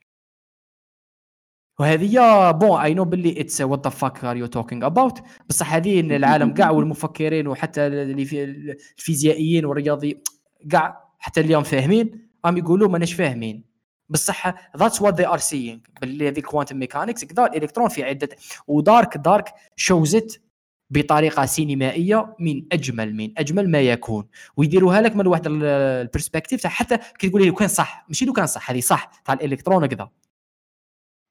وهذه 1.78 2.50
bon 2.50 2.80
I 2.80 2.94
know 2.94 3.04
باللي 3.04 3.40
it's 3.40 3.60
what 3.60 3.84
the 3.84 3.90
fuck 3.90 4.24
are 4.24 4.36
you 4.36 4.46
talking 4.46 4.84
about 4.84 5.22
بصح 5.48 5.74
هذه 5.74 6.00
العالم 6.00 6.54
كاع 6.54 6.70
والمفكرين 6.70 7.48
وحتى 7.48 7.86
الفيزيائيين 7.86 9.64
والرياضي 9.64 10.22
كاع 10.70 11.04
حتى 11.18 11.40
اليوم 11.40 11.62
فاهمين 11.62 12.28
راهم 12.44 12.56
يقولوا 12.56 12.88
ماناش 12.88 13.12
فاهمين. 13.12 13.64
بصح 14.08 14.54
that's 14.76 15.02
what 15.02 15.14
they 15.14 15.26
are 15.26 15.38
saying 15.38 15.80
باللي 16.00 16.28
هذه 16.28 16.40
quantum 16.40 16.76
mechanics 16.78 17.24
كذا 17.24 17.46
الإلكترون 17.46 17.88
في 17.88 18.04
عدة 18.04 18.28
و 18.66 18.76
Dark 18.76 19.16
Dark 19.16 19.54
showed 19.76 20.26
it 20.26 20.42
بطريقة 20.90 21.46
سينمائية 21.46 22.36
من 22.40 22.64
أجمل 22.72 23.14
من 23.14 23.32
أجمل 23.38 23.70
ما 23.70 23.80
يكون. 23.80 24.28
ويديروها 24.56 25.00
لك 25.00 25.16
من 25.16 25.26
واحد 25.26 25.46
ال 25.46 25.56
perspective 25.56 26.62
تاع 26.62 26.70
حتى 26.70 26.98
كي 27.18 27.28
تقول 27.28 27.42
لي 27.42 27.48
لو 27.48 27.54
كان 27.54 27.68
صح 27.68 28.04
ماشي 28.08 28.24
لو 28.24 28.32
كان 28.32 28.46
صح 28.46 28.70
هذه 28.70 28.80
صح 28.80 29.10
تاع 29.24 29.34
الإلكترون 29.34 29.86
كذا 29.86 30.10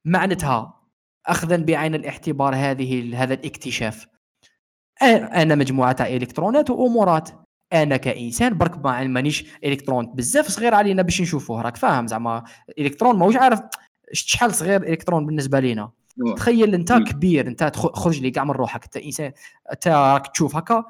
معناتها 0.05 0.81
اخذا 1.25 1.57
بعين 1.57 1.95
الاعتبار 1.95 2.55
هذه 2.55 3.23
هذا 3.23 3.33
الاكتشاف. 3.33 4.07
أنا 5.01 5.55
مجموعة 5.55 5.91
تاع 5.91 6.07
إلكترونات 6.07 6.69
وأتومات. 6.69 7.29
أنا 7.73 7.97
كإنسان 7.97 8.57
برك 8.57 8.85
ما 8.85 9.03
مانيش 9.03 9.45
الكترون 9.63 10.05
بزاف 10.05 10.47
صغير 10.47 10.73
علينا 10.73 11.01
باش 11.01 11.21
نشوفوه 11.21 11.61
راك 11.61 11.77
فاهم؟ 11.77 12.07
زعما 12.07 12.43
إلكترون 12.79 13.15
ماهوش 13.19 13.35
عارف 13.35 13.61
شحال 14.13 14.53
صغير 14.53 14.83
إلكترون 14.83 15.25
بالنسبة 15.25 15.59
لينا. 15.59 15.91
تخيل 16.35 16.73
أنت 16.73 16.93
كبير 16.93 17.47
أنت 17.47 17.71
خرج 17.75 18.21
لي 18.21 18.31
كاع 18.31 18.43
من 18.43 18.51
روحك. 18.51 18.83
أنت 18.83 18.97
إنسان 18.97 19.31
أنت 19.71 19.87
راك 19.87 20.27
تشوف 20.27 20.55
هكا 20.55 20.85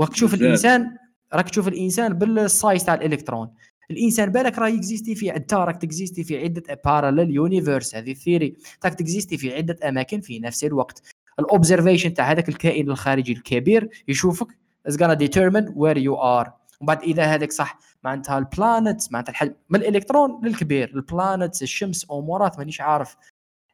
راك 0.00 0.08
تشوف 0.08 0.34
الإنسان 0.34 0.96
راك 1.34 1.50
تشوف 1.50 1.68
الإنسان 1.68 2.12
بال 2.12 2.36
size 2.36 2.84
تاع 2.84 2.94
الإلكترون. 2.94 3.50
الإنسان 3.90 4.30
بالك 4.30 4.58
راه 4.58 4.68
يكزيستي 4.68 5.14
في 5.14 5.36
أنت 5.36 5.54
راك 5.54 5.76
تكزيستي 5.76 6.24
في 6.24 6.38
عدة 6.38 6.80
parallel 6.84 7.30
universe 7.30 7.94
هذه 7.94 8.10
ال 8.10 8.17
theory 8.17 8.56
راك 8.84 8.94
تكزيستي 8.94 9.36
في 9.36 9.54
عدة 9.54 9.88
أماكن 9.88 10.20
في 10.20 10.38
نفس 10.38 10.64
الوقت. 10.64 11.02
ال 11.38 11.44
observation 11.44 12.14
تاع 12.14 12.30
هذاك 12.30 12.48
الكائن 12.48 12.90
الخارجي 12.90 13.32
الكبير 13.32 13.88
يشوفك 14.08 14.48
is 14.88 14.92
gonna 14.92 15.16
determine 15.16 15.68
where 15.74 15.98
you 15.98 16.16
are. 16.16 16.50
وبعد 16.80 17.02
إذا 17.02 17.24
هذاك 17.24 17.52
صح 17.52 17.78
معناتها 18.04 18.38
ال 18.38 18.47
planets 18.47 19.12
معناتها 19.12 19.30
الحجم 19.30 19.52
من 19.70 19.80
الإلكترون 19.80 20.40
للكبير. 20.44 20.90
ال 20.94 21.03
planets 21.03 21.62
الشمس 21.62 22.06
أمورات 22.10 22.58
مانيش 22.58 22.80
عارف. 22.80 23.16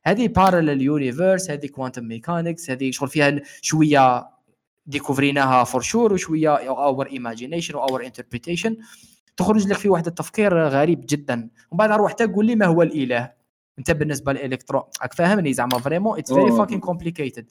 هذه 0.07 0.29
parallel 0.29 0.83
universe 0.83 1.51
هذه 1.51 1.67
quantum 1.67 2.05
mechanics 2.05 2.71
هذه 2.71 2.91
شغل 2.91 3.09
فيها 3.09 3.41
شوية 3.61 4.31
ديكوفريناها 4.87 5.65
for 5.65 5.81
sure 5.81 6.13
وشوية 6.13 6.69
our 6.71 7.07
imagination 7.07 7.75
our 7.75 8.07
interpretation 8.07 8.77
تخرج 9.37 9.67
لك 9.67 9.77
في 9.77 9.89
واحد 9.89 10.07
التفكير 10.07 10.69
غريب 10.69 11.05
جدا. 11.09 11.51
ومن 11.71 11.79
بعد 11.79 11.91
روح 11.91 12.13
تقول 12.13 12.47
لي 12.47 12.55
ما 12.57 12.67
هو 12.67 12.83
الإله؟ 12.83 13.33
أنت 13.79 13.91
بالنسبة 13.91 14.33
للالكترون 14.33 14.83
راك 15.03 15.15
فاهمني 15.15 15.53
زعما؟ 15.53 15.79
vraiment 15.79 16.19
it's 16.19 16.33
very 16.33 16.53
fucking 16.53 16.81
complicated 16.81 17.47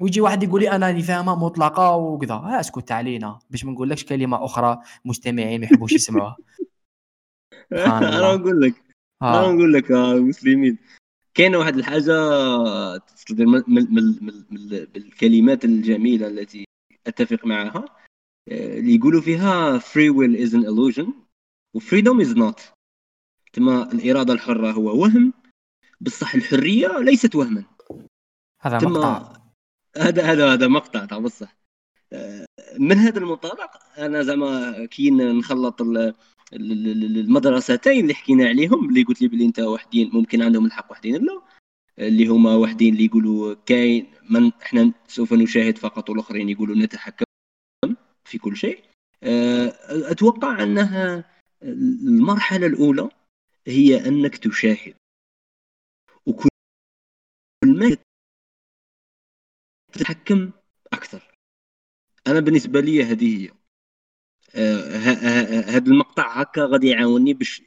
ويجي 0.00 0.20
واحد 0.20 0.42
يقول 0.42 0.60
لي 0.60 0.70
أنا 0.70 0.86
راني 0.86 1.02
فاهمها 1.02 1.34
مطلقة 1.34 1.96
وكذا. 1.96 2.34
ها 2.34 2.60
اسكت 2.60 2.92
علينا. 2.92 3.38
باش 3.50 3.64
ما 3.64 3.72
نقولكش 3.72 4.04
كلمة 4.04 4.44
أخرى 4.44 4.78
مستمعين 5.04 5.60
ما 5.60 5.66
يحبوش 5.66 5.92
يسمعوها. 5.92 6.36
أنا 7.72 8.34
نقول 8.34 8.60
لك. 8.60 8.87
أنا 9.22 9.52
نقول 9.52 9.72
لك 9.72 9.90
مسلمين. 9.90 10.78
كاينة 11.34 11.58
واحد 11.58 11.76
الحاجة 11.76 12.12
بالكلمات 14.92 15.64
الجميلة 15.64 16.28
التي 16.28 16.64
أتفق 17.06 17.46
معها 17.46 17.84
اللي 18.48 18.94
يقولوا 18.94 19.20
فيها 19.20 19.78
free 19.78 20.10
will 20.12 20.36
is 20.36 20.54
an 20.54 20.64
illusion 20.64 21.12
و 21.74 21.80
freedom 21.80 22.20
is 22.20 22.36
not. 22.36 22.60
تما 23.52 23.92
الإرادة 23.92 24.32
الحرة 24.32 24.70
هو 24.70 25.02
وهم 25.02 25.32
بصح 26.00 26.34
الحرية 26.34 26.98
ليست 26.98 27.34
وهما. 27.34 27.64
هذا 28.60 28.88
مقطع. 28.88 29.32
هذا 29.96 30.22
هذا 30.22 30.52
هذا 30.52 30.68
مقطع 30.68 31.04
تاع 31.04 31.18
بصح 31.18 31.58
من 32.78 32.96
هذا 32.96 33.18
المنطلق 33.18 33.70
أنا 33.98 34.22
زعما 34.22 34.86
كي 34.86 35.10
نخلط 35.10 35.82
المدرستين 36.52 38.00
اللي 38.02 38.14
حكينا 38.14 38.48
عليهم 38.48 38.88
اللي 38.88 39.02
قلت 39.02 39.22
لي 39.22 39.28
بلي 39.28 39.44
انت 39.44 39.60
وحدين 39.60 40.10
ممكن 40.12 40.42
عندهم 40.42 40.66
الحق 40.66 40.90
وحدين. 40.92 41.24
لا 41.24 41.42
اللي 41.98 42.26
هما 42.26 42.54
وحدين 42.56 42.92
اللي 42.92 43.04
يقولوا 43.04 43.54
كاين 43.66 44.12
من 44.30 44.52
إحنا 44.52 44.92
سوف 45.08 45.32
نشاهد 45.32 45.78
فقط 45.78 46.10
والآخرين 46.10 46.48
يقولوا 46.48 46.76
نتحكم 46.76 47.24
في 48.24 48.38
كل 48.38 48.56
شيء. 48.56 48.84
آه، 49.22 49.72
أتوقع 50.10 50.62
أنها 50.62 51.24
المرحلة 51.62 52.66
الأولى 52.66 53.10
هي 53.66 54.08
أنك 54.08 54.36
تشاهد. 54.36 54.94
وكل 56.26 56.48
ما 57.64 57.96
تتحكم 59.92 60.50
أكثر. 60.92 61.34
أنا 62.26 62.40
بالنسبة 62.40 62.80
لي 62.80 63.04
هذه 63.04 63.44
هي. 63.44 63.57
هذا 64.54 65.86
المقطع 65.86 66.40
هكا 66.40 66.64
غادي 66.64 66.88
يعاونني 66.88 67.34
باش 67.34 67.62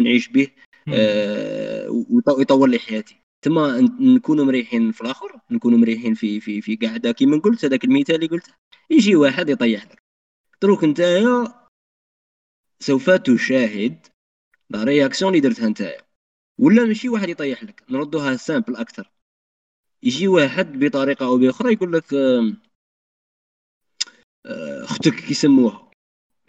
نعيش 0.00 0.28
به 0.28 0.48
آه، 0.94 2.04
ويطور 2.36 2.68
لي 2.68 2.78
حياتي. 2.78 3.22
تما 3.42 3.80
نكونوا 4.00 4.44
مريحين 4.44 4.92
في 4.92 5.00
الآخر 5.00 5.40
نكونوا 5.50 5.78
مريحين 5.78 6.14
في 6.14 6.40
في 6.40 6.60
في 6.60 6.76
قاعدة 6.76 7.12
كيما 7.12 7.38
قلت 7.38 7.64
هذاك 7.64 7.84
المثال 7.84 8.14
اللي 8.14 8.26
قلته. 8.26 8.54
يجي 8.90 9.16
واحد 9.16 9.48
يطيح 9.48 9.84
لك. 9.84 10.02
دروك 10.62 10.84
نتايا 10.84 11.68
سوف 12.80 13.10
تشاهد 13.10 14.06
la 14.70 14.84
réaction 14.84 15.30
اللي 15.34 15.40
درتها 15.48 15.68
نتايا. 15.68 16.02
ولا 16.58 16.84
ماشي 16.84 17.08
واحد 17.08 17.28
يطيح 17.28 17.64
لك 17.64 17.84
نردوها 17.90 18.36
simple 18.36 18.76
أكثر. 18.76 19.10
يجي 20.02 20.28
واحد 20.28 20.78
بطريقة 20.84 21.26
أو 21.26 21.38
بأخرى 21.38 21.72
يقول 21.72 21.92
لك 21.92 22.14
آه، 22.14 22.52
أختك 24.46 25.14
كيسموها. 25.14 25.90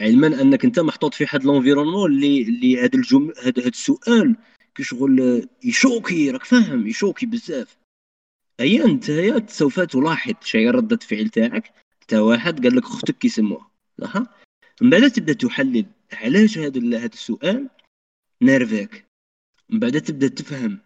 علما 0.02 0.42
انك 0.42 0.66
انت 0.66 0.80
محطوط 0.80 1.14
في 1.14 1.28
حد 1.28 1.44
l'environnement 1.44 2.12
اللي 2.12 2.42
اللي 2.42 2.80
هذا 2.80 2.96
الجم 2.96 3.32
هذا 3.44 3.62
هذا 3.62 3.68
السؤال 3.68 4.36
كشغل 4.76 5.48
يشوكي 5.64 6.32
راك 6.32 6.44
فاهم 6.44 6.88
يشوكي 6.88 7.26
بزاف. 7.26 7.78
اي 8.60 8.86
انت 8.86 9.12
سوف 9.50 9.80
تلاحظ 9.80 10.34
شيء 10.44 10.70
ردة 10.70 10.98
فعل 10.98 11.30
تاعك. 11.30 11.74
تا 12.08 12.20
واحد 12.20 12.64
قال 12.64 12.76
لك 12.76 12.84
أختك 12.84 13.18
كيسموها. 13.18 13.72
صح 14.02 14.18
من 14.82 14.90
بعد 14.90 15.12
تبدأ 15.12 15.34
تحلل 15.34 15.86
علاش 16.14 16.58
هذا 16.58 16.98
هذا 16.98 17.06
السؤال 17.06 17.70
نرفاك 18.42 19.06
من 19.70 19.80
بعد 19.80 20.02
تبدأ 20.02 20.28
تفهم 20.28 20.80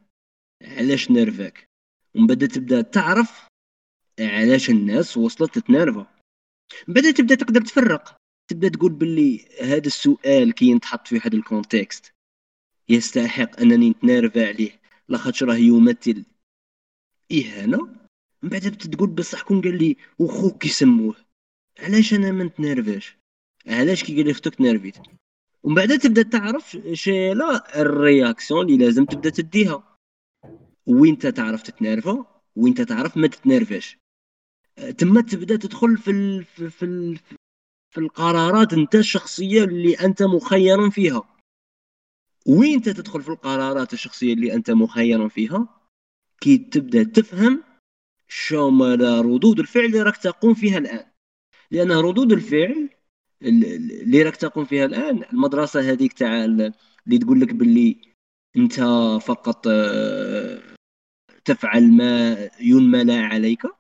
علاش 0.62 1.12
نرفاك 1.12 1.68
ومن 2.16 2.28
بعد 2.28 2.48
تبدأ 2.48 2.82
تعرف 2.82 3.48
علاش 4.20 4.70
الناس 4.70 5.18
وصلت 5.18 5.60
تتنرفا 5.60 6.17
من 6.88 6.94
بعد 6.94 7.14
تبدا 7.14 7.36
تقدر 7.36 7.62
تفرق. 7.62 8.18
تبدا 8.48 8.70
تقول 8.70 8.92
باللي 8.92 9.46
هذا 9.62 9.88
السؤال 9.88 10.54
كي 10.54 10.66
ينتحط 10.66 11.08
في 11.08 11.18
هذا 11.18 11.36
ال 11.36 11.45
context 11.45 12.14
يستحق 12.90 13.60
أنني 13.62 13.90
نتنرفى 13.90 14.46
عليه. 14.46 14.80
لاخاطش 15.10 15.44
راه 15.44 15.56
يمثل 15.56 16.26
إهانة. 17.32 17.96
من 18.44 18.50
بعد 18.50 18.62
تقول 18.62 19.10
بصح 19.10 19.42
كون 19.42 19.62
قال 19.62 19.78
لي 19.78 19.98
وخوك 20.20 20.66
يسموه 20.66 21.16
علاش 21.80 22.14
أنا 22.14 22.32
ما 22.32 22.44
نتنرفاش 22.44 23.18
علاش 23.68 24.04
كي 24.04 24.16
قال 24.16 24.26
لي 24.26 24.32
أختك 24.32 24.56
تنرفيت 24.56 24.98
ومن 25.64 25.76
بعد 25.76 26.00
تبدا 26.00 26.22
تعرف 26.22 26.76
la 27.08 27.82
réaction 27.82 28.66
اللي 28.66 28.86
لازم 28.86 29.06
تبدا 29.06 29.30
تديها. 29.30 29.98
وين 30.86 31.18
تعرف 31.18 31.62
تتنرفى 31.62 32.24
وين 32.56 32.74
تعرف 32.74 33.18
ما 33.18 33.28
تتنرفاش 33.28 33.98
تما 34.98 35.22
تبدأ 35.22 35.56
تدخل 35.56 35.98
في 35.98 36.12
ال 36.12 36.44
في 36.46 36.86
ال 36.86 37.20
في 37.92 37.98
القرارات 37.98 38.74
انت 38.74 38.96
الشخصية 38.96 39.64
اللي 39.64 39.94
انت 39.94 40.24
مخير 40.24 40.90
فيها. 40.90 41.38
وين 42.48 42.74
انت 42.74 42.90
تدخل 42.90 43.22
في 43.22 43.30
القرارات 43.30 43.94
الشخصية 43.94 44.34
اللي 44.34 44.54
انت 44.54 44.72
مخير 44.72 45.30
فيها؟ 45.30 45.68
كي 46.42 46.58
تبدأ 46.58 47.04
تفهم 47.04 47.64
شمل 48.28 49.02
ردود 49.26 49.60
الفعل 49.60 49.86
اللي 49.86 50.02
راك 50.02 50.18
تقوم 50.18 50.54
فيها 50.54 50.78
الآن. 50.78 51.06
لأن 51.72 51.92
ردود 51.92 52.32
الفعل 52.32 52.90
اللي 53.42 54.22
راك 54.24 54.36
تقوم 54.36 54.66
فيها 54.66 54.86
الآن 54.86 55.24
المدرسة 55.24 55.80
هذيك 55.92 56.14
تاع 56.14 56.46
اللي 56.46 56.74
تقول 57.22 57.42
لك 57.42 57.54
باللي 57.54 58.02
انت 58.58 58.74
فقط 59.22 59.68
آه، 59.68 60.62
تفعل 61.46 61.92
ما 61.92 62.50
ينمى 62.60 63.14
عليك. 63.14 63.77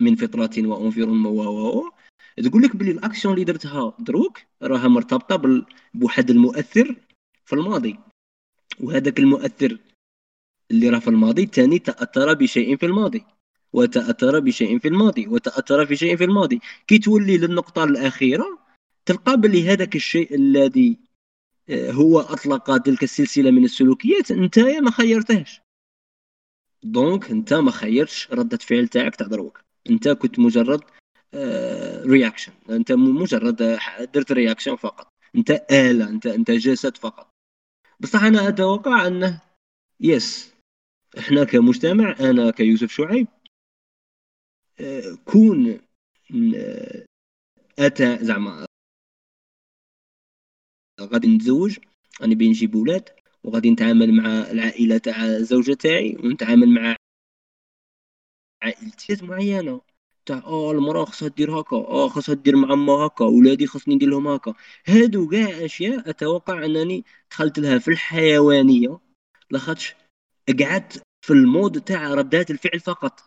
من 0.00 0.16
فطرة 0.16 0.66
و 0.66 0.72
environnement 0.72 1.46
و 1.46 1.90
تقول 2.36 2.62
لك 2.62 2.76
بلي 2.76 2.90
l'action 2.90 3.34
اللي 3.34 3.44
درتها 3.44 3.96
دروك 3.98 4.38
راها 4.62 4.88
مرتبطة 4.88 5.64
بواحد 5.94 6.30
المؤثر 6.30 6.96
في 7.44 7.52
الماضي. 7.52 7.98
وهذاك 8.80 9.18
المؤثر 9.18 9.78
اللي 10.70 10.88
راه 10.88 10.98
في 10.98 11.08
الماضي 11.08 11.46
ثاني 11.46 11.78
تأثر 11.78 12.34
بشيء 12.34 12.76
في 12.76 12.86
الماضي. 12.86 13.24
وتأثر 13.72 14.40
بشيء 14.40 14.78
في 14.78 14.88
الماضي 14.88 15.26
وتأثر 15.26 15.86
في 15.86 15.96
شيء 15.96 16.16
في 16.16 16.24
الماضي. 16.24 16.60
كي 16.86 16.98
تولي 16.98 17.38
للنقطة 17.38 17.84
الأخيرة 17.84 18.58
تلقى 19.06 19.36
بلي 19.36 19.68
هذاك 19.68 19.96
الشيء 19.96 20.34
الذي 20.34 20.98
آه، 21.70 21.90
هو 21.90 22.20
أطلق 22.20 22.76
تلك 22.76 23.02
السلسلة 23.02 23.50
من 23.50 23.64
السلوكيات 23.64 24.30
انت 24.30 24.58
ما 24.58 24.90
خيرتهش. 24.90 25.60
donc 26.82 27.30
انت 27.30 27.52
ما 27.52 27.70
خيرتش 27.70 28.28
ردة 28.32 28.56
فعل 28.56 28.88
تاعك 28.88 29.16
تاع 29.16 29.26
دروك. 29.26 29.69
انت 29.90 30.08
كنت 30.08 30.38
مجرد 30.38 30.80
reaction 32.06 32.52
آه، 32.70 32.76
انت 32.76 32.92
مجرد 32.92 33.56
درت 34.14 34.32
reaction 34.32 34.76
فقط. 34.76 35.08
انت 35.36 35.50
آلة 35.70 36.08
انت 36.08 36.26
انت 36.26 36.50
جسد 36.50 36.96
فقط. 36.96 37.30
بصح 38.00 38.22
أنا 38.24 38.48
أتوقع 38.48 39.06
انه 39.06 39.40
yes 40.00 40.54
إحنا 41.18 41.44
كمجتمع 41.44 42.16
أنا 42.20 42.50
كيوسف 42.50 42.90
شعيب 42.90 43.26
آه، 44.80 45.18
كون 45.24 45.80
آه، 46.56 47.04
أتى 47.78 48.18
زعما 48.24 48.66
غادي 51.00 51.28
نتزوج 51.28 51.78
راني 52.20 52.34
بين 52.34 52.50
نجيب 52.50 52.74
ولاد 52.74 53.08
وغادي 53.44 53.70
نتعامل 53.70 54.12
مع 54.14 54.50
العائلة 54.50 54.98
تاع 54.98 55.26
الزوجه 55.26 55.74
تاعي 55.74 56.16
ونتعامل 56.24 56.68
مع 56.68 56.96
عائلتيات 58.62 59.22
معينة. 59.22 59.80
تاع 60.26 60.38
آه 60.38 60.70
المرأة 60.72 61.04
خاصها 61.04 61.28
دير 61.28 61.60
هكا 61.60 61.76
آه 61.76 62.08
خاصها 62.08 62.34
دير 62.34 62.56
مع 62.56 62.74
ما 62.74 62.92
هكا 62.92 63.24
ولادي 63.24 63.66
خاصني 63.66 63.94
ندير 63.94 64.08
لهم 64.08 64.28
هكا. 64.28 64.54
هادو 64.86 65.28
كاع 65.28 65.64
أشياء 65.64 66.10
أتوقع 66.10 66.64
أنني 66.64 67.04
دخلت 67.30 67.58
لها 67.58 67.78
في 67.78 67.88
الحيوانية 67.88 68.98
لاخاطش 69.50 69.94
قعدت 70.60 71.02
في 71.26 71.32
ال 71.32 71.42
mode 71.42 71.80
تاع 71.80 72.14
ردات 72.14 72.50
الفعل 72.50 72.80
فقط. 72.80 73.20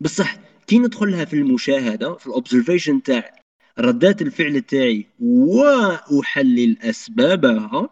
بصح 0.00 0.36
كي 0.66 0.78
ندخل 0.78 1.10
لها 1.10 1.24
في 1.24 1.36
المشاهدة 1.36 2.14
في 2.14 2.26
ال 2.26 2.32
observation 2.32 3.02
تاع 3.02 3.38
ردات 3.78 4.22
الفعل 4.22 4.60
تاعي 4.60 5.06
وأحلل 5.20 6.78
أسبابها 6.82 7.88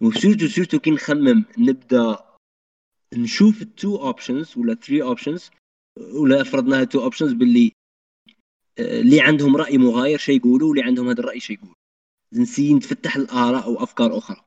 و 0.00 0.06
surtout 0.06 0.46
surtout 0.48 0.78
كي 0.78 0.90
نخمم 0.90 1.44
نبدأ 1.58 2.29
نشوف 3.14 3.62
ال 3.62 3.70
two 3.70 3.96
options 3.96 4.58
ولا 4.58 4.74
three 4.74 5.02
options 5.02 5.50
ولا 6.14 6.44
فرضناها 6.44 6.84
two 6.84 7.02
options 7.02 7.32
باللي 7.32 7.72
آه، 8.78 9.00
اللي 9.00 9.20
عندهم 9.20 9.56
رأي 9.56 9.78
مغاير 9.78 10.18
شي 10.18 10.36
يقولوا 10.36 10.68
واللي 10.68 10.82
عندهم 10.82 11.08
هذا 11.08 11.20
الرأي 11.20 11.40
شي 11.40 11.52
يقولوا. 11.52 11.74
نسي 12.32 12.74
نتفتح 12.74 13.16
الآراء 13.16 13.70
وافكار 13.70 14.18
أخرى. 14.18 14.44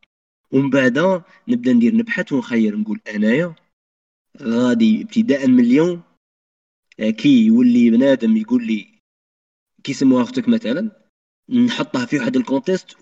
ومن 0.52 0.70
بعد 0.70 1.24
نبدأ 1.48 1.74
ندير 1.74 1.96
نبحث 1.96 2.34
ونخير 2.34 2.78
نقول 2.78 3.00
أنايا 3.16 3.56
غادي 4.42 5.02
ابتداء 5.02 5.48
من 5.48 5.60
اليوم 5.60 6.02
آه، 7.00 7.10
كي 7.10 7.46
يولي 7.46 7.90
بنادم 7.90 8.38
يقول 8.38 8.68
لي 8.68 9.00
كي 9.84 9.94
سموها 9.94 10.24
أختك 10.24 10.50
مثلا 10.50 10.92
نحطها 11.50 12.06
في 12.06 12.20
واحد 12.20 12.36
ال 12.36 12.43
context 12.43 12.98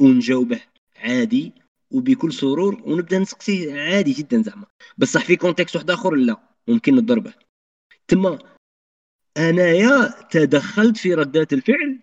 ونجاوبه 0.00 0.60
عادي. 0.96 1.52
وبكل 1.90 2.32
سرور 2.32 2.82
ونبدأ 2.84 3.18
نسقسيه 3.18 3.80
عادي 3.80 4.12
جدا 4.12 4.42
زعما. 4.42 4.66
بصح 4.98 5.24
في 5.24 5.36
context 5.36 5.76
واحد 5.76 5.90
آخر 5.90 6.14
لا 6.14 6.40
ممكن 6.68 6.94
نضربه. 6.94 7.34
تما 8.08 8.38
أنايا 9.36 10.28
تدخلت 10.30 10.96
في 10.96 11.14
ردات 11.14 11.52
الفعل 11.52 12.00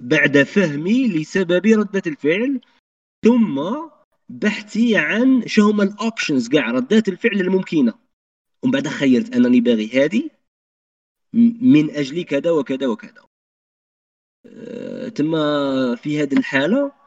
بعد 0.00 0.42
فهمي 0.42 1.08
لسبب 1.08 1.66
ردة 1.66 2.02
الفعل 2.06 2.60
ثم 3.24 3.60
بحثي 4.28 4.96
عن 4.96 5.42
شو 5.46 5.70
هما 5.70 5.82
ال 5.82 5.90
options 5.90 6.48
كاع 6.48 6.70
ردات 6.70 7.08
الفعل 7.08 7.40
الممكنة. 7.40 7.94
ومن 8.62 8.72
بعد 8.72 8.88
خيرت 8.88 9.36
أنني 9.36 9.60
باغي 9.60 10.04
هذه 10.04 10.30
من 11.62 11.90
أجل 11.90 12.22
كذا 12.22 12.50
وكذا 12.50 12.86
وكذا. 12.86 13.26
أه 14.46 15.08
تما 15.08 15.94
في 15.94 16.22
هذه 16.22 16.38
الحالة 16.38 17.01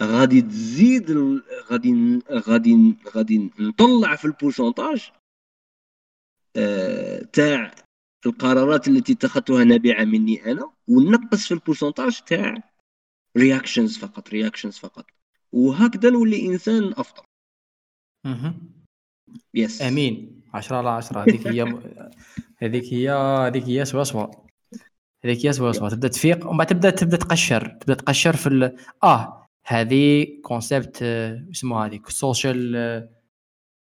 غادي 0.00 0.42
تزيد 0.42 1.10
غادي 1.70 2.18
غادي 2.30 2.96
غادي 3.16 3.50
نطلع 3.58 4.16
في 4.16 4.24
ال 4.24 4.31
pourcentage 4.31 5.10
أه 6.56 7.22
تاع 7.22 7.74
القرارات 8.26 8.88
التي 8.88 9.12
اتخذتها 9.12 9.64
نابعة 9.64 10.04
مني 10.04 10.52
أنا 10.52 10.72
ونقص 10.88 11.46
في 11.46 11.54
ال 11.54 11.59
pourcentage 11.59 12.20
تاع 12.20 12.54
reactions 13.36 13.98
فقط 13.98 14.28
reactions 14.28 14.78
فقط. 14.78 15.06
وهكذا 15.52 16.10
نولي 16.10 16.46
إنسان 16.46 16.92
أفضل. 16.96 17.22
yes 19.54 19.82
آمين. 19.82 20.42
10 20.54 20.76
على 20.76 20.88
10 20.88 21.22
هذيك 21.22 21.46
هي 21.46 21.62
هذيك 22.62 22.84
هي 22.84 23.10
هذيك 23.46 23.64
هي 23.64 23.84
سوا 23.84 24.04
سوا. 24.04 24.26
هذيك 25.24 25.46
هي 25.46 25.52
سوا 25.52 25.72
سوا. 25.72 25.88
تبدا 25.88 26.08
تفيق 26.08 26.46
ومن 26.46 26.58
بعد 26.58 26.66
تبدا 26.66 26.90
تبدا 26.90 27.16
تقشر. 27.16 27.68
تبدا 27.68 27.94
تقشر 27.94 28.36
في 28.36 28.46
ال... 28.46 28.76
آه. 29.02 29.43
هذه 29.66 30.26
concept 30.42 31.02
اسمه 31.52 31.86
هذيك 31.86 32.08
social 32.08 33.08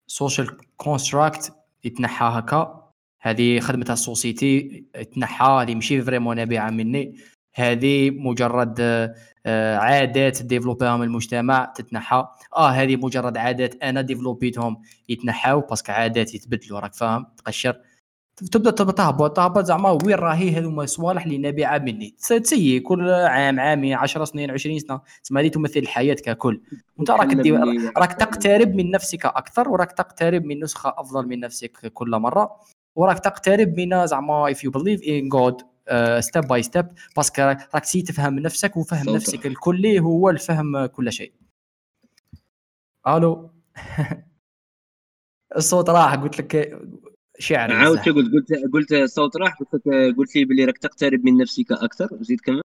social 0.07 0.57
construct 0.77 1.53
يتنحى 1.83 2.25
هكا. 2.25 2.91
هذه 3.21 3.59
خدمتها 3.59 3.93
ال 3.93 4.05
société 4.05 4.85
تنحى 5.15 5.45
هذه 5.45 5.75
ماشي 5.75 6.01
vraiment 6.01 6.35
نابعة 6.35 6.69
مني. 6.69 7.15
هذه 7.53 8.09
مجرد 8.09 8.75
آه، 9.45 9.77
عادات 9.77 10.41
ديفلوبيها 10.43 10.97
من 10.97 11.03
المجتمع 11.03 11.73
تتنحى. 11.75 12.27
آه 12.57 12.69
هذه 12.69 12.95
مجرد 12.95 13.37
عادات 13.37 13.83
أنا 13.83 14.01
ديفلوبيتهم 14.01 14.81
يتنحاو 15.09 15.61
parce 15.61 15.80
que 15.80 15.91
عادات 15.91 16.35
يتبدلوا 16.35 16.79
راك 16.79 16.93
فاهم؟ 16.93 17.25
تقشر. 17.37 17.81
تبدأ 18.37 18.71
تهبط 18.71 19.35
تهبط 19.35 19.65
زعما 19.65 19.89
وين 19.89 20.15
راهي 20.15 20.51
هذوما 20.51 20.85
صوالح 20.85 21.23
اللي 21.23 21.37
نابعه 21.37 21.77
مني 21.77 22.15
تسيي 22.19 22.79
كل 22.79 23.09
عام 23.09 23.59
عامين 23.59 23.93
10 23.93 24.25
سنين 24.25 24.51
20 24.51 24.79
سنة. 24.79 25.01
تسمى 25.23 25.41
هذه 25.41 25.47
تمثل 25.47 25.79
الحياة 25.79 26.13
ككل. 26.13 26.61
وانت 26.97 27.11
راك 27.11 27.47
راك 27.97 28.13
تقترب 28.13 28.75
من 28.75 28.91
نفسك 28.91 29.25
أكثر 29.25 29.69
وراك 29.69 29.91
تقترب 29.91 30.45
من 30.45 30.63
نسخة 30.63 30.93
أفضل 30.97 31.27
من 31.27 31.39
نفسك 31.39 31.87
كل 31.93 32.09
مرة. 32.09 32.59
وراك 32.95 33.19
تقترب 33.19 33.79
من 33.79 34.07
زعما 34.07 34.53
if 34.53 34.57
you 34.57 34.71
believe 34.71 35.01
in 35.01 35.29
God 35.37 35.65
step 36.19 36.47
by 36.47 36.63
step 36.63 36.87
parce 37.15 37.31
que 37.31 37.41
راك 37.41 37.83
تسي 37.83 38.01
تفهم 38.01 38.39
نفسك 38.39 38.77
وفهم 38.77 39.03
صوتر. 39.03 39.15
نفسك 39.15 39.45
الكلي 39.45 39.99
هو 39.99 40.29
الفهم 40.29 40.85
كل 40.85 41.11
شيء. 41.11 41.33
ألو؟ 43.07 43.49
الصوت 45.57 45.89
راح 45.89 46.15
قلت 46.15 46.39
لك 46.39 46.79
شعر 47.41 47.71
عاود 47.71 47.99
قلت 47.99 48.09
قلت 48.09 48.73
قلت 48.73 48.91
الصوت 48.91 49.37
راح 49.37 49.57
قلت 49.59 49.87
قلت 50.17 50.35
لي 50.35 50.45
بلي 50.45 50.65
راك 50.65 50.77
تقترب 50.77 51.25
من 51.25 51.37
نفسك 51.37 51.71
أكثر 51.71 52.09
زيد 52.21 52.41
كمل. 52.41 52.61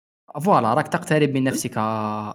voilà 0.40 0.74
راك 0.74 0.88
تقترب 0.88 1.30
من 1.30 1.44
نفسك 1.44 1.72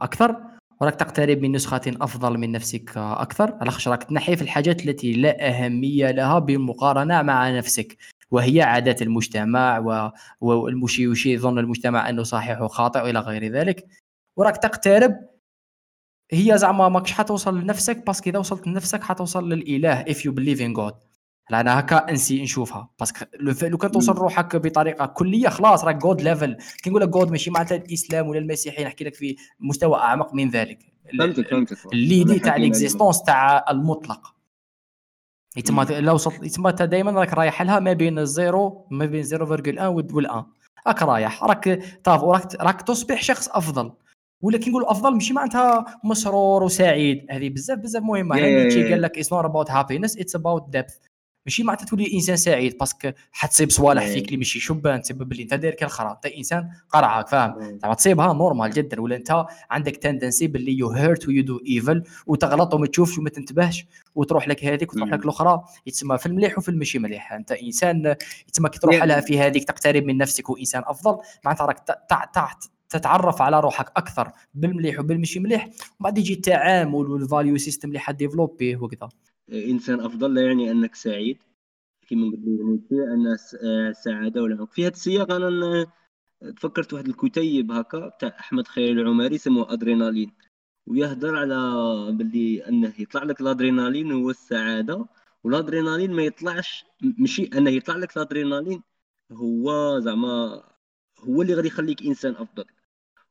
أكثر 0.02 0.36
وراك 0.82 0.96
تقترب 0.96 1.42
من 1.42 1.52
نسخة 1.52 1.82
أفضل 1.88 2.38
من 2.38 2.52
نفسك 2.52 2.98
أكثر. 2.98 3.58
على 3.62 3.72
راك 3.88 4.04
تنحي 4.04 4.36
في 4.36 4.42
الحاجات 4.42 4.86
التي 4.86 5.14
لا 5.14 5.50
أهمية 5.50 6.12
لها 6.12 6.40
بالمقارنة 6.40 7.22
مع 7.22 7.58
نفسك 7.58 7.98
وهي 8.32 8.62
عادات 8.62 9.02
المجتمع 9.02 9.80
والمشي 10.42 11.04
يشي 11.04 11.34
يظن 11.34 11.60
المجتمع 11.60 12.10
أنه 12.10 12.24
صحيح 12.24 12.62
وخاطئ 12.62 13.00
وإلى 13.00 13.20
غير 13.20 13.52
ذلك. 13.52 13.86
وراك 14.38 14.58
تقترب 14.58 15.16
هي 16.32 16.58
زعما 16.58 16.90
ماكش 16.90 17.12
حتوصل 17.12 17.60
لنفسك 17.60 18.06
parce 18.06 18.21
que 18.21 18.30
إذا 18.30 18.40
وصلت 18.40 18.68
لنفسك 18.68 19.04
حتوصل 19.04 19.50
للإله 19.50 20.04
if 20.04 20.18
you 20.18 20.32
believe 20.32 20.60
in 20.60 20.74
God. 20.82 21.15
أنا 21.54 21.80
هكا 21.80 22.10
انسي 22.10 22.44
نشوفها. 22.44 22.90
parce 23.00 23.16
que 23.16 23.26
لو 23.40 23.78
كان 23.78 23.92
توصل 23.92 24.14
روحك 24.14 24.56
بطريقة 24.56 25.06
كلية 25.06 25.50
خلاص 25.50 25.84
راك 25.84 25.96
god 25.96 26.22
level 26.22 26.58
كي 26.84 26.90
نقول 26.90 27.02
لك 27.02 27.10
god 27.10 27.32
ماشي 27.32 27.52
معناتها 27.52 27.76
الإسلام 27.76 28.28
ولا 28.28 28.40
المسيحيه 28.40 28.86
نحكي 28.86 29.04
لك 29.04 29.16
في 29.16 29.36
مستوى 29.60 29.96
أعمق 29.96 30.34
من 30.34 30.50
ذلك. 30.50 30.80
فهمتك 31.20 31.48
فهمتك. 31.48 31.78
l'idée 31.94 32.40
تاع 32.40 32.56
ال 32.56 32.63
existence 32.63 33.24
تاع 33.24 33.66
المطلق. 33.70 34.36
يتم 35.58 35.82
لو 35.82 36.14
وصلت 36.14 36.44
يتم 36.44 36.70
دائما 36.70 37.12
راك 37.12 37.34
رايح 37.34 37.62
لها 37.62 37.80
ما 37.80 37.94
بين 37.94 38.20
ال 38.20 38.34
zéro 38.34 38.88
ما 38.92 39.06
بين 39.06 39.24
0.1 39.24 40.14
والان 40.14 40.46
راك 40.88 41.04
رايح. 41.04 41.44
راك 41.44 41.84
طاف 42.04 42.24
وراك 42.24 42.56
راك 42.56 42.82
تصبح 42.82 43.22
شخص 43.24 43.50
أفضل. 43.50 43.92
ولكن 44.42 44.72
نقول 44.72 44.86
أفضل 44.86 45.14
ماشي 45.14 45.34
معناتها 45.34 45.86
مسرور 46.04 46.64
وسعيد. 46.64 47.26
هذه 47.30 47.50
بزاف 47.50 47.80
بزاف 47.80 48.04
مهمة. 48.04 48.38
يعني 48.38 48.90
قال 48.90 49.02
لك 49.02 49.18
it's 49.18 49.34
not 49.34 49.46
about 49.46 49.72
happiness 49.72 50.18
it's 50.18 50.36
about 50.36 50.70
depth 50.70 50.96
ماشي 51.46 51.64
معناتها 51.64 51.86
تولي 51.86 52.14
إنسان 52.14 52.36
سعيد 52.36 52.78
parce 52.78 52.99
que 52.99 53.12
حتصيب 53.32 53.72
صوالح 53.72 54.04
إيه. 54.04 54.14
فيك 54.14 54.26
اللي 54.26 54.38
ماشي 54.38 54.60
شبان 54.60 55.02
تسبب 55.02 55.32
اللي 55.32 55.44
أنت 55.44 55.54
داير 55.54 55.74
كالخرا 55.74 56.12
انت 56.12 56.26
إنسان 56.26 56.70
قرعك 56.90 57.28
فاهم؟ 57.28 57.80
زعما 57.82 57.94
تصيبها 57.94 58.34
normal 58.34 58.72
جدا 58.72 59.02
ولا 59.02 59.16
أنت 59.16 59.46
عندك 59.72 59.96
tendency 59.96 60.48
باللي 60.48 60.78
you 60.78 60.90
hurt 60.90 61.28
و 61.28 61.44
you 61.44 61.55
do 61.55 61.62
evil 61.68 62.04
وتغلط 62.28 62.74
وما 62.74 62.88
تشوفش 62.88 63.18
وما 63.18 63.30
تنتبهش 63.30 63.86
وتروح 64.16 64.48
لك 64.48 64.66
هذيك 64.66 64.94
وتروح 64.94 65.10
لك 65.10 65.24
الأخرى. 65.24 65.64
يتسمى 65.88 66.18
في 66.18 66.26
المليح 66.26 66.58
وفي 66.58 66.70
المشي 66.70 67.00
مليح. 67.00 67.34
أنت 67.34 67.52
إنسان 67.52 68.16
يتسمى 68.48 68.70
كي 68.70 68.80
تروح 68.80 69.04
لها 69.04 69.22
في 69.22 69.40
هذيك 69.40 69.64
تقترب 69.64 70.04
من 70.04 70.18
نفسك 70.18 70.50
وإنسان 70.50 70.84
أفضل 70.86 71.18
معناتها 71.46 71.66
راك 71.66 71.80
تتعرف 72.90 73.42
على 73.42 73.60
روحك 73.60 73.92
أكثر 73.98 74.32
بالمليح 74.54 75.00
وبالمشي 75.00 75.40
مليح. 75.40 75.66
ومن 75.66 75.74
بعد 76.00 76.18
يجي 76.18 76.34
التعامل 76.34 76.96
وال 76.96 77.14
value 77.14 77.58
system 77.58 77.88
اللي 77.88 78.00
حت 78.00 78.18
développer 78.18 78.72
ه 78.72 78.78
وكذا. 78.78 79.10
إنسان 79.54 80.00
أفضل 80.00 80.34
لا 80.34 80.48
يعني 80.48 80.72
أنك 80.72 80.96
سعيد 80.96 81.38
كما 82.10 82.26
قلت 82.32 82.92
لي 82.92 83.04
أن 83.14 83.28
السعاده 83.90 84.44
ولا 84.44 84.66
في 84.66 84.84
هذا 84.84 84.90
السياق 84.94 85.32
أنا 85.32 85.88
تفكرت 86.58 86.94
واحد 86.94 87.08
الكتيب 87.08 87.72
هكا 87.72 88.10
تاع 88.20 88.30
أحمد 88.40 88.68
خير 88.68 88.92
العمري 89.02 89.36
اسمه 89.36 89.74
أدرينالين. 89.74 90.32
ويهضر 90.88 91.36
على 91.38 91.56
باللي 92.12 92.68
أنه 92.68 92.94
يطلع 93.00 93.24
لك 93.24 93.42
الأدرينالين 93.42 94.12
هو 94.12 94.30
السعادة 94.30 95.06
والأدرينالين 95.44 96.12
ما 96.14 96.24
يطلعش 96.24 96.86
ماشي 97.20 97.44
أنه 97.46 97.70
يطلع 97.72 97.96
لك 97.98 98.18
الأدرينالين 98.18 98.84
هو 99.32 100.00
زعما 100.00 100.64
هو 101.20 101.42
اللي 101.42 101.54
غادي 101.56 101.68
يخليك 101.68 102.04
إنسان 102.04 102.36
أفضل. 102.36 102.66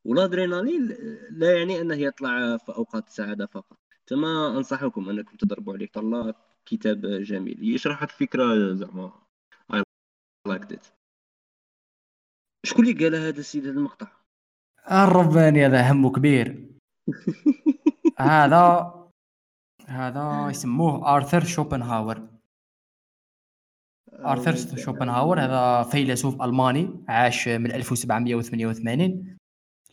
والأدرينالين 0.05 0.89
لا 1.31 1.59
يعني 1.59 1.81
أنه 1.81 1.97
يطلع 1.97 2.57
في 2.57 2.73
أوقات 2.77 3.09
السعاده 3.09 3.47
فقط. 3.47 3.79
كما 4.07 4.59
أنصحكم 4.59 5.09
أنكم 5.11 5.37
تضربوا 5.37 5.75
عليه. 5.75 5.89
الله 5.97 6.35
كتاب 6.67 7.07
جميل. 7.07 7.75
يشرح 7.75 8.03
الفكرة 8.03 8.75
زعما. 8.75 9.13
I 9.73 9.83
liked 10.49 10.73
it. 10.73 10.93
شكون 12.67 12.87
اللي 12.87 13.05
قال 13.05 13.15
هذا 13.15 13.41
السيد 13.41 13.67
هذا 13.67 13.79
المقطع؟ 13.79 14.13
الرباني 14.91 15.67
هذا 15.67 15.93
همه 15.93 16.13
كبير. 16.13 16.69
هذا 18.19 18.95
هذا 19.87 20.49
يسموه 20.51 21.17
آرثر 21.17 21.45
شوبنهاور. 21.45 22.29
آرثر 24.13 24.77
شوبنهاور 24.77 25.41
هذا 25.41 25.83
فيلسوف 25.91 26.43
ألماني 26.43 27.05
عاش 27.09 27.49
من 27.49 27.73
1788 27.73 29.37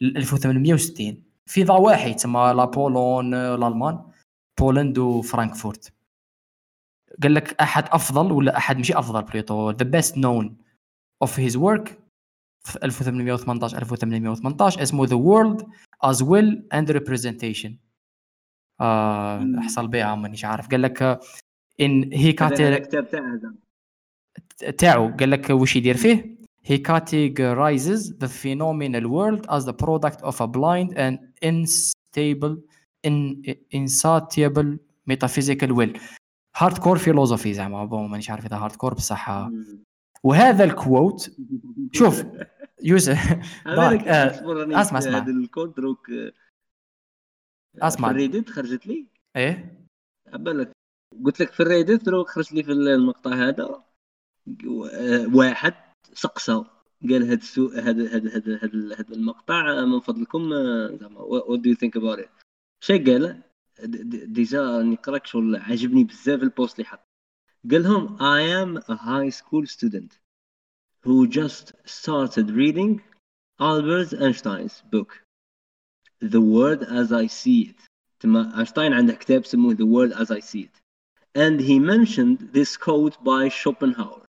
ل 0.02 0.18
1860 0.18 1.31
في 1.50 1.64
ضا 1.64 1.78
واحد 1.78 2.16
تسمى 2.16 2.54
La 2.56 2.66
Pologne 2.66 3.34
الالمان 3.34 4.12
Poland 4.60 4.98
وفرانكفورت 4.98 5.94
قال 7.24 7.34
لك 7.34 7.62
أحد 7.62 7.84
أفضل 7.88 8.32
ولا 8.32 8.58
أحد 8.58 8.78
مش 8.78 8.92
أفضل 8.92 9.22
plutôt 9.24 9.72
the 9.72 9.86
best 9.86 10.18
known 10.18 10.58
of 11.22 11.40
his 11.40 11.58
work 11.58 12.00
في 12.64 12.80
1818 12.84 13.78
1818 13.78 14.82
اسمه 14.82 15.06
The 15.06 15.16
World 15.16 15.68
as 16.04 16.22
Will 16.22 16.68
and 16.74 16.92
Representation 16.92 17.78
حصل 19.58 19.88
بها 19.88 20.16
مانيش 20.16 20.46
عارف. 20.46 20.68
قال 20.68 20.82
لك 20.82 21.20
إن 21.82 22.14
هي 22.14 22.30
الكتاب 22.30 23.10
تاعه. 23.10 23.54
تاعو. 24.78 25.18
قال 25.18 25.32
لك 25.32 25.50
وش 25.50 25.76
يدير 25.76 25.98
فيه؟ 25.98 26.41
He 26.64 26.78
categorizes 26.80 28.18
the 28.20 28.28
phenomenal 28.28 29.10
world 29.10 29.46
as 29.50 29.66
the 29.66 29.74
product 29.74 30.22
of 30.22 30.40
a 30.42 30.48
blind 30.48 30.94
and 30.98 31.20
unstable 31.42 32.58
in, 33.04 33.44
insatiable 33.72 34.78
metaphysical 35.06 35.74
will. 35.74 35.94
hardcore 36.56 36.98
philosophy 36.98 37.54
زعما 37.54 37.86
bon 37.86 38.10
مانيش 38.10 38.30
عارف 38.30 38.46
إذا 38.46 38.58
hardcore 38.58 38.94
بصح 38.94 39.50
وهذا 40.24 40.64
ال 40.64 40.75
quote 40.75 41.32
شوف 41.94 42.24
يوسف 42.90 43.40
دارك 43.66 44.08
آه 44.08 44.82
أسمع 44.82 45.00
أسمع. 45.00 45.18
هذا 45.18 45.32
ال 45.32 45.39
quote 45.39 45.74
دروك 45.74 46.08
أسمع. 47.82 48.08
في 48.08 48.14
ال 48.14 48.19
Reddit 48.19 48.50
خرجت 48.50 48.88
لي؟ 48.88 49.08
إيه؟ 49.36 49.86
بالك 50.34 50.72
قلت 51.26 51.40
لك 51.40 51.52
في 51.52 51.60
ال 51.60 51.66
Reddit 51.66 52.04
دروك 52.06 52.30
خرجت 52.30 52.52
لي 52.52 52.64
في 52.64 52.72
المقطع 52.72 53.32
هذا. 53.34 53.84
واحد. 55.34 55.74
سقسى 56.14 56.64
قال 57.10 57.24
هذا 57.24 57.34
السوء 57.34 57.80
هذا 57.80 58.16
هذا 58.16 58.38
هذا 58.38 58.60
هذا 59.00 59.14
المقطع 59.16 59.86
من 59.86 60.00
فضلكم 60.00 60.50
زعما 60.98 61.22
what 61.22 61.60
do 61.60 61.70
you 61.70 61.76
think 61.76 61.98
about 61.98 62.20
it 62.20 62.30
شي 62.84 62.98
قال 62.98 63.42
ديجا 64.34 64.82
نقراك 64.82 65.26
شغل 65.26 65.56
عجبني 65.56 66.04
بزاف 66.04 66.44
البوست 66.44 66.80
اللي 66.80 66.90
حط 66.90 67.08
قال 67.72 67.84
لهم 67.84 68.18
I 68.18 68.42
am 68.42 68.78
a 68.78 68.96
high 68.96 69.30
school 69.30 69.66
student 69.66 70.20
who 71.06 71.28
just 71.28 71.74
started 71.86 72.52
reading 72.52 73.02
Albert 73.60 74.14
Einstein's 74.14 74.84
book 74.92 75.12
The 76.22 76.42
World 76.42 76.84
as 76.84 77.12
I 77.12 77.28
See 77.28 77.62
It 77.70 77.88
تما 78.20 78.58
اينشتاين 78.58 78.94
عنده 78.94 79.14
كتاب 79.14 79.46
سموه 79.46 79.76
The 79.76 79.86
World 79.86 80.14
as 80.14 80.32
I 80.32 80.40
See 80.40 80.62
It 80.62 80.82
and 81.36 81.60
he 81.60 81.80
mentioned 81.80 82.38
this 82.54 82.78
quote 82.78 83.24
by 83.24 83.50
Schopenhauer 83.50 84.26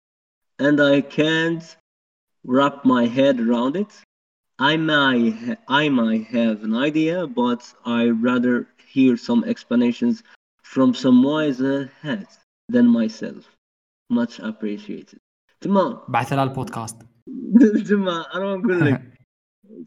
and 0.60 0.80
I 0.80 1.00
can't 1.00 1.76
wrap 2.44 2.84
my 2.84 3.06
head 3.06 3.40
around 3.40 3.76
it 3.76 3.92
I 4.58 4.76
might, 4.78 5.58
I 5.68 5.88
might 5.90 6.26
have 6.28 6.64
an 6.64 6.74
idea, 6.74 7.26
but 7.26 7.62
I 7.84 8.08
rather 8.08 8.66
hear 8.86 9.16
some 9.18 9.44
explanations 9.44 10.22
from 10.62 10.94
some 10.94 11.22
wiser 11.22 11.90
heads 12.00 12.38
than 12.70 12.86
myself. 12.88 13.44
Much 14.10 14.38
appreciated. 14.40 15.20
تما 15.60 16.04
بعث 16.08 16.32
لها 16.32 16.42
البودكاست 16.42 16.96
تما 17.88 18.34
انا 18.34 18.56
نقول 18.56 18.80
لك 18.80 19.02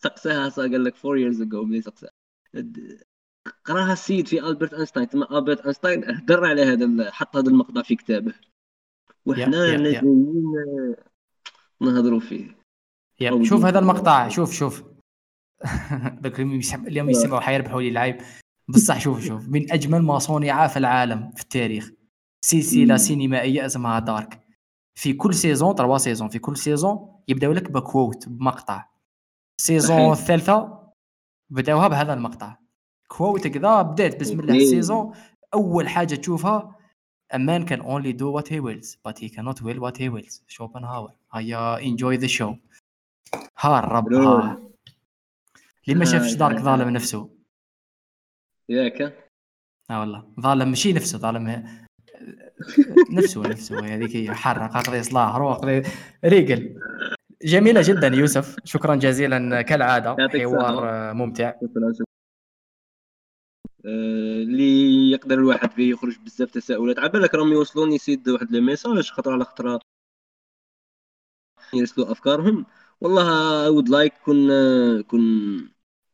سقساها 0.03 0.49
قال 0.49 0.83
لك 0.83 0.95
4 1.05 1.17
years 1.17 1.37
ago 1.39 1.55
ملي 1.55 1.81
سقساها 1.81 2.11
قراها 3.65 3.93
السيد 3.93 4.27
في 4.27 4.47
البرت 4.47 4.73
اينشتاين 4.73 5.09
تما 5.09 5.37
البرت 5.37 5.61
اينشتاين 5.61 6.03
هدر 6.03 6.45
على 6.45 6.61
هذا 6.61 7.11
حط 7.11 7.37
هذا 7.37 7.49
المقطع 7.49 7.81
في 7.81 7.95
كتابه 7.95 8.33
وحنا 9.26 9.46
نازلين 9.46 10.94
نهضروا 11.80 12.20
فيه. 12.20 12.56
yep. 13.20 13.42
شوف 13.44 13.64
هذا 13.64 13.78
المقطع 13.78 14.28
شوف 14.28 14.52
شوف. 14.52 14.84
اليوم 16.88 17.10
يسمعوا 17.10 17.40
حيربحوا 17.40 17.82
لي 17.82 17.88
العيب 17.88 18.20
بصح 18.68 19.00
شوف 19.00 19.20
شوف. 19.20 19.48
من 19.48 19.72
أجمل 19.72 20.02
ما 20.02 20.18
صنع 20.18 20.66
في 20.66 20.76
العالم 20.76 21.30
في 21.30 21.42
التاريخ. 21.42 21.90
سلسله 22.44 22.96
سينمائيه 22.96 23.66
اسمها 23.66 23.98
Dark. 23.98 24.40
في 24.98 25.12
كل 25.12 25.34
saison 25.34 25.74
trois 25.74 25.98
saisons 25.98 26.28
في 26.28 26.38
كل 26.38 26.56
saison 26.56 27.22
يبداو 27.28 27.52
لك 27.52 27.70
ب 27.70 27.80
quote 27.80 28.28
بمقطع. 28.28 28.88
ال 29.60 29.68
saison 29.68 30.12
الثالثة 30.12 30.84
بدأوها 31.50 31.88
بهذا 31.88 32.12
المقطع. 32.12 32.56
quote 33.08 33.46
كذا 33.46 33.82
بدأت 33.82 34.20
بسم 34.20 34.40
الله 34.40 34.56
ال 34.56 34.63
saison. 34.63 35.12
أول 35.54 35.88
حاجة 35.88 36.14
تشوفها 36.14 36.76
A 37.32 37.38
man 37.38 37.66
can 37.66 37.80
only 37.80 38.12
do 38.12 38.30
what 38.30 38.46
he 38.48 38.60
wills, 38.60 38.96
but 39.02 39.18
he 39.18 39.28
cannot 39.28 39.60
will 39.62 39.80
what 39.80 39.96
he 39.96 40.08
wills. 40.08 40.42
Schopenhauer. 40.46 41.12
I 41.32 41.52
uh, 41.52 41.78
enjoy 41.78 42.16
the 42.16 42.28
show. 42.28 42.58
ها 43.58 43.78
الرب 43.78 44.12
ها 44.12 44.60
اللي 45.88 45.98
ما 45.98 46.04
شافش 46.04 46.34
دارك 46.34 46.56
ظالم 46.56 46.88
نفسه؟ 46.88 47.30
ياك 48.68 49.02
آه 49.90 50.00
والله. 50.00 50.32
ظالم 50.40 50.68
ماشي 50.68 50.92
نفسه 50.92 51.18
ظالم 51.18 51.64
نفسه 53.10 53.42
نفسه 53.42 53.94
هذيك 53.94 54.16
هي. 54.16 54.34
حرق 54.34 54.76
قضي 54.76 55.00
إصلاح 55.00 55.36
روح 55.36 55.60
ريقل 56.24 56.80
جميلة 57.42 57.82
جدا 57.84 58.08
يوسف. 58.08 58.56
شكرا 58.64 58.94
جزيلا 58.94 59.62
كالعادة. 59.62 60.16
حوار 60.28 61.14
ممتع. 61.14 61.52
اللي 63.84 65.10
يقدر 65.10 65.34
الواحد 65.38 65.70
فيه 65.70 65.90
يخرج 65.90 66.18
بزاف 66.18 66.50
تساؤلات. 66.50 66.98
على 66.98 67.08
بالك 67.08 67.34
راهم 67.34 67.52
يوصلوني 67.52 67.98
سيد 67.98 68.28
واحد 68.28 68.50
لي 68.52 68.60
message 68.60 69.10
خطره 69.10 69.32
على 69.32 69.44
خطره 69.44 69.80
يرسلوا 71.74 72.12
أفكارهم. 72.12 72.66
والله 73.00 73.66
would 73.66 73.88
like 73.88 74.12
كون 74.24 74.48
كون 75.02 75.22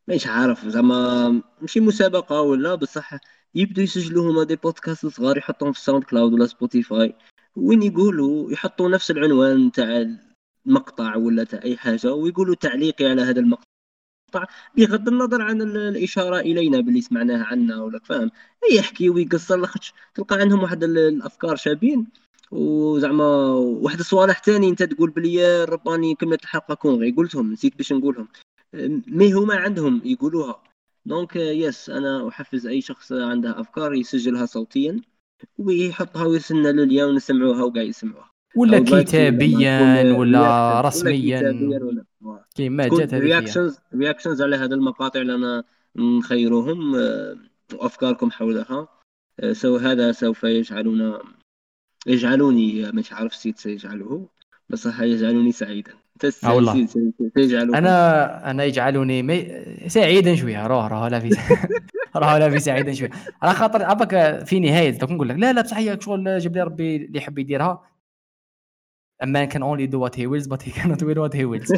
مش 0.09 0.27
عارف 0.27 0.67
زعما 0.69 1.29
ماشي 1.61 1.81
مسابقة 1.81 2.41
ولا 2.41 2.75
بصح 2.75 3.11
يبدو 3.55 3.83
يسجلوا 3.83 4.31
هما 4.33 4.45
دي 4.45 4.57
بودكاست 4.57 5.07
صغار 5.07 5.39
يحطوهم 5.39 5.73
في 5.73 5.81
SoundCloud 5.81 6.33
ولا 6.33 6.47
Spotify. 6.47 7.15
وين 7.57 7.83
يقولوا 7.83 8.53
يحطوا 8.53 8.89
نفس 8.89 9.11
العنوان 9.11 9.73
تاع 9.73 10.17
المقطع 10.67 11.17
ولا 11.17 11.45
تاع 11.45 11.63
أي 11.65 11.77
حاجة 11.77 12.15
ويقولوا 12.15 12.55
تعليقي 12.55 13.05
على 13.05 13.23
هذا 13.23 13.41
المقطع. 13.41 13.70
بغض 14.77 15.09
النظر 15.09 15.43
عن 15.43 15.63
الإشارة 15.63 16.41
إلينا 16.41 16.81
باللي 16.81 17.01
سمعناها 17.01 17.45
عنا 17.45 17.83
ولا 17.83 17.99
فاهم 17.99 18.31
يحكي 18.73 19.11
ويقصر 19.11 19.57
لاخاطش 19.57 19.93
تلقى 20.15 20.37
عندهم 20.37 20.63
واحد 20.63 20.85
الأفكار 20.85 21.57
شابين 21.57 22.07
وزعما 22.51 23.53
واحد 23.55 23.99
الصوالح 23.99 24.43
ثاني 24.45 24.69
أنت 24.69 24.83
تقول 24.83 25.11
بلي 25.11 25.65
رباني 25.65 26.15
كملت 26.15 26.43
الحلقة 26.43 26.75
كون 26.75 26.96
غي 26.96 27.11
قلتهم 27.11 27.53
نسيت 27.53 27.77
باش 27.77 27.93
نقولهم. 27.93 28.29
mais 29.07 29.33
هما 29.33 29.55
عندهم 29.55 30.03
يقولوها. 30.05 30.63
donc 31.07 31.37
yes 31.37 31.91
أنا 31.91 32.29
أحفز 32.29 32.67
أي 32.67 32.81
شخص 32.81 33.13
عنده 33.13 33.61
أفكار 33.61 33.95
يسجلها 33.95 34.47
صوتيا 34.47 35.01
ويحطها 35.59 36.25
ويستنى 36.25 36.73
لليا 36.73 37.05
ونسمعوها 37.05 37.63
وقاعد 37.63 37.87
يسمعوها. 37.87 38.31
ولا 38.57 39.03
كتابيا 39.03 40.13
ولا 40.13 40.81
رسميا؟ 40.81 41.41
كيما 42.55 42.89
جات 42.89 43.15
هذه 43.15 43.23
رياكشنز 43.23 43.79
رياكشنز 43.95 44.43
على 44.43 44.57
هذه 44.57 44.75
المقاطع 44.75 45.21
اللي 45.21 45.35
أنا 45.35 45.65
نخيروهم 45.97 46.95
وأفكاركم 47.75 48.31
حولها. 48.31 48.89
so 49.53 49.77
هذا 49.77 50.13
سوف 50.13 50.45
يجعلنا 50.45 51.23
يجعلوني 52.07 52.93
مش 52.93 53.13
عارف 53.13 53.35
سيد 53.35 53.59
سيجعله 53.59 54.29
بس 54.69 54.87
يجعلوني 54.87 55.53
سعيدا. 55.53 55.93
والله. 56.45 56.89
أنا 57.55 58.51
أنا 58.51 58.65
يجعلوني 58.65 59.23
mais... 59.23 59.65
سعيدا 59.87 60.35
شوية. 60.35 60.67
روح 60.67 60.87
روح 60.87 61.05
لا 61.05 61.21
في 61.21 61.29
روح 62.17 62.33
لا 62.33 62.51
في 62.51 62.59
سعيدا 62.59 62.93
شوية. 62.93 63.11
على 63.43 63.55
خاطر 63.55 63.83
عبك 63.83 64.45
في 64.45 64.61
نهاية 64.61 64.99
نقول 65.03 65.29
لك 65.29 65.37
لا 65.37 65.53
لا 65.53 65.63
بصح 65.63 65.77
هي 65.77 65.99
شغل 66.01 66.39
جاب 66.39 66.55
لي 66.57 66.63
ربي 66.63 66.97
اللي 66.97 67.19
يحب 67.19 67.39
يديرها. 67.39 67.90
A 69.23 69.27
man 69.27 69.47
can 69.55 69.63
only 69.63 69.87
do 69.87 69.99
what 70.05 70.15
he 70.21 70.27
wills 70.33 70.47
but 70.53 70.63
he 70.67 70.71
cannot 70.79 71.01
will 71.03 71.21
what 71.25 71.35
he 71.35 71.45
wills. 71.53 71.71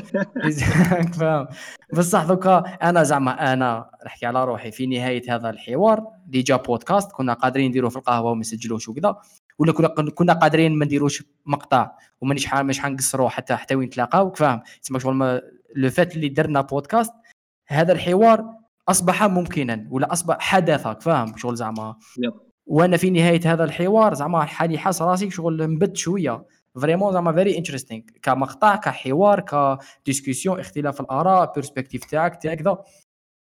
فاهم؟ 1.21 1.47
بصح 1.95 2.25
دوكا 2.25 2.59
أنا 2.83 3.03
زعما 3.03 3.53
أنا 3.53 3.91
نحكي 4.07 4.27
على 4.27 4.45
روحي 4.45 4.71
في 4.71 4.87
نهاية 4.87 5.35
هذا 5.35 5.51
الحوار 5.51 6.07
اللي 6.27 6.43
جا 6.43 6.57
بودكاست 6.57 7.13
كنا 7.13 7.33
قادرين 7.33 7.69
نديروه 7.71 7.91
في 7.91 7.97
القهوة 7.97 8.31
وما 8.31 8.41
نسجلوش 8.41 8.89
وكذا 8.89 9.17
ولا 9.59 9.73
كنا 9.73 9.89
كنا 10.15 10.33
قادرين 10.33 10.73
ما 10.79 10.85
نديروش 10.85 11.23
مقطع 11.47 11.91
ومانيش 12.21 12.47
حا- 12.47 12.63
مش 12.63 12.81
حنقصروا 12.81 13.29
حتى 13.29 13.57
حتى 13.57 13.75
وين 13.75 13.87
نتلاقاو 13.89 14.33
فاهم؟ 14.33 14.61
تسمى 14.83 15.01
شغل 15.01 15.41
لو 15.77 15.91
فات 15.91 16.17
اللي 16.17 16.29
درنا 16.29 16.61
بودكاست 16.61 17.13
هذا 17.69 17.93
الحوار 17.93 18.45
أصبح 18.89 19.25
ممكنا 19.25 19.87
ولا 19.91 20.13
أصبح 20.13 20.37
حدث 20.41 20.87
فاهم؟ 20.87 21.37
شغل 21.37 21.57
زعما. 21.57 21.97
وأنا 22.67 22.97
في 22.97 23.11
نهاية 23.11 23.53
هذا 23.53 23.65
الحوار 23.65 24.15
زعما 24.15 24.45
حالي 24.45 24.79
حاس 24.79 25.03
راسي 25.03 25.31
شغل 25.31 25.71
نبت 25.71 25.97
شوية. 25.97 26.45
vraiment 26.81 27.13
زعما 27.13 27.33
very 27.33 27.59
interesting 27.59 28.03
كمقطع 28.23 28.77
كحوار 28.77 29.41
ك 30.05 30.10
discussion 30.10 30.61
اختلاف 30.61 31.01
الاراء 31.01 31.53
perspective 31.55 32.05
تاعك 32.05 32.43
تاع 32.43 32.55
كذا 32.55 32.79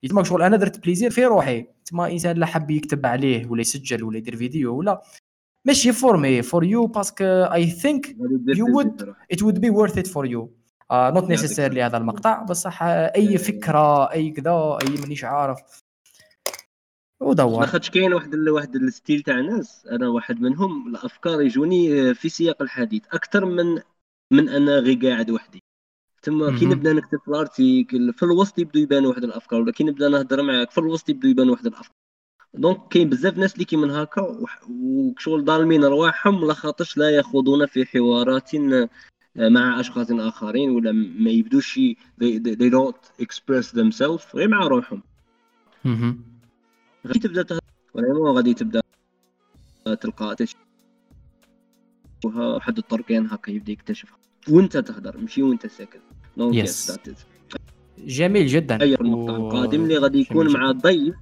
تما 0.10 0.24
شغل 0.24 0.42
أنا 0.42 0.58
درت 0.58 0.80
plaisir 0.80 1.12
في 1.12 1.26
روحي 1.26 1.68
تما 1.86 2.12
انسان 2.12 2.38
لا 2.38 2.46
حب 2.46 2.72
يكتب 2.72 3.06
عليه 3.06 3.48
ولا 3.48 3.62
يسجل 3.62 4.04
ولا 4.04 4.18
يدير 4.18 4.36
فيديو 4.36 4.78
ولا 4.78 5.02
ماشي 5.66 5.92
for 5.92 6.18
me 6.18 6.42
for 6.42 6.64
you 6.64 6.86
parce 6.86 7.11
que 7.11 7.26
I 7.26 7.70
think 7.70 8.16
it 9.34 9.42
would 9.42 9.60
be 9.60 9.70
worth 9.70 9.98
it 9.98 10.08
for 10.08 10.26
you. 10.26 10.50
Uh, 10.92 11.12
not 11.14 11.30
يعطيك 11.30 11.40
necessarily 11.40 11.78
هذا 11.78 11.98
المقطع 11.98 12.44
بصح 12.44 12.84
اي 12.84 13.38
فكره 13.38 14.12
اي 14.12 14.32
كذا 14.32 14.78
اي 14.82 15.02
مانيش 15.02 15.24
عارف 15.24 15.58
ودور 17.22 17.60
لاخاطش 17.62 17.90
كاين 17.90 18.14
واحد 18.14 18.34
ال- 18.34 18.50
واحد 18.50 18.76
ال 18.76 18.84
style 18.84 19.22
تاع 19.22 19.40
ناس. 19.40 19.88
أنا 19.92 20.08
واحد 20.08 20.42
منهم 20.42 20.88
الأفكار 20.88 21.42
يجوني 21.42 22.14
في 22.14 22.30
سياق 22.30 22.62
الحديث. 22.62 23.04
أكثر 23.12 23.46
من 23.46 23.82
من 24.32 24.50
أنا 24.50 24.76
غير 24.80 25.08
قاعد 25.08 25.30
وحدي. 25.32 25.64
تما 26.24 26.60
كي. 26.60 26.66
نبدا 26.66 26.94
نكتب 26.94 27.20
في 27.20 27.28
ال 27.28 27.39
article 27.39 28.14
في 28.14 28.24
الوسط 28.24 28.60
يبدو 28.60 28.80
يبانوا 28.80 29.10
واحد 29.10 29.24
الأفكار. 29.24 29.62
ولا 29.62 29.72
كي 29.72 29.84
نبدا 29.84 30.10
نهضر 30.10 30.42
معاك 30.42 30.72
في 30.72 30.78
الوسط 30.78 31.10
يبدو 31.10 31.28
يبانوا 31.28 31.52
واحد 31.52 31.66
الأفكار. 31.66 31.96
donc 32.54 32.88
كاين 32.90 33.10
بزاف 33.10 33.38
ناس 33.38 33.54
اللي 33.54 33.66
كيمن 33.66 33.92
هكا 33.92 34.22
وشغل 34.70 35.46
ظالمين 35.46 35.84
رواحهم 35.86 36.46
لخاطرش 36.46 36.98
لا 36.98 37.10
يخوضون 37.10 37.66
في 37.66 37.86
حوارات 37.86 38.52
مع 39.36 39.80
أشخاص 39.80 40.12
آخرين 40.12 40.70
ولا 40.70 40.92
ما 40.92 41.30
يبدوش 41.30 41.80
they, 42.24 42.40
they, 42.40 42.56
they 42.56 42.70
don't 42.72 43.26
express 43.26 43.72
themselves 43.74 44.36
غير 44.36 44.48
مع 44.48 44.68
روحهم. 44.68 45.04
غادي 47.08 47.20
تبدا 47.20 47.44
تهضر. 47.44 47.62
vraiment 47.94 48.36
غادي 48.36 48.54
تبدا 48.54 48.82
تلقى 50.02 50.36
تكتشف 50.36 50.56
واحد 52.26 52.78
الطرقين 52.78 53.28
هكا 53.28 53.52
يبدا 53.52 53.72
يكتشفها 53.72 54.18
وانت 54.50 54.78
تهضر 54.78 55.18
ماشي 55.18 55.44
وانت 55.44 55.68
ساكت 55.68 56.02
donc 56.38 56.66
is. 56.68 56.92
جميل 58.00 58.48
جدا. 58.48 58.82
أي 58.82 58.96
المقطع 58.96 59.36
القادم 59.36 59.84
اللي 59.84 59.98
غادي 59.98 60.20
يكون 60.20 60.54
مع. 60.54 60.72
ضيف 60.72 61.16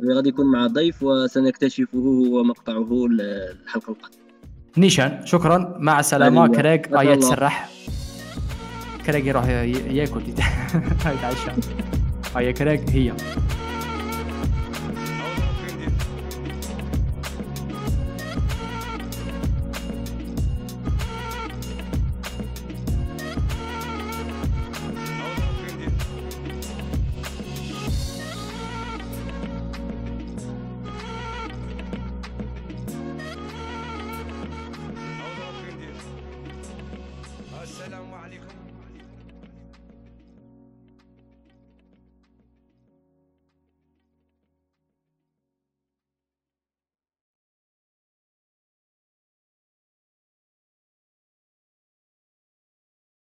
اللي 0.00 0.14
غادي 0.14 0.28
يكون 0.28 0.46
مع 0.52 0.66
ضيف 0.66 1.02
وسنكتشفه 1.02 1.98
هو 1.98 2.44
مقطعه 2.44 3.06
ال- 3.06 3.20
الحلقة 3.64 3.90
القادمة. 3.90 4.18
نيشان 4.78 5.26
شكرا. 5.26 5.76
مع 5.80 6.00
السلامة. 6.00 6.44
أيوة. 6.44 6.56
كراك 6.56 6.86
شكراً 6.86 7.00
ايا. 7.00 7.16
تسرح. 7.16 7.70
كراك 9.06 9.24
يروح 9.26 9.46
يأكل. 9.48 10.20
يتعشى 11.06 11.50
هيا 12.36 12.52
كراك 12.52 12.90
هي. 12.90 13.14